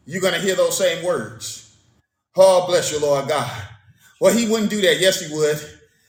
you're 0.06 0.22
to 0.22 0.38
hear 0.38 0.54
those 0.54 0.78
same 0.78 1.04
words. 1.04 1.76
Oh, 2.36 2.66
bless 2.66 2.92
you, 2.92 3.00
Lord 3.00 3.28
God. 3.28 3.62
Well, 4.20 4.32
he 4.32 4.48
wouldn't 4.48 4.70
do 4.70 4.80
that. 4.82 5.00
Yes, 5.00 5.20
he 5.20 5.34
would. 5.34 5.60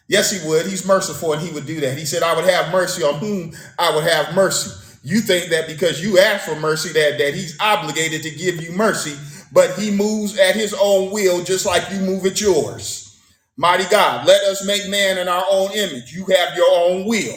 Yes, 0.07 0.31
he 0.31 0.47
would. 0.47 0.65
He's 0.65 0.85
merciful 0.85 1.33
and 1.33 1.41
he 1.41 1.53
would 1.53 1.65
do 1.65 1.79
that. 1.81 1.97
He 1.97 2.05
said, 2.05 2.23
I 2.23 2.35
would 2.35 2.45
have 2.45 2.71
mercy 2.71 3.03
on 3.03 3.15
whom 3.15 3.53
I 3.77 3.93
would 3.93 4.03
have 4.03 4.33
mercy. 4.33 4.71
You 5.03 5.19
think 5.19 5.49
that 5.49 5.67
because 5.67 6.03
you 6.03 6.19
ask 6.19 6.45
for 6.45 6.55
mercy, 6.59 6.89
that, 6.93 7.17
that 7.17 7.33
he's 7.33 7.57
obligated 7.59 8.23
to 8.23 8.29
give 8.31 8.61
you 8.61 8.71
mercy, 8.71 9.15
but 9.51 9.77
he 9.77 9.91
moves 9.91 10.37
at 10.37 10.55
his 10.55 10.75
own 10.79 11.11
will, 11.11 11.43
just 11.43 11.65
like 11.65 11.89
you 11.91 11.99
move 11.99 12.25
at 12.25 12.39
yours. 12.41 13.06
Mighty 13.57 13.85
God, 13.89 14.27
let 14.27 14.43
us 14.43 14.65
make 14.65 14.89
man 14.89 15.17
in 15.19 15.27
our 15.29 15.45
own 15.49 15.71
image. 15.73 16.13
You 16.13 16.25
have 16.27 16.57
your 16.57 16.71
own 16.71 17.05
will. 17.07 17.35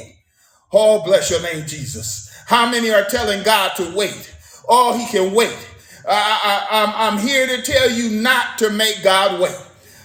Oh, 0.73 1.03
bless 1.05 1.31
your 1.31 1.43
name, 1.43 1.67
Jesus. 1.67 2.31
How 2.47 2.71
many 2.71 2.91
are 2.93 3.05
telling 3.07 3.43
God 3.45 3.77
to 3.77 3.95
wait? 3.97 4.35
Oh, 4.69 4.97
he 4.99 5.07
can 5.09 5.35
wait. 5.35 5.57
I, 6.09 6.67
i 6.71 7.09
i'm 7.09 7.19
here 7.19 7.47
to 7.47 7.63
tell 7.63 7.91
you 7.91 8.11
not 8.23 8.59
to 8.59 8.71
make 8.71 9.03
God 9.05 9.41
wait. 9.41 9.57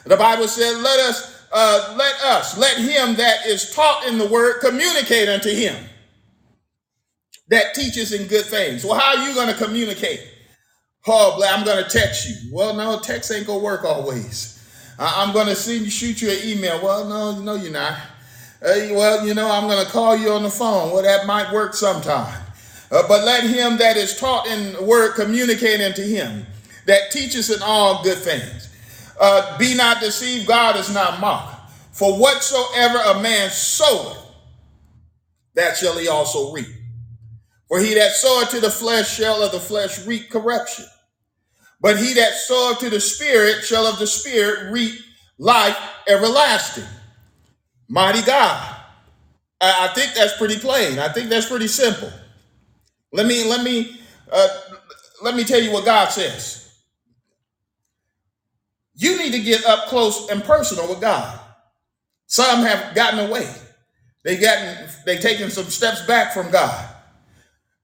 The 0.05 0.17
Bible 0.17 0.47
said, 0.47 0.77
let 0.81 0.99
us, 0.99 1.45
uh, 1.53 1.95
let 1.97 2.15
us, 2.23 2.57
let 2.57 2.77
him 2.77 3.15
that 3.15 3.47
is 3.47 3.73
taught 3.73 4.05
in 4.07 4.17
the 4.19 4.27
word 4.27 4.61
communicate 4.61 5.29
unto 5.29 5.49
him 5.49 5.75
that 7.49 7.73
teaches 7.75 8.13
in 8.13 8.27
good 8.27 8.45
things. 8.45 8.85
Well, 8.85 8.99
how 8.99 9.17
are 9.17 9.27
you 9.27 9.35
going 9.35 9.49
to 9.49 9.55
communicate? 9.65 10.21
Oh, 11.07 11.43
I'm 11.47 11.65
going 11.65 11.83
to 11.83 11.89
text 11.89 12.27
you. 12.29 12.35
Well, 12.53 12.75
no, 12.75 12.99
text 12.99 13.31
ain't 13.31 13.47
going 13.47 13.59
to 13.59 13.65
work 13.65 13.85
always. 13.85 14.54
I'm 14.97 15.33
going 15.33 15.53
to 15.53 15.73
you, 15.73 15.89
shoot 15.89 16.21
you 16.21 16.29
an 16.29 16.39
email. 16.43 16.81
Well, 16.81 17.05
no, 17.05 17.39
no, 17.39 17.55
you're 17.55 17.71
not. 17.71 17.97
Well, 18.61 19.27
you 19.27 19.33
know, 19.33 19.51
I'm 19.51 19.67
going 19.67 19.85
to 19.85 19.91
call 19.91 20.15
you 20.15 20.31
on 20.31 20.43
the 20.43 20.49
phone. 20.49 20.91
Well, 20.91 21.03
that 21.03 21.27
might 21.27 21.51
work 21.53 21.73
sometime. 21.73 22.41
Uh, 22.91 23.03
but 23.07 23.23
let 23.25 23.43
him 23.43 23.77
that 23.77 23.97
is 23.97 24.17
taught 24.17 24.47
in 24.47 24.73
the 24.73 24.83
word 24.83 25.15
communicate 25.15 25.81
unto 25.81 26.03
him 26.03 26.45
that 26.85 27.11
teaches 27.11 27.49
in 27.49 27.61
all 27.61 28.03
good 28.03 28.17
things. 28.17 28.69
Uh, 29.19 29.57
be 29.57 29.75
not 29.75 29.99
deceived, 29.99 30.47
God 30.47 30.77
is 30.77 30.93
not 30.93 31.19
mocked. 31.19 31.71
For 31.91 32.17
whatsoever 32.19 32.99
a 32.99 33.21
man 33.21 33.49
soweth, 33.49 34.17
that 35.55 35.77
shall 35.77 35.97
he 35.97 36.07
also 36.07 36.51
reap. 36.51 36.67
For 37.67 37.79
he 37.79 37.95
that 37.95 38.11
soweth 38.11 38.49
to 38.51 38.59
the 38.59 38.69
flesh 38.69 39.15
shall 39.15 39.41
of 39.41 39.51
the 39.51 39.59
flesh 39.59 40.05
reap 40.05 40.29
corruption. 40.29 40.85
But 41.85 41.99
he 41.99 42.15
that 42.15 42.33
soweth 42.33 42.79
to 42.79 42.89
the 42.89 42.99
Spirit 42.99 43.63
shall 43.63 43.85
of 43.85 43.99
the 43.99 44.07
Spirit 44.07 44.71
reap 44.71 44.99
life 45.37 45.77
everlasting. 46.07 46.83
Mighty 47.87 48.23
God. 48.23 48.75
I, 49.61 49.87
I 49.87 49.93
think 49.93 50.15
that's 50.15 50.35
pretty 50.35 50.57
plain. 50.57 50.97
I 50.97 51.09
think 51.09 51.29
that's 51.29 51.45
pretty 51.45 51.67
simple. 51.67 52.11
Let 53.13 53.27
me 53.27 53.47
let 53.47 53.63
me 53.63 54.01
uh, 54.31 54.47
let 55.21 55.35
me 55.35 55.43
tell 55.43 55.61
you 55.61 55.71
what 55.71 55.85
God 55.85 56.07
says. 56.09 56.73
You 58.95 59.19
need 59.19 59.33
to 59.33 59.41
get 59.41 59.63
up 59.67 59.85
close 59.85 60.27
and 60.31 60.43
personal 60.43 60.89
with 60.89 61.01
God. 61.01 61.39
Some 62.25 62.63
have 62.65 62.95
gotten 62.95 63.19
away. 63.19 63.47
They 64.23 64.37
gotten 64.37 64.89
they 65.05 65.19
taken 65.19 65.51
some 65.51 65.65
steps 65.65 66.03
back 66.07 66.33
from 66.33 66.49
God. 66.49 66.84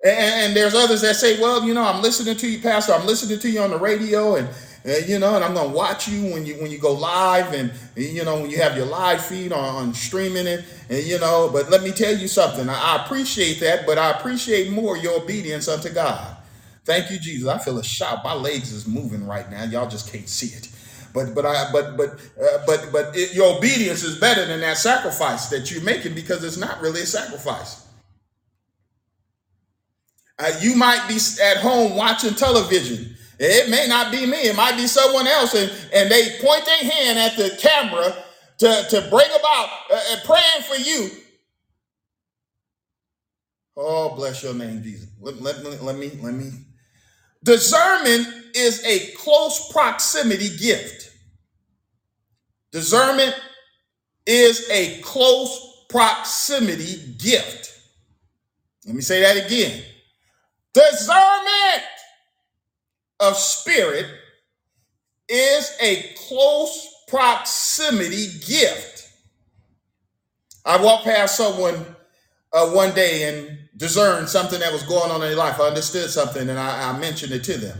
And, 0.03 0.17
and, 0.17 0.55
there's 0.55 0.73
others 0.73 1.01
that 1.01 1.15
say, 1.15 1.39
well, 1.39 1.63
you 1.63 1.75
know, 1.75 1.83
I'm 1.83 2.01
listening 2.01 2.35
to 2.37 2.49
you, 2.49 2.59
Pastor. 2.59 2.93
I'm 2.93 3.05
listening 3.05 3.37
to 3.39 3.49
you 3.49 3.61
on 3.61 3.69
the 3.69 3.77
radio, 3.77 4.35
and 4.35 4.49
uh, 4.83 4.97
you 5.05 5.19
know, 5.19 5.35
and 5.35 5.43
I'm 5.43 5.53
gonna 5.53 5.69
watch 5.69 6.07
you 6.07 6.33
when 6.33 6.43
you 6.43 6.55
when 6.55 6.71
you 6.71 6.79
go 6.79 6.93
live, 6.93 7.53
and 7.53 7.71
you 7.95 8.25
know, 8.25 8.41
when 8.41 8.49
you 8.49 8.57
have 8.57 8.75
your 8.75 8.87
live 8.87 9.23
feed 9.23 9.53
on, 9.53 9.59
on 9.75 9.93
streaming 9.93 10.47
it, 10.47 10.65
and 10.89 11.03
you 11.03 11.19
know. 11.19 11.51
But 11.53 11.69
let 11.69 11.83
me 11.83 11.91
tell 11.91 12.17
you 12.17 12.27
something. 12.27 12.67
I, 12.67 12.73
I 12.73 13.05
appreciate 13.05 13.59
that, 13.59 13.85
but 13.85 13.99
I 13.99 14.09
appreciate 14.11 14.71
more 14.71 14.97
your 14.97 15.21
obedience 15.21 15.67
unto 15.67 15.89
God. 15.89 16.35
Thank 16.83 17.11
you, 17.11 17.19
Jesus. 17.19 17.47
I 17.47 17.59
feel 17.59 17.77
a 17.77 17.83
shout. 17.83 18.23
My 18.23 18.33
legs 18.33 18.71
is 18.71 18.87
moving 18.87 19.27
right 19.27 19.49
now. 19.51 19.65
Y'all 19.65 19.87
just 19.89 20.11
can't 20.11 20.27
see 20.27 20.55
it. 20.55 20.69
But 21.13 21.35
but 21.35 21.45
I 21.45 21.71
but 21.71 21.95
but 21.95 22.19
uh, 22.41 22.65
but 22.65 22.89
but 22.91 23.15
it, 23.15 23.35
your 23.35 23.55
obedience 23.57 24.03
is 24.03 24.19
better 24.19 24.45
than 24.45 24.61
that 24.61 24.77
sacrifice 24.77 25.49
that 25.49 25.69
you're 25.69 25.83
making 25.83 26.15
because 26.15 26.43
it's 26.43 26.57
not 26.57 26.81
really 26.81 27.01
a 27.01 27.05
sacrifice. 27.05 27.85
Uh, 30.39 30.51
you 30.59 30.75
might 30.75 31.07
be 31.07 31.17
at 31.43 31.57
home 31.57 31.95
watching 31.95 32.33
television. 32.33 33.15
It 33.39 33.69
may 33.69 33.87
not 33.87 34.11
be 34.11 34.25
me. 34.25 34.37
It 34.37 34.55
might 34.55 34.75
be 34.75 34.87
someone 34.87 35.27
else, 35.27 35.55
and 35.55 35.71
and 35.93 36.11
they 36.11 36.37
point 36.41 36.65
their 36.65 36.91
hand 36.91 37.19
at 37.19 37.35
the 37.37 37.57
camera 37.59 38.15
to 38.59 38.85
to 38.89 39.01
bring 39.09 39.29
about 39.39 39.69
uh, 39.91 39.95
uh, 39.95 40.15
praying 40.25 40.63
for 40.67 40.75
you. 40.75 41.09
Oh, 43.75 44.15
bless 44.15 44.43
your 44.43 44.53
name, 44.53 44.83
Jesus. 44.83 45.09
Let, 45.19 45.41
let, 45.41 45.63
let, 45.63 45.83
let 45.83 45.97
me 45.97 46.11
let 46.21 46.33
me. 46.33 46.51
Discernment 47.43 48.27
is 48.53 48.85
a 48.85 49.11
close 49.15 49.71
proximity 49.71 50.55
gift. 50.57 51.11
Discernment 52.71 53.35
is 54.27 54.69
a 54.69 54.99
close 55.01 55.85
proximity 55.89 57.15
gift. 57.17 57.79
Let 58.85 58.95
me 58.95 59.01
say 59.01 59.21
that 59.21 59.45
again. 59.45 59.83
Discernment 60.73 61.83
of 63.19 63.37
spirit 63.37 64.07
is 65.29 65.75
a 65.81 66.13
close 66.27 66.87
proximity 67.07 68.27
gift. 68.47 69.09
I 70.65 70.81
walked 70.81 71.05
past 71.05 71.37
someone 71.37 71.85
uh, 72.53 72.67
one 72.69 72.93
day 72.93 73.23
and 73.29 73.59
discerned 73.77 74.29
something 74.29 74.59
that 74.59 74.73
was 74.73 74.83
going 74.83 75.11
on 75.11 75.21
in 75.21 75.29
their 75.29 75.35
life. 75.37 75.59
I 75.59 75.65
understood 75.67 76.09
something 76.09 76.49
and 76.49 76.59
I, 76.59 76.91
I 76.91 76.99
mentioned 76.99 77.33
it 77.33 77.43
to 77.45 77.57
them. 77.57 77.79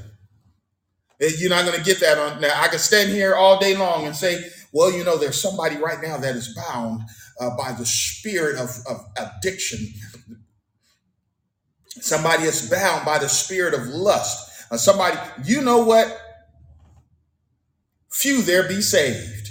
Eh, 1.22 1.32
You're 1.40 1.50
not 1.52 1.66
going 1.66 1.78
to 1.78 1.84
get 1.86 2.00
that 2.02 2.18
on. 2.18 2.42
Now, 2.42 2.54
I 2.62 2.68
could 2.70 2.80
stand 2.82 3.12
here 3.12 3.36
all 3.36 3.60
day 3.60 3.76
long 3.78 4.06
and 4.06 4.16
say, 4.16 4.44
well, 4.74 4.92
you 4.92 5.04
know, 5.04 5.18
there's 5.18 5.42
somebody 5.42 5.78
right 5.78 6.02
now 6.02 6.18
that 6.18 6.36
is 6.36 6.56
bound 6.56 7.02
uh, 7.42 7.56
by 7.58 7.74
the 7.74 7.86
spirit 7.86 8.58
of, 8.58 8.70
of 8.90 9.06
addiction. 9.18 9.80
Somebody 12.00 12.44
is 12.44 12.70
bound 12.70 13.06
by 13.06 13.20
the 13.20 13.28
spirit 13.28 13.74
of 13.74 13.88
lust. 13.88 14.50
Uh, 14.72 14.78
somebody, 14.78 15.18
you 15.44 15.62
know 15.62 15.84
what? 15.84 16.18
Few 18.10 18.42
there 18.42 18.68
be 18.68 18.82
saved. 18.82 19.50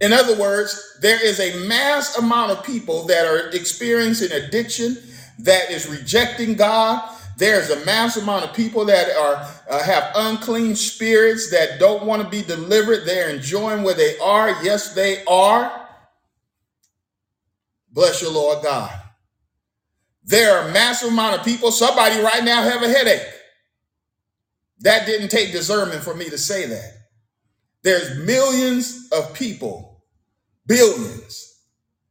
In 0.00 0.12
other 0.12 0.36
words, 0.36 0.98
there 1.00 1.24
is 1.24 1.40
a 1.40 1.66
mass 1.66 2.16
amount 2.16 2.52
of 2.52 2.64
people 2.64 3.06
that 3.06 3.26
are 3.26 3.50
experiencing 3.50 4.32
addiction, 4.32 4.96
that 5.40 5.70
is 5.70 5.88
rejecting 5.88 6.54
God. 6.54 7.08
There's 7.38 7.70
a 7.70 7.84
mass 7.84 8.16
amount 8.16 8.44
of 8.44 8.54
people 8.54 8.84
that 8.86 9.10
are 9.16 9.48
uh, 9.68 9.82
have 9.82 10.12
unclean 10.14 10.76
spirits 10.76 11.50
that 11.50 11.80
don't 11.80 12.04
want 12.04 12.22
to 12.22 12.28
be 12.28 12.42
delivered. 12.42 13.04
They're 13.04 13.30
enjoying 13.30 13.82
where 13.82 13.94
they 13.94 14.18
are. 14.18 14.50
Yes, 14.62 14.94
they 14.94 15.24
are. 15.24 15.88
Bless 17.90 18.22
your 18.22 18.32
Lord 18.32 18.62
God. 18.62 19.01
There 20.24 20.56
are 20.56 20.68
a 20.68 20.72
massive 20.72 21.10
amount 21.10 21.38
of 21.38 21.44
people. 21.44 21.70
Somebody 21.70 22.20
right 22.20 22.44
now 22.44 22.62
have 22.62 22.82
a 22.82 22.88
headache. 22.88 23.26
That 24.80 25.06
didn't 25.06 25.28
take 25.28 25.52
discernment 25.52 26.02
for 26.02 26.14
me 26.14 26.28
to 26.30 26.38
say 26.38 26.66
that. 26.66 26.92
There's 27.82 28.16
millions 28.18 29.08
of 29.12 29.34
people, 29.34 30.04
billions, 30.66 31.60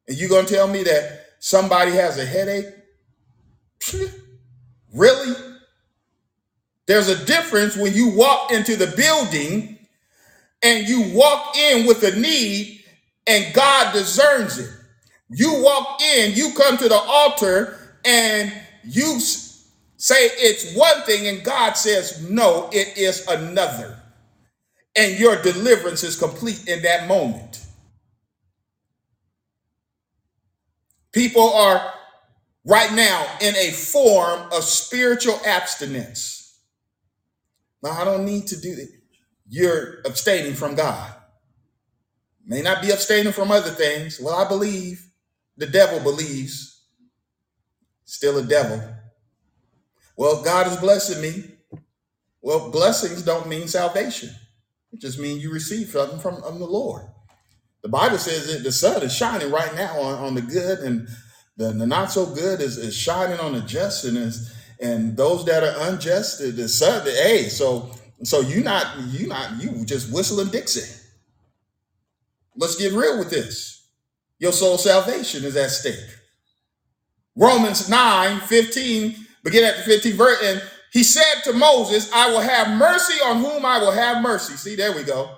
and 0.08 0.18
you're 0.18 0.30
gonna 0.30 0.48
tell 0.48 0.68
me 0.68 0.84
that 0.84 1.22
somebody 1.40 1.92
has 1.92 2.18
a 2.18 2.26
headache? 2.26 2.66
Really? 4.94 5.36
There's 6.86 7.08
a 7.08 7.26
difference 7.26 7.78
when 7.78 7.94
you 7.94 8.10
walk 8.10 8.52
into 8.52 8.76
the 8.76 8.88
building 8.88 9.80
and 10.62 10.88
you 10.88 11.14
walk 11.14 11.58
in 11.58 11.86
with 11.88 12.04
a 12.04 12.20
need 12.20 12.84
and 13.28 13.54
God 13.54 13.94
discerns 13.94 14.60
it. 14.60 14.70
You 15.30 15.64
walk 15.64 16.02
in, 16.02 16.34
you 16.34 16.54
come 16.54 16.78
to 16.78 16.90
the 16.90 17.00
altar 17.00 17.80
and 18.06 18.54
you 18.84 19.20
say 19.20 20.16
it's 20.16 20.76
one 20.76 21.02
thing 21.04 21.28
and 21.28 21.44
God 21.44 21.74
says 21.74 22.30
no, 22.30 22.70
it 22.72 22.98
is 22.98 23.28
another. 23.28 23.98
And 24.96 25.18
your 25.18 25.42
deliverance 25.42 26.04
is 26.04 26.18
complete 26.18 26.68
in 26.68 26.82
that 26.84 27.08
moment. 27.08 27.66
People 31.14 31.54
are 31.54 31.94
right 32.66 32.94
now 32.94 33.26
in 33.42 33.56
a 33.56 33.72
form 33.72 34.42
of 34.52 34.64
spiritual 34.64 35.40
abstinence. 35.46 36.60
Now, 37.84 37.92
I 37.92 38.06
don't 38.06 38.26
need 38.26 38.48
to 38.48 38.60
do 38.60 38.72
it. 38.78 38.90
You're 39.50 40.02
abstaining 40.06 40.54
from 40.54 40.76
God. 40.76 41.14
May 42.46 42.62
not 42.62 42.82
be 42.82 42.92
abstaining 42.92 43.34
from 43.34 43.52
other 43.52 43.72
things. 43.72 44.20
Well, 44.22 44.36
I 44.36 44.48
believe 44.48 45.06
the 45.58 45.68
devil 45.68 46.00
believes, 46.00 46.71
still 48.06 48.38
a 48.38 48.44
devil. 48.44 48.82
Well, 50.16 50.44
God 50.44 50.68
is 50.68 50.78
blessing 50.78 51.22
me. 51.22 51.44
Well, 52.42 52.72
blessings 52.72 53.22
don't 53.22 53.48
mean 53.48 53.68
salvation. 53.68 54.30
It 54.92 55.00
just 55.00 55.20
means 55.20 55.44
you 55.44 55.52
receive 55.52 55.90
something 55.90 56.20
from, 56.20 56.42
from 56.42 56.60
the 56.60 56.66
Lord. 56.66 57.04
The 57.82 57.90
Bible 57.90 58.18
says 58.18 58.52
that 58.52 58.64
the 58.64 58.72
sun 58.72 59.02
is 59.04 59.16
shining 59.16 59.52
right 59.52 59.74
now 59.76 60.00
on, 60.00 60.24
on 60.24 60.36
the 60.36 60.42
good 60.42 60.80
and 60.80 61.08
the, 61.58 61.72
the 61.72 61.88
not 61.88 62.12
so 62.12 62.26
good 62.26 62.62
is, 62.62 62.78
is 62.78 62.96
shining 62.96 63.40
on 63.40 63.54
the 63.54 63.62
just 63.62 64.06
and 64.06 64.18
is, 64.18 64.54
and 64.80 65.16
those 65.16 65.46
that 65.46 65.64
are 65.64 65.90
unjust, 65.92 66.40
the 66.40 66.48
the 66.48 66.68
sun, 66.68 67.06
hey, 67.06 67.50
so 67.50 67.92
so 68.24 68.42
you 68.42 68.64
not 68.64 68.98
you 69.10 69.28
not 69.28 69.62
you 69.62 69.86
just 69.86 70.12
whistling 70.12 70.50
Dixie. 70.50 71.00
Let's 72.56 72.76
get 72.76 72.94
real 72.94 73.20
with 73.20 73.30
this. 73.30 73.88
Your 74.40 74.52
soul 74.52 74.78
salvation 74.78 75.44
is 75.44 75.56
at 75.56 75.70
stake. 75.70 76.00
Romans 77.36 77.90
9 77.90 78.40
15 78.42 79.16
begin 79.44 79.64
at 79.64 79.84
the 79.84 79.92
15th 79.92 80.14
verse, 80.14 80.40
and 80.44 80.62
he 80.92 81.04
said 81.04 81.42
to 81.46 81.54
Moses, 81.54 82.12
I 82.12 82.30
will 82.30 82.42
have 82.42 82.78
mercy 82.78 83.20
on 83.24 83.38
whom 83.38 83.66
I 83.66 83.80
will 83.80 83.92
have 83.92 84.22
mercy. 84.22 84.54
See, 84.54 84.76
there 84.76 84.94
we 84.96 85.04
go. 85.04 85.36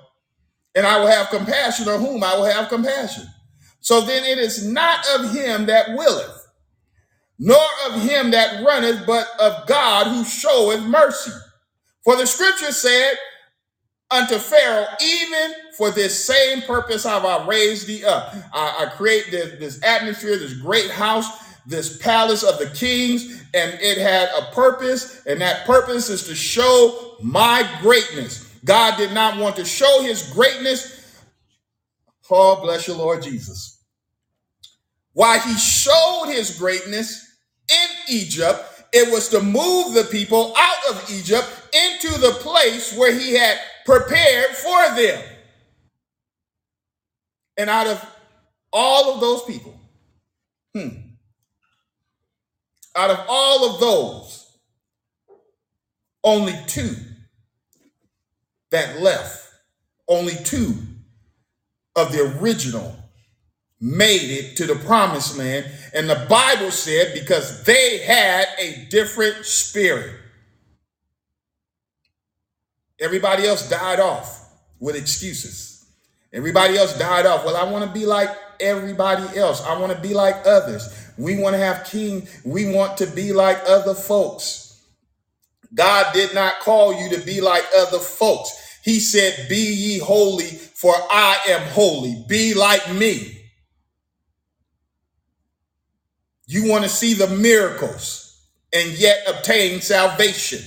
And 0.75 0.85
I 0.85 0.99
will 0.99 1.07
have 1.07 1.29
compassion 1.29 1.87
on 1.87 1.99
whom 1.99 2.23
I 2.23 2.35
will 2.35 2.45
have 2.45 2.69
compassion. 2.69 3.25
So 3.79 4.01
then 4.01 4.25
it 4.25 4.39
is 4.39 4.65
not 4.65 5.05
of 5.15 5.31
him 5.33 5.67
that 5.67 5.89
willeth, 5.95 6.47
nor 7.37 7.65
of 7.87 8.01
him 8.01 8.31
that 8.31 8.65
runneth, 8.65 9.05
but 9.05 9.27
of 9.39 9.67
God 9.67 10.07
who 10.07 10.23
showeth 10.23 10.81
mercy. 10.81 11.31
For 12.03 12.15
the 12.15 12.25
scripture 12.25 12.71
said 12.71 13.13
unto 14.09 14.37
Pharaoh, 14.37 14.87
even 15.03 15.53
for 15.77 15.91
this 15.91 16.25
same 16.25 16.61
purpose 16.63 17.03
have 17.03 17.25
I 17.25 17.45
raised 17.45 17.87
thee 17.87 18.05
up. 18.05 18.33
I, 18.53 18.85
I 18.85 18.95
create 18.95 19.29
this, 19.31 19.59
this 19.59 19.83
atmosphere, 19.83 20.37
this 20.37 20.53
great 20.53 20.89
house, 20.89 21.27
this 21.65 21.97
palace 21.97 22.43
of 22.43 22.59
the 22.59 22.67
kings, 22.67 23.41
and 23.53 23.77
it 23.81 23.97
had 23.97 24.29
a 24.37 24.53
purpose, 24.53 25.25
and 25.25 25.41
that 25.41 25.65
purpose 25.65 26.09
is 26.09 26.25
to 26.27 26.35
show 26.35 27.15
my 27.21 27.67
greatness. 27.81 28.49
God 28.65 28.97
did 28.97 29.13
not 29.13 29.37
want 29.37 29.55
to 29.57 29.65
show 29.65 30.01
his 30.01 30.31
greatness. 30.33 31.21
Oh, 32.29 32.61
bless 32.61 32.87
you, 32.87 32.95
Lord 32.95 33.21
Jesus. 33.21 33.83
Why 35.13 35.37
he 35.39 35.53
showed 35.55 36.25
his 36.27 36.57
greatness 36.57 37.37
in 37.69 37.87
Egypt, 38.15 38.83
it 38.91 39.11
was 39.11 39.29
to 39.29 39.41
move 39.41 39.93
the 39.93 40.07
people 40.11 40.53
out 40.57 40.89
of 40.91 41.11
Egypt 41.11 41.47
into 41.73 42.19
the 42.19 42.31
place 42.39 42.95
where 42.97 43.13
he 43.13 43.33
had 43.33 43.59
prepared 43.85 44.51
for 44.51 44.95
them. 44.95 45.23
And 47.57 47.69
out 47.69 47.87
of 47.87 48.03
all 48.71 49.13
of 49.13 49.21
those 49.21 49.43
people, 49.43 49.79
hmm, 50.73 50.87
out 52.95 53.09
of 53.09 53.25
all 53.27 53.73
of 53.73 53.79
those, 53.79 54.57
only 56.23 56.55
two 56.67 56.95
that 58.71 59.01
left, 59.01 59.49
only 60.07 60.35
two 60.43 60.75
of 61.95 62.11
the 62.11 62.37
original 62.39 62.95
made 63.79 64.31
it 64.31 64.55
to 64.57 64.65
the 64.65 64.75
promised 64.75 65.37
land. 65.37 65.65
And 65.93 66.09
the 66.09 66.25
Bible 66.29 66.71
said 66.71 67.13
because 67.13 67.63
they 67.63 67.99
had 67.99 68.47
a 68.57 68.87
different 68.89 69.45
spirit. 69.45 70.15
Everybody 72.99 73.45
else 73.45 73.69
died 73.69 73.99
off 73.99 74.49
with 74.79 74.95
excuses. 74.95 75.85
Everybody 76.31 76.77
else 76.77 76.97
died 76.97 77.25
off. 77.25 77.45
Well, 77.45 77.57
I 77.57 77.69
want 77.69 77.85
to 77.85 77.91
be 77.91 78.05
like 78.05 78.29
everybody 78.59 79.37
else. 79.37 79.61
I 79.61 79.77
want 79.77 79.91
to 79.91 79.99
be 79.99 80.13
like 80.13 80.35
others. 80.45 81.02
We 81.17 81.37
want 81.39 81.55
to 81.55 81.59
have 81.59 81.85
king. 81.85 82.27
We 82.45 82.73
want 82.73 82.97
to 82.97 83.07
be 83.07 83.33
like 83.33 83.59
other 83.67 83.95
folks. 83.95 84.81
God 85.73 86.13
did 86.13 86.33
not 86.33 86.59
call 86.59 86.93
you 86.93 87.15
to 87.17 87.25
be 87.25 87.41
like 87.41 87.65
other 87.77 87.99
folks. 87.99 88.79
He 88.83 88.99
said, 88.99 89.47
Be 89.49 89.73
ye 89.73 89.99
holy, 89.99 90.45
for 90.45 90.93
I 90.95 91.37
am 91.49 91.61
holy. 91.69 92.25
Be 92.27 92.53
like 92.53 92.93
me. 92.93 93.39
You 96.47 96.69
want 96.69 96.83
to 96.83 96.89
see 96.89 97.13
the 97.13 97.27
miracles 97.27 98.41
and 98.73 98.91
yet 98.91 99.23
obtain 99.27 99.81
salvation. 99.81 100.61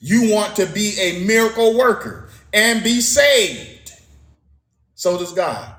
You 0.00 0.32
want 0.32 0.56
to 0.56 0.66
be 0.66 0.96
a 1.00 1.24
miracle 1.24 1.76
worker 1.76 2.30
and 2.52 2.84
be 2.84 3.00
saved. 3.00 3.92
So 4.94 5.18
does 5.18 5.32
God. 5.34 5.75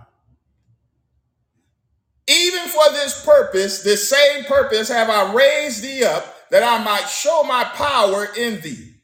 Even 2.27 2.67
for 2.67 2.91
this 2.91 3.23
purpose, 3.25 3.83
this 3.83 4.09
same 4.09 4.43
purpose, 4.45 4.89
have 4.89 5.09
I 5.09 5.33
raised 5.33 5.83
thee 5.83 6.03
up 6.03 6.35
that 6.51 6.63
I 6.63 6.83
might 6.83 7.07
show 7.07 7.43
my 7.43 7.63
power 7.63 8.27
in 8.37 8.61
thee, 8.61 8.95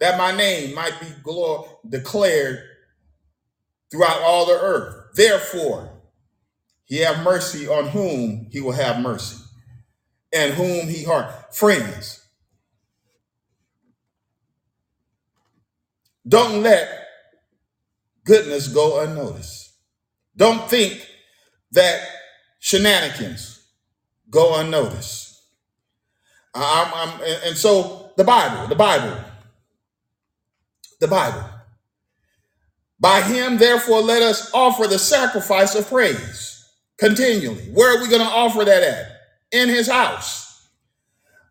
that 0.00 0.18
my 0.18 0.36
name 0.36 0.74
might 0.74 0.98
be 1.00 1.06
glor- 1.24 1.68
declared 1.88 2.60
throughout 3.90 4.20
all 4.22 4.46
the 4.46 4.58
earth. 4.60 5.14
Therefore, 5.14 6.02
he 6.84 6.98
have 6.98 7.24
mercy 7.24 7.68
on 7.68 7.88
whom 7.88 8.48
he 8.50 8.60
will 8.60 8.72
have 8.72 9.00
mercy, 9.00 9.42
and 10.32 10.52
whom 10.54 10.88
he 10.88 11.04
heart. 11.04 11.54
Friends, 11.54 12.22
don't 16.28 16.62
let 16.62 17.06
goodness 18.24 18.68
go 18.68 19.00
unnoticed. 19.00 19.72
Don't 20.36 20.68
think 20.68 21.06
that 21.72 22.00
shenanigans 22.62 23.60
go 24.30 24.60
unnoticed. 24.60 25.42
I'm, 26.54 26.92
I'm, 26.94 27.20
and 27.44 27.56
so 27.56 28.12
the 28.16 28.22
Bible, 28.22 28.68
the 28.68 28.76
Bible, 28.76 29.18
the 31.00 31.08
Bible. 31.08 31.44
By 33.00 33.20
him, 33.22 33.58
therefore, 33.58 34.00
let 34.00 34.22
us 34.22 34.52
offer 34.54 34.86
the 34.86 34.98
sacrifice 34.98 35.74
of 35.74 35.88
praise 35.88 36.64
continually. 36.98 37.64
Where 37.72 37.98
are 37.98 38.00
we 38.00 38.08
going 38.08 38.22
to 38.22 38.28
offer 38.28 38.64
that 38.64 38.82
at? 38.84 39.06
In 39.50 39.68
his 39.68 39.88
house. 39.88 40.68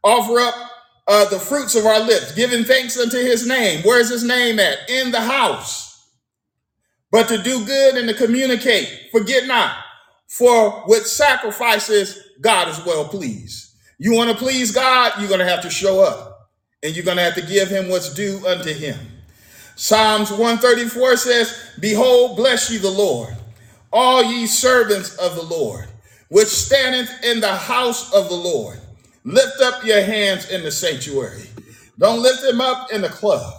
Offer 0.03 0.39
up 0.39 0.55
uh, 1.09 1.29
the 1.29 1.39
fruits 1.39 1.75
of 1.75 1.85
our 1.85 1.99
lips, 1.99 2.33
giving 2.33 2.63
thanks 2.63 2.97
unto 2.97 3.17
his 3.17 3.45
name. 3.45 3.81
Where's 3.83 4.09
his 4.09 4.23
name 4.23 4.59
at? 4.59 4.89
In 4.89 5.11
the 5.11 5.19
house. 5.19 6.07
But 7.11 7.27
to 7.27 7.43
do 7.43 7.65
good 7.65 7.97
and 7.97 8.07
to 8.07 8.15
communicate, 8.15 9.09
forget 9.11 9.45
not, 9.45 9.75
for 10.31 10.85
with 10.87 11.05
sacrifices, 11.05 12.17
God 12.39 12.69
is 12.69 12.85
well 12.85 13.03
pleased. 13.03 13.73
You 13.97 14.13
want 14.13 14.31
to 14.31 14.37
please 14.37 14.71
God, 14.71 15.11
you're 15.19 15.27
going 15.27 15.41
to 15.41 15.45
have 15.45 15.61
to 15.63 15.69
show 15.69 15.99
up 16.01 16.49
and 16.81 16.95
you're 16.95 17.03
going 17.03 17.17
to 17.17 17.23
have 17.23 17.35
to 17.35 17.41
give 17.41 17.67
him 17.67 17.89
what's 17.89 18.13
due 18.13 18.41
unto 18.47 18.73
him. 18.73 18.97
Psalms 19.75 20.29
134 20.31 21.17
says, 21.17 21.71
Behold, 21.81 22.37
bless 22.37 22.71
ye 22.71 22.77
the 22.77 22.89
Lord, 22.89 23.35
all 23.91 24.23
ye 24.23 24.47
servants 24.47 25.17
of 25.17 25.35
the 25.35 25.43
Lord, 25.43 25.89
which 26.29 26.47
standeth 26.47 27.11
in 27.25 27.41
the 27.41 27.53
house 27.53 28.13
of 28.13 28.29
the 28.29 28.35
Lord. 28.35 28.79
Lift 29.25 29.59
up 29.61 29.83
your 29.83 30.01
hands 30.01 30.49
in 30.49 30.63
the 30.63 30.71
sanctuary. 30.71 31.49
Don't 31.99 32.21
lift 32.21 32.41
them 32.41 32.61
up 32.61 32.89
in 32.93 33.01
the 33.01 33.09
club. 33.09 33.53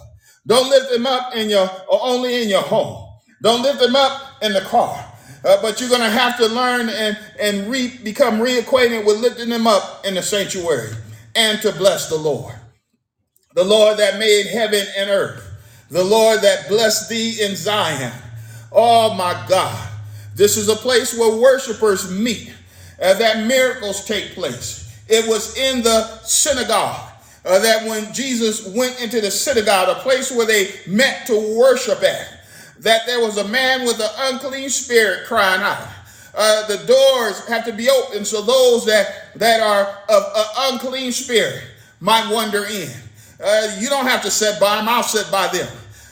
Don't 0.47 0.71
lift 0.71 0.89
them 0.89 1.05
up 1.05 1.35
in 1.35 1.51
your 1.51 1.69
or 1.87 1.99
only 2.01 2.41
in 2.41 2.49
your 2.49 2.63
home. 2.63 3.07
Don't 3.43 3.61
lift 3.61 3.79
them 3.79 3.95
up 3.95 4.41
in 4.41 4.53
the 4.53 4.61
car. 4.61 5.12
Uh, 5.45 5.61
but 5.61 5.79
you're 5.79 5.89
going 5.89 6.01
to 6.01 6.09
have 6.09 6.37
to 6.37 6.47
learn 6.47 6.89
and 6.89 7.17
and 7.39 7.69
re, 7.71 7.97
become 8.03 8.39
reacquainted 8.39 9.05
with 9.05 9.19
lifting 9.19 9.49
them 9.49 9.67
up 9.67 10.05
in 10.05 10.15
the 10.15 10.23
sanctuary 10.23 10.91
and 11.35 11.61
to 11.61 11.71
bless 11.73 12.09
the 12.09 12.17
Lord 12.17 12.55
the 13.55 13.63
Lord 13.63 13.97
that 13.99 14.19
made 14.19 14.47
heaven 14.47 14.85
and 14.97 15.09
earth, 15.09 15.43
the 15.91 16.03
Lord 16.03 16.41
that 16.41 16.69
blessed 16.69 17.09
thee 17.09 17.39
in 17.43 17.55
Zion. 17.55 18.13
Oh 18.71 19.13
my 19.15 19.45
God, 19.49 19.89
this 20.35 20.57
is 20.57 20.69
a 20.69 20.75
place 20.75 21.17
where 21.17 21.37
worshipers 21.41 22.11
meet, 22.11 22.53
uh, 23.01 23.15
that 23.15 23.45
miracles 23.47 24.05
take 24.05 24.33
place. 24.33 25.01
It 25.09 25.27
was 25.29 25.57
in 25.57 25.83
the 25.83 26.19
synagogue. 26.23 27.09
uh, 27.45 27.59
that 27.59 27.87
when 27.87 28.13
Jesus 28.13 28.67
went 28.67 29.01
into 29.01 29.21
the 29.21 29.31
synagogue, 29.31 29.89
a 29.89 30.01
place 30.01 30.31
where 30.31 30.47
they 30.47 30.71
met 30.87 31.27
to 31.27 31.57
worship 31.59 32.03
at, 32.03 32.42
that 32.83 33.05
there 33.05 33.19
was 33.19 33.37
a 33.37 33.47
man 33.47 33.85
with 33.85 33.99
an 33.99 34.09
unclean 34.17 34.69
spirit 34.69 35.25
crying 35.27 35.61
out. 35.61 35.87
Uh, 36.35 36.67
the 36.67 36.77
doors 36.85 37.45
have 37.47 37.65
to 37.65 37.73
be 37.73 37.89
open 37.89 38.25
so 38.25 38.41
those 38.41 38.85
that 38.85 39.33
that 39.35 39.59
are 39.59 39.99
of 40.09 40.23
an 40.35 40.73
unclean 40.73 41.11
spirit 41.11 41.61
might 41.99 42.31
wander 42.31 42.65
in. 42.65 42.89
Uh, 43.43 43.75
you 43.79 43.89
don't 43.89 44.07
have 44.07 44.21
to 44.21 44.31
sit 44.31 44.59
by 44.59 44.75
them, 44.75 44.87
I'll 44.87 45.03
sit 45.03 45.31
by 45.31 45.47
them. 45.47 45.67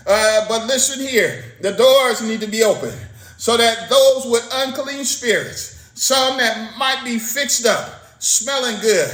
Uh, 0.06 0.48
but 0.48 0.66
listen 0.66 1.06
here 1.06 1.44
the 1.62 1.72
doors 1.72 2.22
need 2.22 2.42
to 2.42 2.48
be 2.48 2.64
open 2.64 2.94
so 3.38 3.58
that 3.58 3.90
those 3.90 4.26
with 4.28 4.48
unclean 4.54 5.04
spirits, 5.04 5.90
some 5.96 6.38
that 6.38 6.78
might 6.78 7.04
be 7.04 7.18
fixed 7.18 7.66
up, 7.66 8.06
smelling 8.20 8.80
good, 8.82 9.10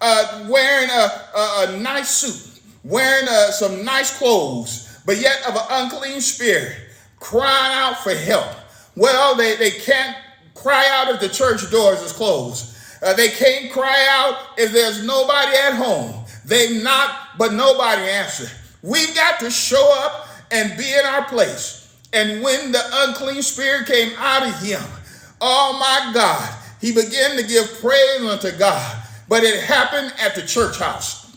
uh, 0.00 0.46
wearing 0.48 0.90
a, 0.90 1.38
a, 1.38 1.66
a 1.68 1.78
nice 1.78 2.10
suit, 2.10 2.60
wearing 2.82 3.28
uh, 3.28 3.50
some 3.52 3.84
nice 3.84 4.16
clothes, 4.18 5.00
but 5.06 5.20
yet 5.20 5.46
of 5.46 5.54
an 5.54 5.62
unclean 5.70 6.20
spirit, 6.20 6.87
crying 7.20 7.74
out 7.74 7.98
for 7.98 8.14
help. 8.14 8.48
Well, 8.96 9.36
they, 9.36 9.56
they 9.56 9.70
can't 9.70 10.16
cry 10.54 10.86
out 10.90 11.14
if 11.14 11.20
the 11.20 11.28
church 11.28 11.70
doors 11.70 12.00
is 12.00 12.12
closed. 12.12 12.76
Uh, 13.02 13.14
they 13.14 13.28
can't 13.28 13.70
cry 13.72 14.06
out 14.10 14.58
if 14.58 14.72
there's 14.72 15.04
nobody 15.04 15.56
at 15.56 15.74
home. 15.74 16.24
They 16.44 16.82
knock, 16.82 17.14
but 17.38 17.52
nobody 17.52 18.02
answer. 18.02 18.48
We've 18.82 19.14
got 19.14 19.40
to 19.40 19.50
show 19.50 19.92
up 20.04 20.28
and 20.50 20.76
be 20.76 20.92
in 20.94 21.04
our 21.04 21.24
place. 21.26 21.96
And 22.12 22.42
when 22.42 22.72
the 22.72 22.82
unclean 22.92 23.42
spirit 23.42 23.86
came 23.86 24.12
out 24.16 24.48
of 24.48 24.60
him, 24.60 24.80
oh 25.40 25.76
my 25.78 26.12
God, 26.12 26.54
he 26.80 26.92
began 26.92 27.36
to 27.36 27.42
give 27.42 27.80
praise 27.80 28.22
unto 28.22 28.50
God. 28.56 29.02
But 29.28 29.44
it 29.44 29.62
happened 29.62 30.14
at 30.18 30.34
the 30.34 30.42
church 30.42 30.78
house. 30.78 31.36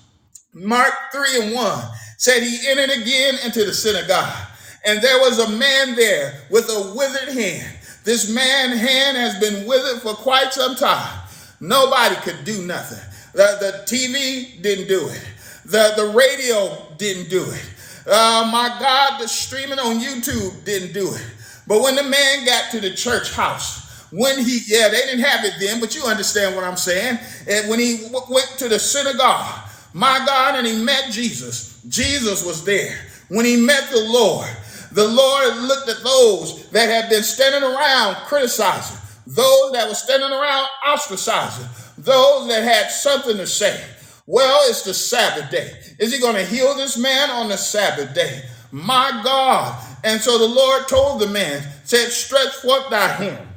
Mark 0.54 0.94
3 1.12 1.44
and 1.44 1.56
1 1.56 1.84
said 2.18 2.44
he 2.44 2.70
entered 2.70 2.90
again 2.90 3.38
into 3.44 3.66
the 3.66 3.74
synagogue, 3.74 4.48
and 4.86 5.02
there 5.02 5.20
was 5.20 5.40
a 5.40 5.50
man 5.58 5.96
there 5.96 6.42
with 6.50 6.70
a 6.70 6.94
withered 6.96 7.34
hand. 7.34 7.78
This 8.04 8.34
man's 8.34 8.80
hand 8.80 9.18
has 9.18 9.40
been 9.40 9.68
withered 9.68 10.02
for 10.02 10.14
quite 10.14 10.54
some 10.54 10.76
time. 10.76 11.20
Nobody 11.60 12.16
could 12.16 12.44
do 12.44 12.66
nothing. 12.66 13.00
The, 13.34 13.58
the 13.60 13.96
TV 13.96 14.62
didn't 14.62 14.88
do 14.88 15.08
it. 15.08 15.22
The, 15.66 15.94
the 15.96 16.08
radio 16.08 16.78
didn't 16.98 17.30
do 17.30 17.44
it. 17.44 17.70
Uh, 18.08 18.50
my 18.52 18.76
God, 18.80 19.22
the 19.22 19.28
streaming 19.28 19.78
on 19.78 20.00
YouTube 20.00 20.64
didn't 20.66 20.94
do 20.94 21.14
it. 21.14 21.26
But 21.68 21.82
when 21.82 21.96
the 21.96 22.04
man 22.04 22.46
got 22.46 22.72
to 22.72 22.80
the 22.80 22.92
church 22.92 23.32
house, 23.34 24.10
when 24.12 24.44
he, 24.44 24.60
yeah, 24.66 24.90
they 24.90 25.02
didn't 25.06 25.24
have 25.24 25.46
it 25.46 25.54
then, 25.60 25.80
but 25.80 25.96
you 25.96 26.04
understand 26.04 26.56
what 26.56 26.66
I'm 26.66 26.76
saying. 26.76 27.20
And 27.48 27.70
when 27.70 27.80
he 27.80 28.04
w- 28.08 28.26
went 28.34 28.50
to 28.58 28.68
the 28.68 28.80
synagogue, 28.80 29.70
my 29.94 30.24
God, 30.26 30.56
and 30.56 30.68
he 30.68 30.84
met 30.84 31.12
Jesus, 31.12 31.82
Jesus 31.88 32.44
was 32.46 32.66
there. 32.66 32.98
When 33.30 33.46
he 33.46 33.56
met 33.56 33.90
the 33.90 34.04
Lord, 34.04 34.50
the 34.94 35.08
Lord 35.08 35.58
looked 35.58 35.90
at 35.90 36.04
those 36.04 36.70
that 36.72 36.90
had 36.90 37.10
been 37.10 37.24
standing 37.24 37.64
around 37.64 38.16
criticizing, 38.26 38.98
those 39.26 39.72
that 39.72 39.88
were 39.88 39.96
standing 39.96 40.32
around 40.32 40.68
ostracizing, 40.88 41.68
those 41.98 42.48
that 42.48 42.64
had 42.64 42.90
something 42.92 43.38
to 43.38 43.48
say. 43.48 43.82
Well, 44.26 44.60
it's 44.70 44.84
the 44.84 44.94
Sabbath 44.94 45.50
day. 45.52 45.72
Is 46.00 46.14
he 46.14 46.20
going 46.20 46.36
to 46.36 46.46
heal 46.46 46.76
this 46.76 46.98
man 46.98 47.30
on 47.30 47.50
the 47.50 47.58
Sabbath 47.58 48.14
day? 48.14 48.44
My 48.72 49.22
God. 49.24 49.78
And 50.04 50.20
so 50.20 50.38
the 50.38 50.48
Lord 50.48 50.88
told 50.88 51.22
the 51.22 51.28
man, 51.28 51.64
said, 51.84 52.10
stretch 52.10 52.54
forth 52.56 52.90
thy 52.90 53.08
hand. 53.08 53.48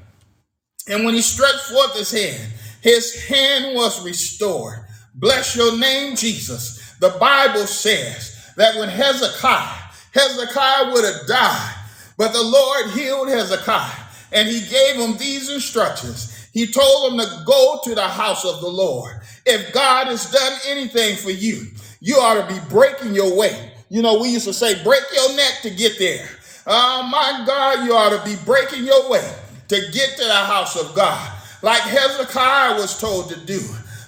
And 0.88 1.04
when 1.04 1.14
he 1.14 1.22
stretched 1.22 1.66
forth 1.66 1.96
his 1.96 2.10
hand, 2.10 2.52
his 2.80 3.24
hand 3.26 3.74
was 3.74 4.04
restored. 4.04 4.84
Bless 5.14 5.56
your 5.56 5.78
name, 5.78 6.16
Jesus. 6.16 6.94
The 7.00 7.16
Bible 7.20 7.66
says 7.66 8.52
that 8.56 8.76
when 8.76 8.88
Hezekiah, 8.88 9.83
Hezekiah 10.14 10.92
would 10.92 11.04
have 11.04 11.26
died, 11.26 11.74
but 12.16 12.32
the 12.32 12.42
Lord 12.42 12.90
healed 12.90 13.28
Hezekiah 13.28 14.04
and 14.32 14.48
he 14.48 14.60
gave 14.68 14.96
him 14.96 15.16
these 15.16 15.50
instructions. 15.50 16.48
He 16.52 16.66
told 16.66 17.12
him 17.12 17.18
to 17.18 17.42
go 17.44 17.80
to 17.84 17.94
the 17.94 18.06
house 18.06 18.44
of 18.44 18.60
the 18.60 18.68
Lord. 18.68 19.20
If 19.44 19.72
God 19.72 20.06
has 20.06 20.30
done 20.30 20.58
anything 20.68 21.16
for 21.16 21.30
you, 21.30 21.66
you 22.00 22.16
ought 22.16 22.46
to 22.46 22.54
be 22.54 22.60
breaking 22.68 23.14
your 23.14 23.36
way. 23.36 23.72
You 23.88 24.02
know, 24.02 24.18
we 24.20 24.28
used 24.28 24.46
to 24.46 24.52
say, 24.52 24.82
break 24.84 25.02
your 25.14 25.36
neck 25.36 25.60
to 25.62 25.70
get 25.70 25.98
there. 25.98 26.28
Oh 26.66 27.02
my 27.10 27.44
God, 27.46 27.84
you 27.84 27.94
ought 27.94 28.16
to 28.16 28.24
be 28.24 28.36
breaking 28.44 28.84
your 28.84 29.10
way 29.10 29.34
to 29.68 29.76
get 29.92 30.16
to 30.16 30.24
the 30.24 30.34
house 30.34 30.76
of 30.76 30.94
God, 30.94 31.32
like 31.62 31.82
Hezekiah 31.82 32.76
was 32.76 32.98
told 32.98 33.30
to 33.30 33.40
do. 33.40 33.60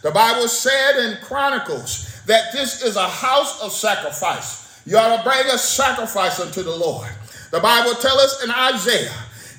The 0.02 0.10
Bible 0.10 0.48
said 0.48 0.98
in 0.98 1.18
Chronicles 1.22 2.22
that 2.26 2.52
this 2.52 2.82
is 2.82 2.96
a 2.96 3.08
house 3.08 3.60
of 3.60 3.72
sacrifice. 3.72 4.65
You 4.86 4.96
ought 4.96 5.16
to 5.16 5.22
bring 5.24 5.46
a 5.52 5.58
sacrifice 5.58 6.38
unto 6.38 6.62
the 6.62 6.74
Lord. 6.74 7.08
The 7.50 7.58
Bible 7.58 7.94
tells 7.94 8.20
us 8.20 8.44
in 8.44 8.50
Isaiah, 8.52 9.12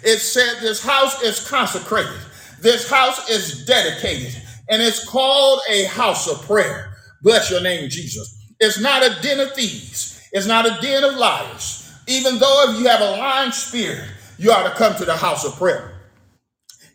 it 0.03 0.19
said 0.19 0.61
this 0.61 0.82
house 0.82 1.21
is 1.21 1.47
consecrated, 1.49 2.19
this 2.61 2.89
house 2.89 3.30
is 3.30 3.65
dedicated, 3.65 4.41
and 4.69 4.82
it's 4.82 5.07
called 5.07 5.59
a 5.69 5.84
house 5.86 6.30
of 6.30 6.41
prayer. 6.43 6.93
Bless 7.21 7.51
your 7.51 7.61
name, 7.61 7.89
Jesus. 7.89 8.38
It's 8.61 8.80
not 8.80 9.03
a 9.03 9.21
den 9.21 9.41
of 9.41 9.53
thieves, 9.53 10.21
it's 10.32 10.47
not 10.47 10.65
a 10.65 10.80
den 10.82 11.03
of 11.03 11.15
liars. 11.15 11.91
Even 12.07 12.39
though 12.39 12.65
if 12.69 12.80
you 12.80 12.88
have 12.88 13.01
a 13.01 13.11
lying 13.17 13.51
spirit, 13.51 14.09
you 14.38 14.51
ought 14.51 14.63
to 14.63 14.75
come 14.75 14.95
to 14.95 15.03
the 15.03 15.17
house 15.17 15.43
of 15.43 15.55
prayer. 15.57 15.91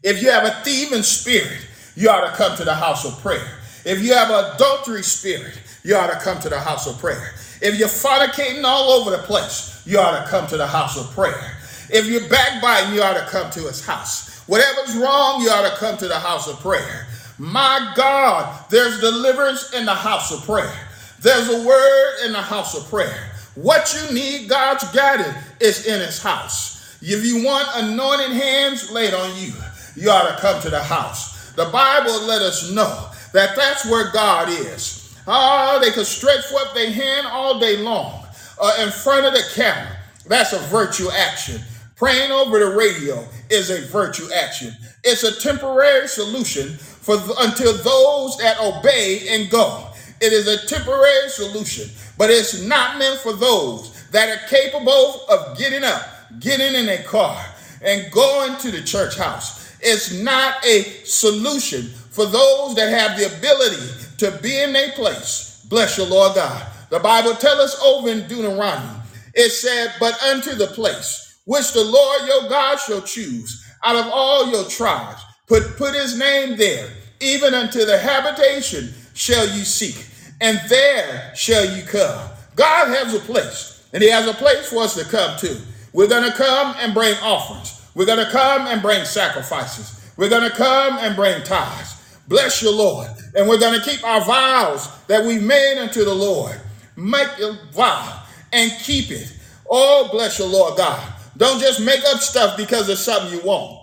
If 0.03 0.23
you 0.23 0.31
have 0.31 0.45
a 0.45 0.63
thieving 0.65 1.03
spirit, 1.03 1.67
you 1.95 2.09
ought 2.09 2.27
to 2.27 2.35
come 2.35 2.57
to 2.57 2.65
the 2.65 2.75
house 2.75 3.05
of 3.05 3.21
prayer. 3.21 3.59
If 3.85 4.03
you 4.03 4.15
have 4.15 4.31
an 4.31 4.55
adultery 4.55 5.03
spirit, 5.03 5.61
you 5.85 5.97
ought 5.97 6.07
to 6.11 6.19
come 6.19 6.41
to 6.41 6.49
the 6.49 6.61
house 6.61 6.87
of 6.87 6.99
prayer. 6.99 7.35
If 7.63 7.79
you're 7.79 7.89
fornicating 7.89 8.65
all 8.65 8.91
over 8.91 9.13
the 9.13 9.23
place, 9.23 9.81
you 9.87 10.01
ought 10.01 10.21
to 10.21 10.29
come 10.29 10.49
to 10.49 10.57
the 10.57 10.67
house 10.67 10.99
of 10.99 11.09
prayer. 11.13 11.57
If 11.89 12.07
you're 12.07 12.29
backbiting, 12.29 12.93
you 12.93 13.03
ought 13.03 13.15
to 13.15 13.27
come 13.31 13.51
to 13.53 13.61
his 13.61 13.87
house. 13.87 14.37
Whatever's 14.49 14.97
wrong, 14.97 15.41
you 15.41 15.49
ought 15.49 15.71
to 15.71 15.77
come 15.77 15.97
to 15.99 16.09
the 16.09 16.19
house 16.19 16.49
of 16.49 16.59
prayer. 16.59 17.07
My 17.39 17.93
God, 17.95 18.65
there's 18.69 19.01
deliverance 19.01 19.73
in 19.75 19.87
the 19.87 19.95
house 19.95 20.33
of 20.33 20.45
prayer. 20.45 20.75
There's 21.21 21.49
a 21.51 21.65
word 21.65 22.27
in 22.27 22.33
the 22.33 22.43
house 22.43 22.77
of 22.77 22.89
prayer. 22.91 23.31
What 23.55 23.95
you 23.95 24.13
need, 24.13 24.49
God's 24.49 24.91
got 24.93 25.21
it, 25.21 25.35
is 25.61 25.87
in 25.87 26.01
his 26.01 26.21
house. 26.21 26.99
If 27.01 27.25
you 27.25 27.45
want 27.45 27.69
anointed 27.75 28.33
hands 28.33 28.91
laid 28.91 29.15
on 29.15 29.37
you, 29.37 29.53
you 29.95 30.11
ought 30.11 30.35
to 30.35 30.41
come 30.41 30.61
to 30.63 30.71
the 30.71 30.83
house. 30.83 31.53
The 31.53 31.67
Bible 31.67 32.23
let 32.23 32.43
us 32.43 32.73
know 32.73 33.09
that 33.33 33.55
that's 33.55 33.85
where 33.87 34.11
God 34.11 34.49
is. 34.49 35.02
Ah, 35.27 35.79
they 35.81 35.91
could 35.91 36.07
stretch 36.07 36.45
forth 36.47 36.75
their 36.75 36.91
hand 36.91 37.27
all 37.29 37.59
day 37.61 37.77
long 37.77 38.27
uh, 38.61 38.77
in 38.81 38.91
front 38.91 39.27
of 39.27 39.33
the 39.33 39.43
camera. 39.55 39.97
That's 40.27 40.53
a 40.53 40.59
virtue 40.59 41.09
action. 41.11 41.61
Praying 41.97 42.33
over 42.33 42.59
the 42.59 42.75
radio 42.75 43.25
is 43.49 43.71
a 43.71 43.83
virtue 43.83 44.27
action. 44.35 44.75
It's 45.05 45.23
a 45.23 45.41
temporary 45.41 46.09
solution 46.09 46.71
for 46.71 47.15
until 47.39 47.73
those 47.73 48.37
that 48.39 48.59
obey 48.61 49.27
and 49.29 49.49
go. 49.51 49.89
It 50.21 50.33
is 50.33 50.49
a 50.49 50.67
temporary 50.67 51.29
solution, 51.29 51.91
but 52.19 52.31
it's 52.31 52.61
not 52.63 52.99
meant 52.99 53.21
for 53.21 53.33
those 53.33 53.93
that 54.11 54.29
are 54.29 54.49
capable 54.49 55.25
of 55.29 55.57
getting 55.59 55.85
up, 55.85 56.03
getting 56.41 56.75
in 56.75 56.89
a 56.89 57.03
car, 57.05 57.45
and 57.83 58.11
going 58.11 58.57
to 58.59 58.71
the 58.71 58.83
church 58.83 59.17
house. 59.17 59.77
It's 59.81 60.13
not 60.13 60.65
a 60.65 60.83
solution 61.05 61.83
for 62.11 62.27
those 62.27 62.75
that 62.77 62.91
have 62.91 63.19
the 63.19 63.27
ability 63.37 64.02
to 64.23 64.39
be 64.43 64.63
in 64.63 64.75
a 64.75 64.91
place. 64.93 65.67
Bless 65.69 65.99
your 65.99 66.07
Lord 66.07 66.35
God. 66.35 66.67
The 66.91 66.99
Bible 66.99 67.35
tells 67.35 67.59
us 67.59 67.83
over 67.83 68.09
in 68.09 68.29
Deuteronomy, 68.29 69.01
it 69.35 69.51
said, 69.51 69.95
But 69.99 70.23
unto 70.23 70.55
the 70.55 70.69
place 70.69 71.41
which 71.45 71.73
the 71.73 71.85
Lord 71.85 72.27
your 72.27 72.49
God 72.49 72.79
shall 72.79 73.03
choose 73.03 73.65
out 73.85 73.97
of 73.97 74.11
all 74.13 74.51
your 74.51 74.65
tribes, 74.65 75.23
put, 75.47 75.77
put 75.77 75.95
his 75.95 76.17
name 76.19 76.57
there, 76.57 76.89
even 77.21 77.55
unto 77.55 77.85
the 77.85 77.99
habitation 77.99 78.93
shall 79.15 79.47
you 79.47 79.65
seek 79.65 80.07
and 80.43 80.61
there 80.69 81.33
shall 81.37 81.65
you 81.65 81.85
come. 81.85 82.29
God 82.57 82.89
has 82.89 83.15
a 83.15 83.21
place, 83.21 83.89
and 83.95 84.03
He 84.03 84.11
has 84.11 84.27
a 84.27 84.35
place 84.35 84.69
for 84.69 84.83
us 84.83 84.97
to 84.97 85.05
come 85.05 85.39
to. 85.39 85.57
We're 85.93 86.09
going 86.09 86.29
to 86.29 86.37
come 86.37 86.75
and 86.81 86.93
bring 86.93 87.15
offerings. 87.23 87.81
We're 87.95 88.07
going 88.07 88.25
to 88.25 88.31
come 88.31 88.67
and 88.67 88.83
bring 88.83 89.05
sacrifices. 89.05 90.13
We're 90.17 90.29
going 90.29 90.51
to 90.51 90.57
come 90.57 90.99
and 90.99 91.15
bring 91.15 91.43
tithes. 91.45 91.95
Bless 92.27 92.61
your 92.63 92.73
Lord. 92.73 93.09
And 93.35 93.49
we're 93.49 93.59
going 93.59 93.79
to 93.81 93.85
keep 93.89 94.05
our 94.05 94.21
vows 94.21 94.89
that 95.07 95.25
we've 95.25 95.43
made 95.43 95.79
unto 95.79 96.05
the 96.05 96.15
Lord. 96.15 96.61
Make 96.97 97.29
a 97.41 97.59
vow 97.73 98.23
and 98.53 98.71
keep 98.83 99.11
it. 99.11 99.33
Oh, 99.69 100.09
bless 100.13 100.39
your 100.39 100.49
Lord 100.49 100.77
God. 100.77 101.03
Don't 101.37 101.61
just 101.61 101.81
make 101.81 102.05
up 102.05 102.21
stuff 102.21 102.57
because 102.57 102.89
it's 102.89 103.01
something 103.01 103.33
you 103.33 103.45
want. 103.45 103.81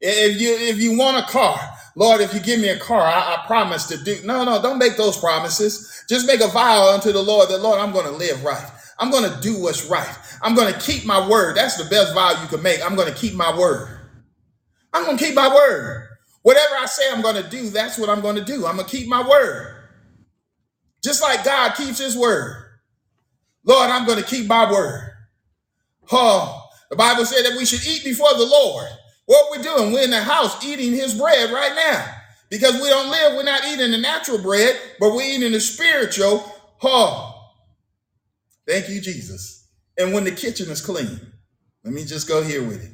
If 0.00 0.40
you 0.40 0.54
if 0.56 0.78
you 0.78 0.96
want 0.96 1.18
a 1.18 1.30
car, 1.30 1.58
Lord, 1.96 2.20
if 2.20 2.32
you 2.32 2.40
give 2.40 2.60
me 2.60 2.68
a 2.68 2.78
car, 2.78 3.02
I, 3.02 3.34
I 3.34 3.46
promise 3.46 3.86
to 3.88 3.98
do. 3.98 4.16
No, 4.24 4.44
no, 4.44 4.62
don't 4.62 4.78
make 4.78 4.96
those 4.96 5.18
promises. 5.18 6.04
Just 6.08 6.26
make 6.26 6.40
a 6.40 6.48
vow 6.48 6.94
unto 6.94 7.12
the 7.12 7.22
Lord 7.22 7.48
that, 7.50 7.58
Lord, 7.58 7.80
I'm 7.80 7.92
going 7.92 8.06
to 8.06 8.12
live 8.12 8.44
right. 8.44 8.64
I'm 8.98 9.10
going 9.10 9.30
to 9.30 9.40
do 9.40 9.60
what's 9.60 9.86
right. 9.86 10.08
I'm 10.42 10.54
going 10.54 10.72
to 10.72 10.80
keep 10.80 11.04
my 11.04 11.28
word. 11.28 11.56
That's 11.56 11.76
the 11.76 11.88
best 11.90 12.14
vow 12.14 12.40
you 12.40 12.48
can 12.48 12.62
make. 12.62 12.84
I'm 12.84 12.96
going 12.96 13.12
to 13.12 13.18
keep 13.18 13.34
my 13.34 13.56
word. 13.56 13.98
I'm 14.92 15.04
going 15.04 15.18
to 15.18 15.24
keep 15.24 15.34
my 15.34 15.52
word. 15.52 16.07
Whatever 16.48 16.76
I 16.76 16.86
say 16.86 17.02
I'm 17.12 17.20
going 17.20 17.36
to 17.36 17.46
do, 17.46 17.68
that's 17.68 17.98
what 17.98 18.08
I'm 18.08 18.22
going 18.22 18.36
to 18.36 18.42
do. 18.42 18.64
I'm 18.64 18.76
going 18.76 18.88
to 18.88 18.96
keep 18.96 19.06
my 19.06 19.20
word. 19.20 19.84
Just 21.04 21.20
like 21.20 21.44
God 21.44 21.74
keeps 21.74 21.98
his 21.98 22.16
word. 22.16 22.56
Lord, 23.64 23.90
I'm 23.90 24.06
going 24.06 24.18
to 24.18 24.24
keep 24.24 24.46
my 24.46 24.72
word. 24.72 25.10
Oh, 26.10 26.66
the 26.88 26.96
Bible 26.96 27.26
said 27.26 27.42
that 27.42 27.58
we 27.58 27.66
should 27.66 27.86
eat 27.86 28.02
before 28.02 28.32
the 28.32 28.46
Lord. 28.46 28.88
What 29.26 29.50
we're 29.50 29.62
doing, 29.62 29.92
we're 29.92 30.04
in 30.04 30.10
the 30.10 30.22
house 30.22 30.64
eating 30.64 30.94
his 30.94 31.12
bread 31.12 31.50
right 31.50 31.74
now. 31.74 32.14
Because 32.48 32.80
we 32.80 32.88
don't 32.88 33.10
live, 33.10 33.34
we're 33.34 33.42
not 33.42 33.66
eating 33.66 33.90
the 33.90 33.98
natural 33.98 34.38
bread, 34.40 34.74
but 34.98 35.12
we're 35.12 35.30
eating 35.30 35.52
the 35.52 35.60
spiritual. 35.60 36.50
Oh, 36.82 37.52
thank 38.66 38.88
you, 38.88 39.02
Jesus. 39.02 39.68
And 39.98 40.14
when 40.14 40.24
the 40.24 40.32
kitchen 40.32 40.70
is 40.70 40.80
clean, 40.80 41.20
let 41.84 41.92
me 41.92 42.06
just 42.06 42.26
go 42.26 42.42
here 42.42 42.66
with 42.66 42.82
it. 42.82 42.92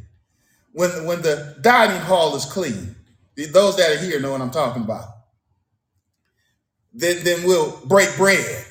When, 0.73 1.07
when 1.07 1.23
the 1.23 1.57
dining 1.61 2.01
hall 2.01 2.35
is 2.35 2.47
clean, 2.47 2.97
those 3.37 3.77
that 3.77 3.91
are 3.93 3.99
here 3.99 4.21
know 4.21 4.33
what 4.33 4.41
I'm 4.41 4.51
talking 4.51 4.85
about. 4.85 5.09
Then, 6.93 7.25
then 7.25 7.45
we'll 7.45 7.81
break 7.87 8.17
bread. 8.17 8.65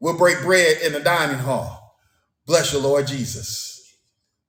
We'll 0.00 0.18
break 0.18 0.42
bread 0.42 0.82
in 0.82 0.92
the 0.92 1.00
dining 1.00 1.38
hall. 1.38 1.96
Bless 2.46 2.72
you, 2.72 2.80
Lord 2.80 3.06
Jesus. 3.06 3.96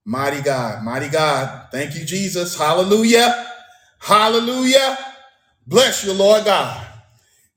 Mighty 0.06 0.42
God, 0.42 0.84
mighty 0.84 1.10
God. 1.10 1.68
Thank 1.72 1.96
you, 1.96 2.06
Jesus. 2.06 2.58
Hallelujah. 2.58 3.48
Hallelujah. 4.00 4.98
Bless 5.68 6.04
you, 6.04 6.14
Lord 6.14 6.46
God. 6.46 6.88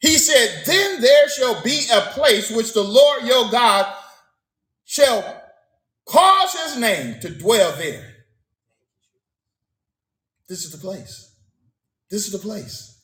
He 0.01 0.19
said, 0.19 0.65
Then 0.67 1.01
there 1.01 1.29
shall 1.31 1.63
be 1.63 1.87
a 1.93 2.01
place 2.13 2.51
which 2.51 2.75
the 2.75 2.83
Lord 2.83 3.25
your 3.25 3.51
God 3.51 3.95
shall 4.85 5.43
cause 6.07 6.53
his 6.65 6.77
name 6.77 7.21
to 7.21 7.31
dwell 7.31 7.73
there. 7.77 8.15
This 10.49 10.65
is 10.65 10.73
the 10.73 10.79
place. 10.79 11.32
This 12.13 12.27
is 12.27 12.33
the 12.33 12.39
place. 12.39 13.01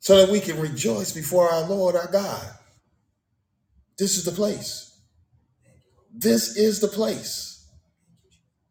So 0.00 0.18
that 0.18 0.30
we 0.32 0.40
can 0.40 0.60
rejoice 0.60 1.12
before 1.12 1.48
our 1.48 1.66
Lord 1.68 1.94
our 1.94 2.10
God. 2.10 2.44
This 3.96 4.18
is 4.18 4.24
the 4.24 4.32
place. 4.32 5.00
This 6.12 6.56
is 6.56 6.80
the 6.80 6.88
place 6.88 7.46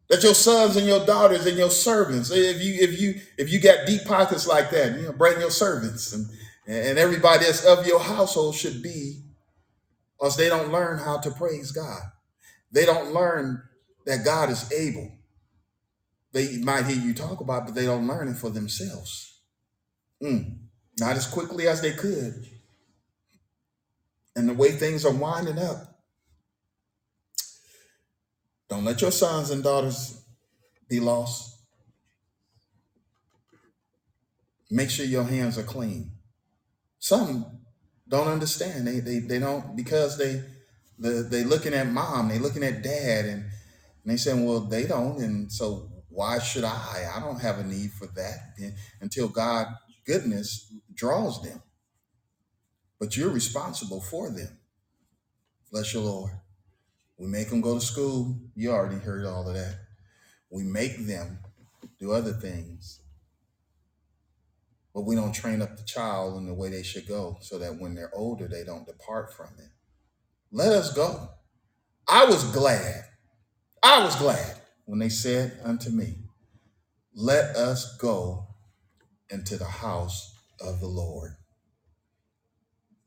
that 0.08 0.22
your 0.22 0.34
sons 0.34 0.76
and 0.76 0.86
your 0.86 1.04
daughters 1.04 1.46
and 1.46 1.56
your 1.58 1.70
servants 1.70 2.30
if 2.30 2.62
you 2.62 2.74
if 2.74 3.00
you 3.00 3.14
if 3.38 3.52
you 3.52 3.60
got 3.60 3.86
deep 3.86 4.04
pockets 4.04 4.46
like 4.46 4.70
that 4.70 4.96
you 4.96 5.02
know 5.02 5.12
bring 5.12 5.40
your 5.40 5.50
servants 5.50 6.12
and 6.12 6.26
and 6.68 6.98
everybody 6.98 7.44
that's 7.44 7.64
of 7.64 7.86
your 7.86 7.98
household 7.98 8.54
should 8.54 8.82
be 8.82 9.20
because 10.16 10.36
they 10.36 10.48
don't 10.48 10.70
learn 10.70 10.98
how 10.98 11.18
to 11.18 11.30
praise 11.32 11.72
god 11.72 12.02
they 12.70 12.84
don't 12.86 13.12
learn 13.12 13.60
that 14.04 14.24
god 14.24 14.48
is 14.48 14.70
able 14.72 15.10
they 16.36 16.58
might 16.58 16.86
hear 16.86 16.96
you 16.96 17.14
talk 17.14 17.40
about 17.40 17.66
but 17.66 17.74
they 17.74 17.86
don't 17.86 18.06
learn 18.06 18.28
it 18.28 18.36
for 18.36 18.50
themselves 18.50 19.32
Mm. 20.22 20.60
not 20.98 21.16
as 21.16 21.26
quickly 21.26 21.68
as 21.68 21.82
they 21.82 21.92
could 21.92 22.46
and 24.34 24.48
the 24.48 24.54
way 24.54 24.70
things 24.70 25.04
are 25.04 25.12
winding 25.12 25.58
up 25.58 25.96
don't 28.68 28.84
let 28.84 29.00
your 29.00 29.12
sons 29.12 29.50
and 29.50 29.62
daughters 29.62 30.22
be 30.88 31.00
lost. 31.00 31.54
Make 34.70 34.90
sure 34.90 35.06
your 35.06 35.24
hands 35.24 35.56
are 35.58 35.62
clean. 35.62 36.10
Some 36.98 37.46
don't 38.08 38.28
understand. 38.28 38.86
They 38.86 39.00
they, 39.00 39.18
they 39.20 39.38
don't 39.38 39.76
because 39.76 40.18
they 40.18 40.42
the, 40.98 41.22
they 41.22 41.44
looking 41.44 41.74
at 41.74 41.86
mom, 41.86 42.28
they 42.28 42.38
looking 42.38 42.64
at 42.64 42.82
dad, 42.82 43.26
and, 43.26 43.42
and 43.42 43.50
they 44.04 44.16
saying, 44.16 44.44
well, 44.44 44.60
they 44.60 44.86
don't, 44.86 45.18
and 45.18 45.52
so 45.52 45.90
why 46.16 46.38
should 46.38 46.64
I? 46.64 47.12
I 47.14 47.20
don't 47.20 47.42
have 47.42 47.58
a 47.58 47.62
need 47.62 47.92
for 47.92 48.06
that 48.06 48.38
until 49.02 49.28
God 49.28 49.66
goodness 50.06 50.72
draws 50.94 51.42
them. 51.42 51.62
But 52.98 53.18
you're 53.18 53.28
responsible 53.28 54.00
for 54.00 54.30
them. 54.30 54.58
Bless 55.70 55.92
your 55.92 56.04
Lord. 56.04 56.32
We 57.18 57.26
make 57.26 57.50
them 57.50 57.60
go 57.60 57.78
to 57.78 57.84
school. 57.84 58.40
You 58.54 58.70
already 58.70 58.98
heard 58.98 59.26
all 59.26 59.46
of 59.46 59.56
that. 59.56 59.76
We 60.48 60.62
make 60.62 61.06
them 61.06 61.40
do 62.00 62.12
other 62.12 62.32
things, 62.32 63.02
but 64.94 65.02
we 65.02 65.16
don't 65.16 65.34
train 65.34 65.60
up 65.60 65.76
the 65.76 65.84
child 65.84 66.38
in 66.38 66.46
the 66.46 66.54
way 66.54 66.70
they 66.70 66.82
should 66.82 67.06
go 67.06 67.36
so 67.42 67.58
that 67.58 67.78
when 67.78 67.94
they're 67.94 68.14
older, 68.14 68.48
they 68.48 68.64
don't 68.64 68.86
depart 68.86 69.34
from 69.34 69.50
it. 69.58 69.68
Let 70.50 70.72
us 70.72 70.94
go. 70.94 71.28
I 72.08 72.24
was 72.24 72.42
glad. 72.52 73.04
I 73.82 74.02
was 74.02 74.16
glad 74.16 74.62
when 74.86 74.98
they 75.00 75.08
said 75.08 75.58
unto 75.64 75.90
me, 75.90 76.16
Let 77.14 77.56
us 77.56 77.96
go 77.98 78.46
into 79.30 79.56
the 79.56 79.64
house 79.66 80.34
of 80.60 80.80
the 80.80 80.86
Lord. 80.86 81.32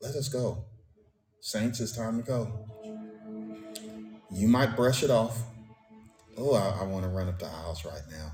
Let 0.00 0.14
us 0.14 0.28
go. 0.28 0.64
Saints, 1.40 1.80
it's 1.80 1.96
time 1.96 2.18
to 2.18 2.26
go. 2.26 2.66
You 4.30 4.48
might 4.48 4.76
brush 4.76 5.02
it 5.02 5.10
off. 5.10 5.42
Oh, 6.38 6.54
I, 6.54 6.82
I 6.82 6.84
want 6.84 7.04
to 7.04 7.10
run 7.10 7.28
up 7.28 7.38
the 7.38 7.46
aisles 7.46 7.84
right 7.84 8.02
now. 8.10 8.32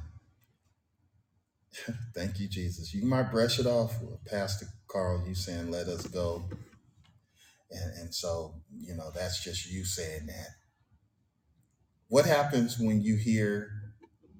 Thank 2.14 2.38
you, 2.38 2.49
Jesus. 2.49 2.94
You 2.94 3.07
might 3.07 3.30
brush 3.30 3.59
it 3.59 3.66
off. 3.66 3.94
Pastor 4.26 4.66
Carl, 4.88 5.24
you 5.26 5.34
saying, 5.34 5.70
let 5.70 5.86
us 5.86 6.07
go. 6.07 6.44
And, 7.70 7.99
and 8.01 8.14
so, 8.14 8.55
you 8.78 8.94
know, 8.94 9.11
that's 9.14 9.42
just 9.42 9.70
you 9.70 9.84
saying 9.84 10.26
that. 10.26 10.49
What 12.09 12.25
happens 12.25 12.79
when 12.79 13.03
you 13.03 13.17
hear 13.17 13.71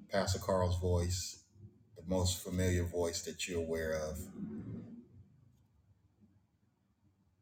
Pastor 0.09 0.39
Carl's 0.39 0.79
voice, 0.79 1.43
the 1.97 2.03
most 2.07 2.41
familiar 2.41 2.85
voice 2.85 3.23
that 3.23 3.45
you're 3.45 3.59
aware 3.59 3.91
of, 3.91 4.17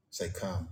say, 0.09 0.29
come? 0.29 0.69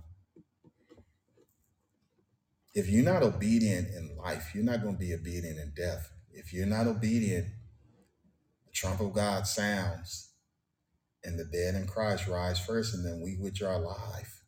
If 2.74 2.88
you're 2.88 3.04
not 3.04 3.22
obedient 3.22 3.88
in 3.94 4.16
life, 4.16 4.50
you're 4.54 4.64
not 4.64 4.82
going 4.82 4.94
to 4.94 5.00
be 5.00 5.14
obedient 5.14 5.60
in 5.60 5.72
death. 5.76 6.10
If 6.32 6.52
you're 6.52 6.66
not 6.66 6.88
obedient, 6.88 7.46
the 8.66 8.72
trump 8.72 8.98
of 8.98 9.12
God 9.12 9.46
sounds 9.46 10.30
and 11.22 11.38
the 11.38 11.44
dead 11.44 11.76
in 11.76 11.86
Christ 11.86 12.26
rise 12.26 12.58
first, 12.58 12.92
and 12.92 13.06
then 13.06 13.20
we 13.22 13.38
are 13.64 13.72
alive, 13.74 14.42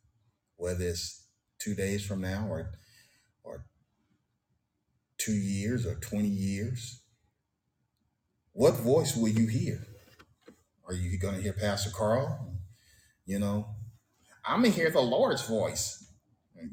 whether 0.57 0.83
it's 0.85 1.27
two 1.59 1.75
days 1.75 2.05
from 2.05 2.19
now 2.19 2.47
or 2.49 2.71
two 5.27 5.33
years 5.33 5.85
or 5.85 5.95
20 5.95 6.25
years, 6.25 7.01
what 8.53 8.75
voice 8.75 9.15
will 9.15 9.27
you 9.27 9.47
hear? 9.47 9.85
Are 10.87 10.93
you 10.93 11.19
going 11.19 11.35
to 11.35 11.41
hear 11.41 11.51
Pastor 11.51 11.89
Carl? 11.93 12.57
You 13.25 13.39
know, 13.39 13.67
I'm 14.45 14.61
going 14.61 14.71
to 14.71 14.79
hear 14.79 14.89
the 14.89 15.01
Lord's 15.01 15.45
voice. 15.45 16.05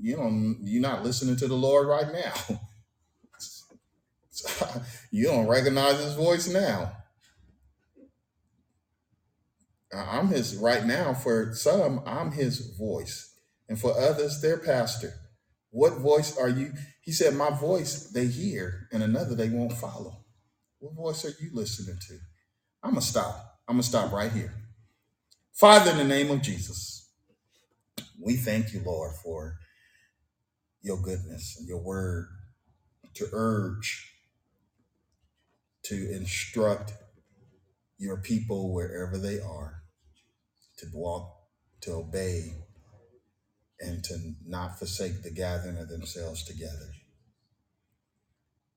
You 0.01 0.17
know, 0.17 0.55
you're 0.63 0.81
not 0.81 1.03
listening 1.03 1.35
to 1.37 1.49
the 1.49 1.57
Lord 1.57 1.89
right 1.89 2.07
now. 2.13 2.61
you 5.11 5.25
don't 5.25 5.49
recognize 5.49 5.99
his 5.99 6.15
voice 6.15 6.47
now. 6.49 6.93
I'm 9.93 10.29
his 10.29 10.57
right 10.57 10.85
now. 10.87 11.13
For 11.13 11.55
some, 11.55 12.03
I'm 12.07 12.31
his 12.31 12.77
voice, 12.79 13.35
and 13.69 13.79
for 13.79 13.99
others, 13.99 14.41
their 14.41 14.59
pastor. 14.59 15.13
What 15.71 15.99
voice 15.99 16.37
are 16.37 16.49
you? 16.49 16.73
He 17.05 17.13
said, 17.13 17.35
My 17.35 17.51
voice 17.51 18.11
they 18.11 18.27
hear, 18.27 18.89
and 18.93 19.03
another 19.03 19.35
they 19.35 19.51
won't 19.51 19.73
follow. 19.73 20.25
What 20.79 20.95
voice 20.95 21.25
are 21.25 21.35
you 21.43 21.51
listening 21.53 21.99
to? 22.09 22.15
I'm 22.83 22.93
going 22.93 23.01
to 23.01 23.07
stop. 23.07 23.59
I'm 23.69 23.77
going 23.77 23.83
to 23.83 23.89
stop 23.89 24.13
right 24.13 24.33
here. 24.33 24.55
Father, 25.55 25.93
in 25.93 25.99
the 25.99 26.05
name 26.05 26.31
of 26.31 26.43
Jesus, 26.43 27.11
we 28.23 28.37
thank 28.37 28.73
you, 28.73 28.83
Lord, 28.85 29.13
for 29.23 29.59
your 30.83 30.99
goodness 30.99 31.57
and 31.59 31.69
your 31.69 31.83
word 31.83 32.29
to 33.15 33.29
urge, 33.33 34.13
to 35.85 36.13
instruct 36.13 36.93
your 37.99 38.19
people 38.19 38.73
wherever 38.73 39.19
they 39.19 39.41
are, 39.41 39.83
to 40.79 40.87
walk, 40.93 41.35
to 41.83 41.93
obey, 41.93 42.64
and 43.81 44.03
to 44.05 44.35
not 44.47 44.79
forsake 44.79 45.23
the 45.23 45.31
gathering 45.31 45.79
of 45.79 45.89
themselves 45.89 46.45
together. 46.45 46.93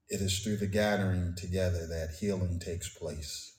It 0.09 0.21
is 0.21 0.39
through 0.39 0.57
the 0.57 0.67
gathering 0.67 1.35
together 1.35 1.85
that 1.87 2.15
healing 2.19 2.59
takes 2.59 2.89
place. 2.89 3.57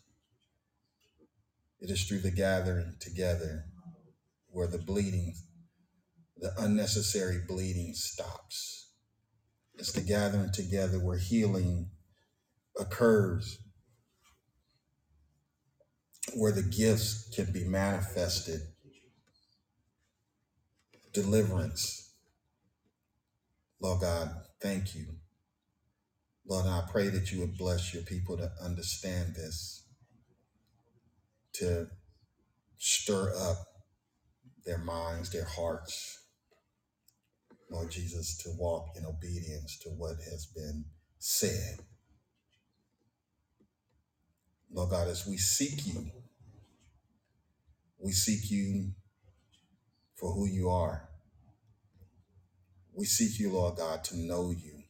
It 1.81 1.90
is 1.90 2.05
through 2.05 2.20
the 2.20 2.31
gathering 2.31 2.97
together 3.01 3.66
where 4.48 4.66
the 4.66 4.78
bleeding, 4.78 5.35
the 6.36 6.52
unnecessary 6.59 7.40
bleeding 7.47 7.93
stops. 7.94 8.90
It's 9.74 9.93
the 9.93 10.01
gathering 10.01 10.51
together 10.52 10.98
where 10.98 11.19
healing 11.19 11.90
occurs, 12.78 13.59
where 16.35 16.52
the 16.52 16.62
gifts 16.62 17.31
can 17.35 17.52
be 17.52 17.65
manifested, 17.65 18.60
deliverance. 21.23 22.12
Lord 23.81 24.01
God, 24.01 24.31
thank 24.62 24.95
you. 24.95 25.07
Lord, 26.47 26.66
I 26.66 26.82
pray 26.90 27.09
that 27.09 27.32
you 27.32 27.40
would 27.40 27.59
bless 27.59 27.93
your 27.93 28.05
people 28.05 28.36
to 28.36 28.51
understand 28.62 29.35
this, 29.35 29.85
to 31.55 31.89
stir 32.78 33.32
up 33.36 33.59
their 34.65 34.78
minds, 34.78 35.31
their 35.31 35.45
hearts, 35.45 36.20
Lord 37.70 37.90
Jesus, 37.90 38.39
to 38.39 38.51
walk 38.57 38.90
in 38.97 39.05
obedience 39.05 39.77
to 39.81 39.89
what 39.90 40.16
has 40.31 40.47
been 40.47 40.85
said. 41.19 41.81
Lord 44.73 44.90
God, 44.90 45.09
as 45.09 45.27
we 45.27 45.36
seek 45.36 45.85
you, 45.86 46.11
we 47.99 48.12
seek 48.12 48.51
you 48.51 48.93
for 50.15 50.32
who 50.32 50.47
you 50.47 50.69
are. 50.69 51.07
We 52.99 53.05
seek 53.05 53.39
you, 53.39 53.53
Lord 53.53 53.77
God, 53.77 54.03
to 54.05 54.16
know 54.16 54.51
you 54.51 54.83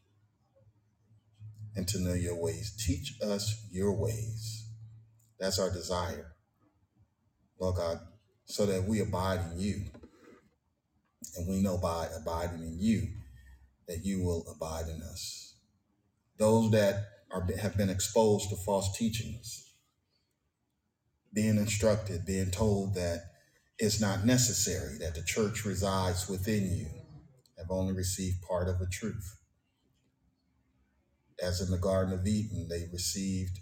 and 1.77 1.87
to 1.89 2.01
know 2.01 2.15
your 2.15 2.41
ways. 2.41 2.75
Teach 2.87 3.13
us 3.23 3.67
your 3.71 3.93
ways. 3.93 4.67
That's 5.39 5.59
our 5.59 5.71
desire, 5.71 6.33
Lord 7.61 7.77
God, 7.77 7.99
so 8.47 8.65
that 8.65 8.85
we 8.85 9.01
abide 9.01 9.41
in 9.53 9.61
you. 9.61 9.85
And 11.37 11.47
we 11.49 11.61
know 11.61 11.77
by 11.77 12.09
abiding 12.19 12.63
in 12.63 12.79
you 12.81 13.09
that 13.87 14.03
you 14.03 14.25
will 14.25 14.43
abide 14.57 14.89
in 14.89 15.03
us. 15.03 15.57
Those 16.39 16.71
that 16.71 17.05
are 17.31 17.47
have 17.61 17.77
been 17.77 17.91
exposed 17.91 18.49
to 18.49 18.57
false 18.57 18.97
teachings, 18.97 19.71
being 21.35 21.59
instructed, 21.59 22.25
being 22.25 22.51
told 22.51 22.95
that 22.95 23.25
it's 23.79 24.01
not 24.01 24.25
necessary, 24.25 24.97
that 24.99 25.15
the 25.15 25.23
church 25.23 25.67
resides 25.67 26.27
within 26.27 26.75
you, 26.75 26.87
have 27.59 27.71
only 27.71 27.93
received 27.93 28.43
part 28.43 28.69
of 28.69 28.79
the 28.79 28.87
truth. 28.87 29.39
As 31.43 31.61
in 31.61 31.71
the 31.71 31.79
Garden 31.79 32.13
of 32.15 32.27
Eden, 32.27 32.69
they 32.69 32.89
received 32.93 33.59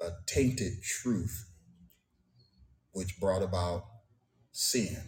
a 0.00 0.10
tainted 0.26 0.82
truth 0.82 1.46
which 2.92 3.18
brought 3.20 3.42
about 3.42 3.84
sin. 4.52 5.02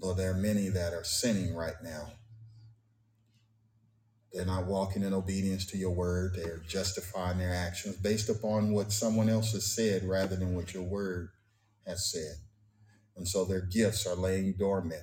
Lord, 0.00 0.16
there 0.16 0.30
are 0.30 0.34
many 0.34 0.68
that 0.68 0.92
are 0.92 1.04
sinning 1.04 1.54
right 1.54 1.74
now. 1.82 2.12
They're 4.32 4.46
not 4.46 4.66
walking 4.66 5.02
in 5.02 5.14
obedience 5.14 5.66
to 5.66 5.78
your 5.78 5.90
word. 5.90 6.34
They're 6.36 6.62
justifying 6.68 7.38
their 7.38 7.52
actions 7.54 7.96
based 7.96 8.28
upon 8.28 8.72
what 8.72 8.92
someone 8.92 9.28
else 9.28 9.52
has 9.52 9.74
said 9.74 10.04
rather 10.04 10.36
than 10.36 10.54
what 10.54 10.74
your 10.74 10.82
word 10.84 11.30
has 11.86 12.12
said. 12.12 12.36
And 13.16 13.26
so 13.26 13.44
their 13.44 13.62
gifts 13.62 14.06
are 14.06 14.14
laying 14.14 14.54
dormant. 14.58 15.02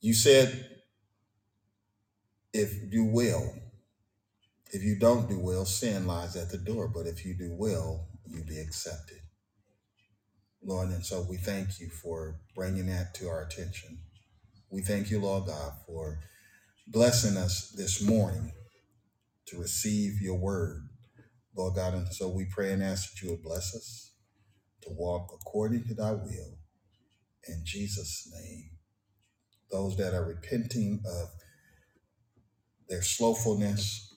You 0.00 0.14
said, 0.14 0.66
if 2.52 2.72
you 2.90 3.04
will, 3.04 3.54
if 4.72 4.82
you 4.82 4.98
don't 4.98 5.28
do 5.28 5.38
well, 5.38 5.64
sin 5.64 6.06
lies 6.06 6.36
at 6.36 6.50
the 6.50 6.58
door. 6.58 6.88
But 6.88 7.06
if 7.06 7.24
you 7.24 7.34
do 7.34 7.52
well, 7.52 8.08
you'll 8.26 8.46
be 8.46 8.58
accepted. 8.58 9.18
Lord, 10.62 10.90
and 10.90 11.04
so 11.04 11.26
we 11.28 11.36
thank 11.36 11.80
you 11.80 11.88
for 11.88 12.40
bringing 12.54 12.86
that 12.86 13.14
to 13.14 13.28
our 13.28 13.42
attention. 13.44 13.98
We 14.70 14.82
thank 14.82 15.10
you, 15.10 15.20
Lord 15.20 15.46
God, 15.46 15.72
for 15.86 16.20
blessing 16.86 17.36
us 17.36 17.72
this 17.76 18.02
morning 18.02 18.52
to 19.46 19.58
receive 19.58 20.20
your 20.20 20.38
word, 20.38 20.88
Lord 21.56 21.74
God. 21.74 21.94
And 21.94 22.12
so 22.12 22.28
we 22.28 22.44
pray 22.44 22.72
and 22.72 22.82
ask 22.82 23.10
that 23.10 23.22
you 23.22 23.30
would 23.30 23.42
bless 23.42 23.74
us 23.74 24.12
to 24.82 24.90
walk 24.90 25.30
according 25.34 25.84
to 25.84 25.94
thy 25.94 26.12
will 26.12 26.58
in 27.48 27.62
Jesus' 27.64 28.30
name. 28.32 28.70
Those 29.70 29.96
that 29.96 30.14
are 30.14 30.24
repenting 30.24 31.00
of 31.06 31.28
their 32.88 33.02
slowfulness, 33.02 34.14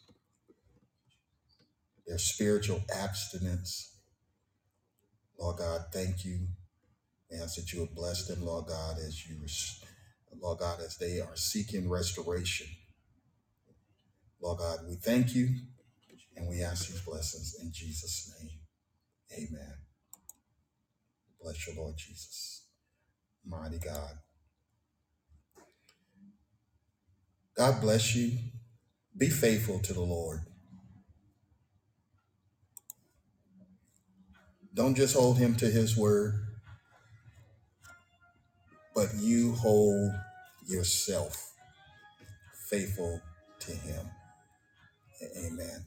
their 2.07 2.17
spiritual 2.17 2.81
abstinence, 2.93 3.97
Lord 5.39 5.57
God, 5.57 5.81
thank 5.91 6.25
you. 6.25 6.47
We 7.29 7.37
ask 7.37 7.55
that 7.55 7.71
you 7.73 7.81
would 7.81 7.95
bless 7.95 8.27
them, 8.27 8.45
Lord 8.45 8.67
God, 8.67 8.97
as 8.97 9.27
you, 9.27 9.37
Lord 10.41 10.59
God, 10.59 10.79
as 10.81 10.97
they 10.97 11.19
are 11.19 11.35
seeking 11.35 11.89
restoration. 11.89 12.67
Lord 14.41 14.59
God, 14.59 14.79
we 14.87 14.95
thank 14.95 15.33
you 15.35 15.49
and 16.35 16.49
we 16.49 16.63
ask 16.63 16.87
these 16.87 17.01
blessings 17.01 17.55
in 17.61 17.71
Jesus' 17.71 18.33
name. 18.39 18.59
Amen. 19.33 19.73
Bless 21.41 21.67
you, 21.67 21.73
Lord 21.77 21.95
Jesus. 21.97 22.65
Mighty 23.45 23.79
God. 23.79 24.13
God 27.55 27.81
bless 27.81 28.15
you. 28.15 28.37
Be 29.17 29.29
faithful 29.29 29.79
to 29.79 29.93
the 29.93 30.01
Lord. 30.01 30.41
Don't 34.73 34.95
just 34.95 35.15
hold 35.15 35.37
him 35.37 35.55
to 35.57 35.67
his 35.69 35.95
word, 35.95 36.33
but 38.95 39.09
you 39.19 39.53
hold 39.53 40.11
yourself 40.67 41.53
faithful 42.69 43.21
to 43.59 43.71
him. 43.71 44.05
Amen. 45.45 45.85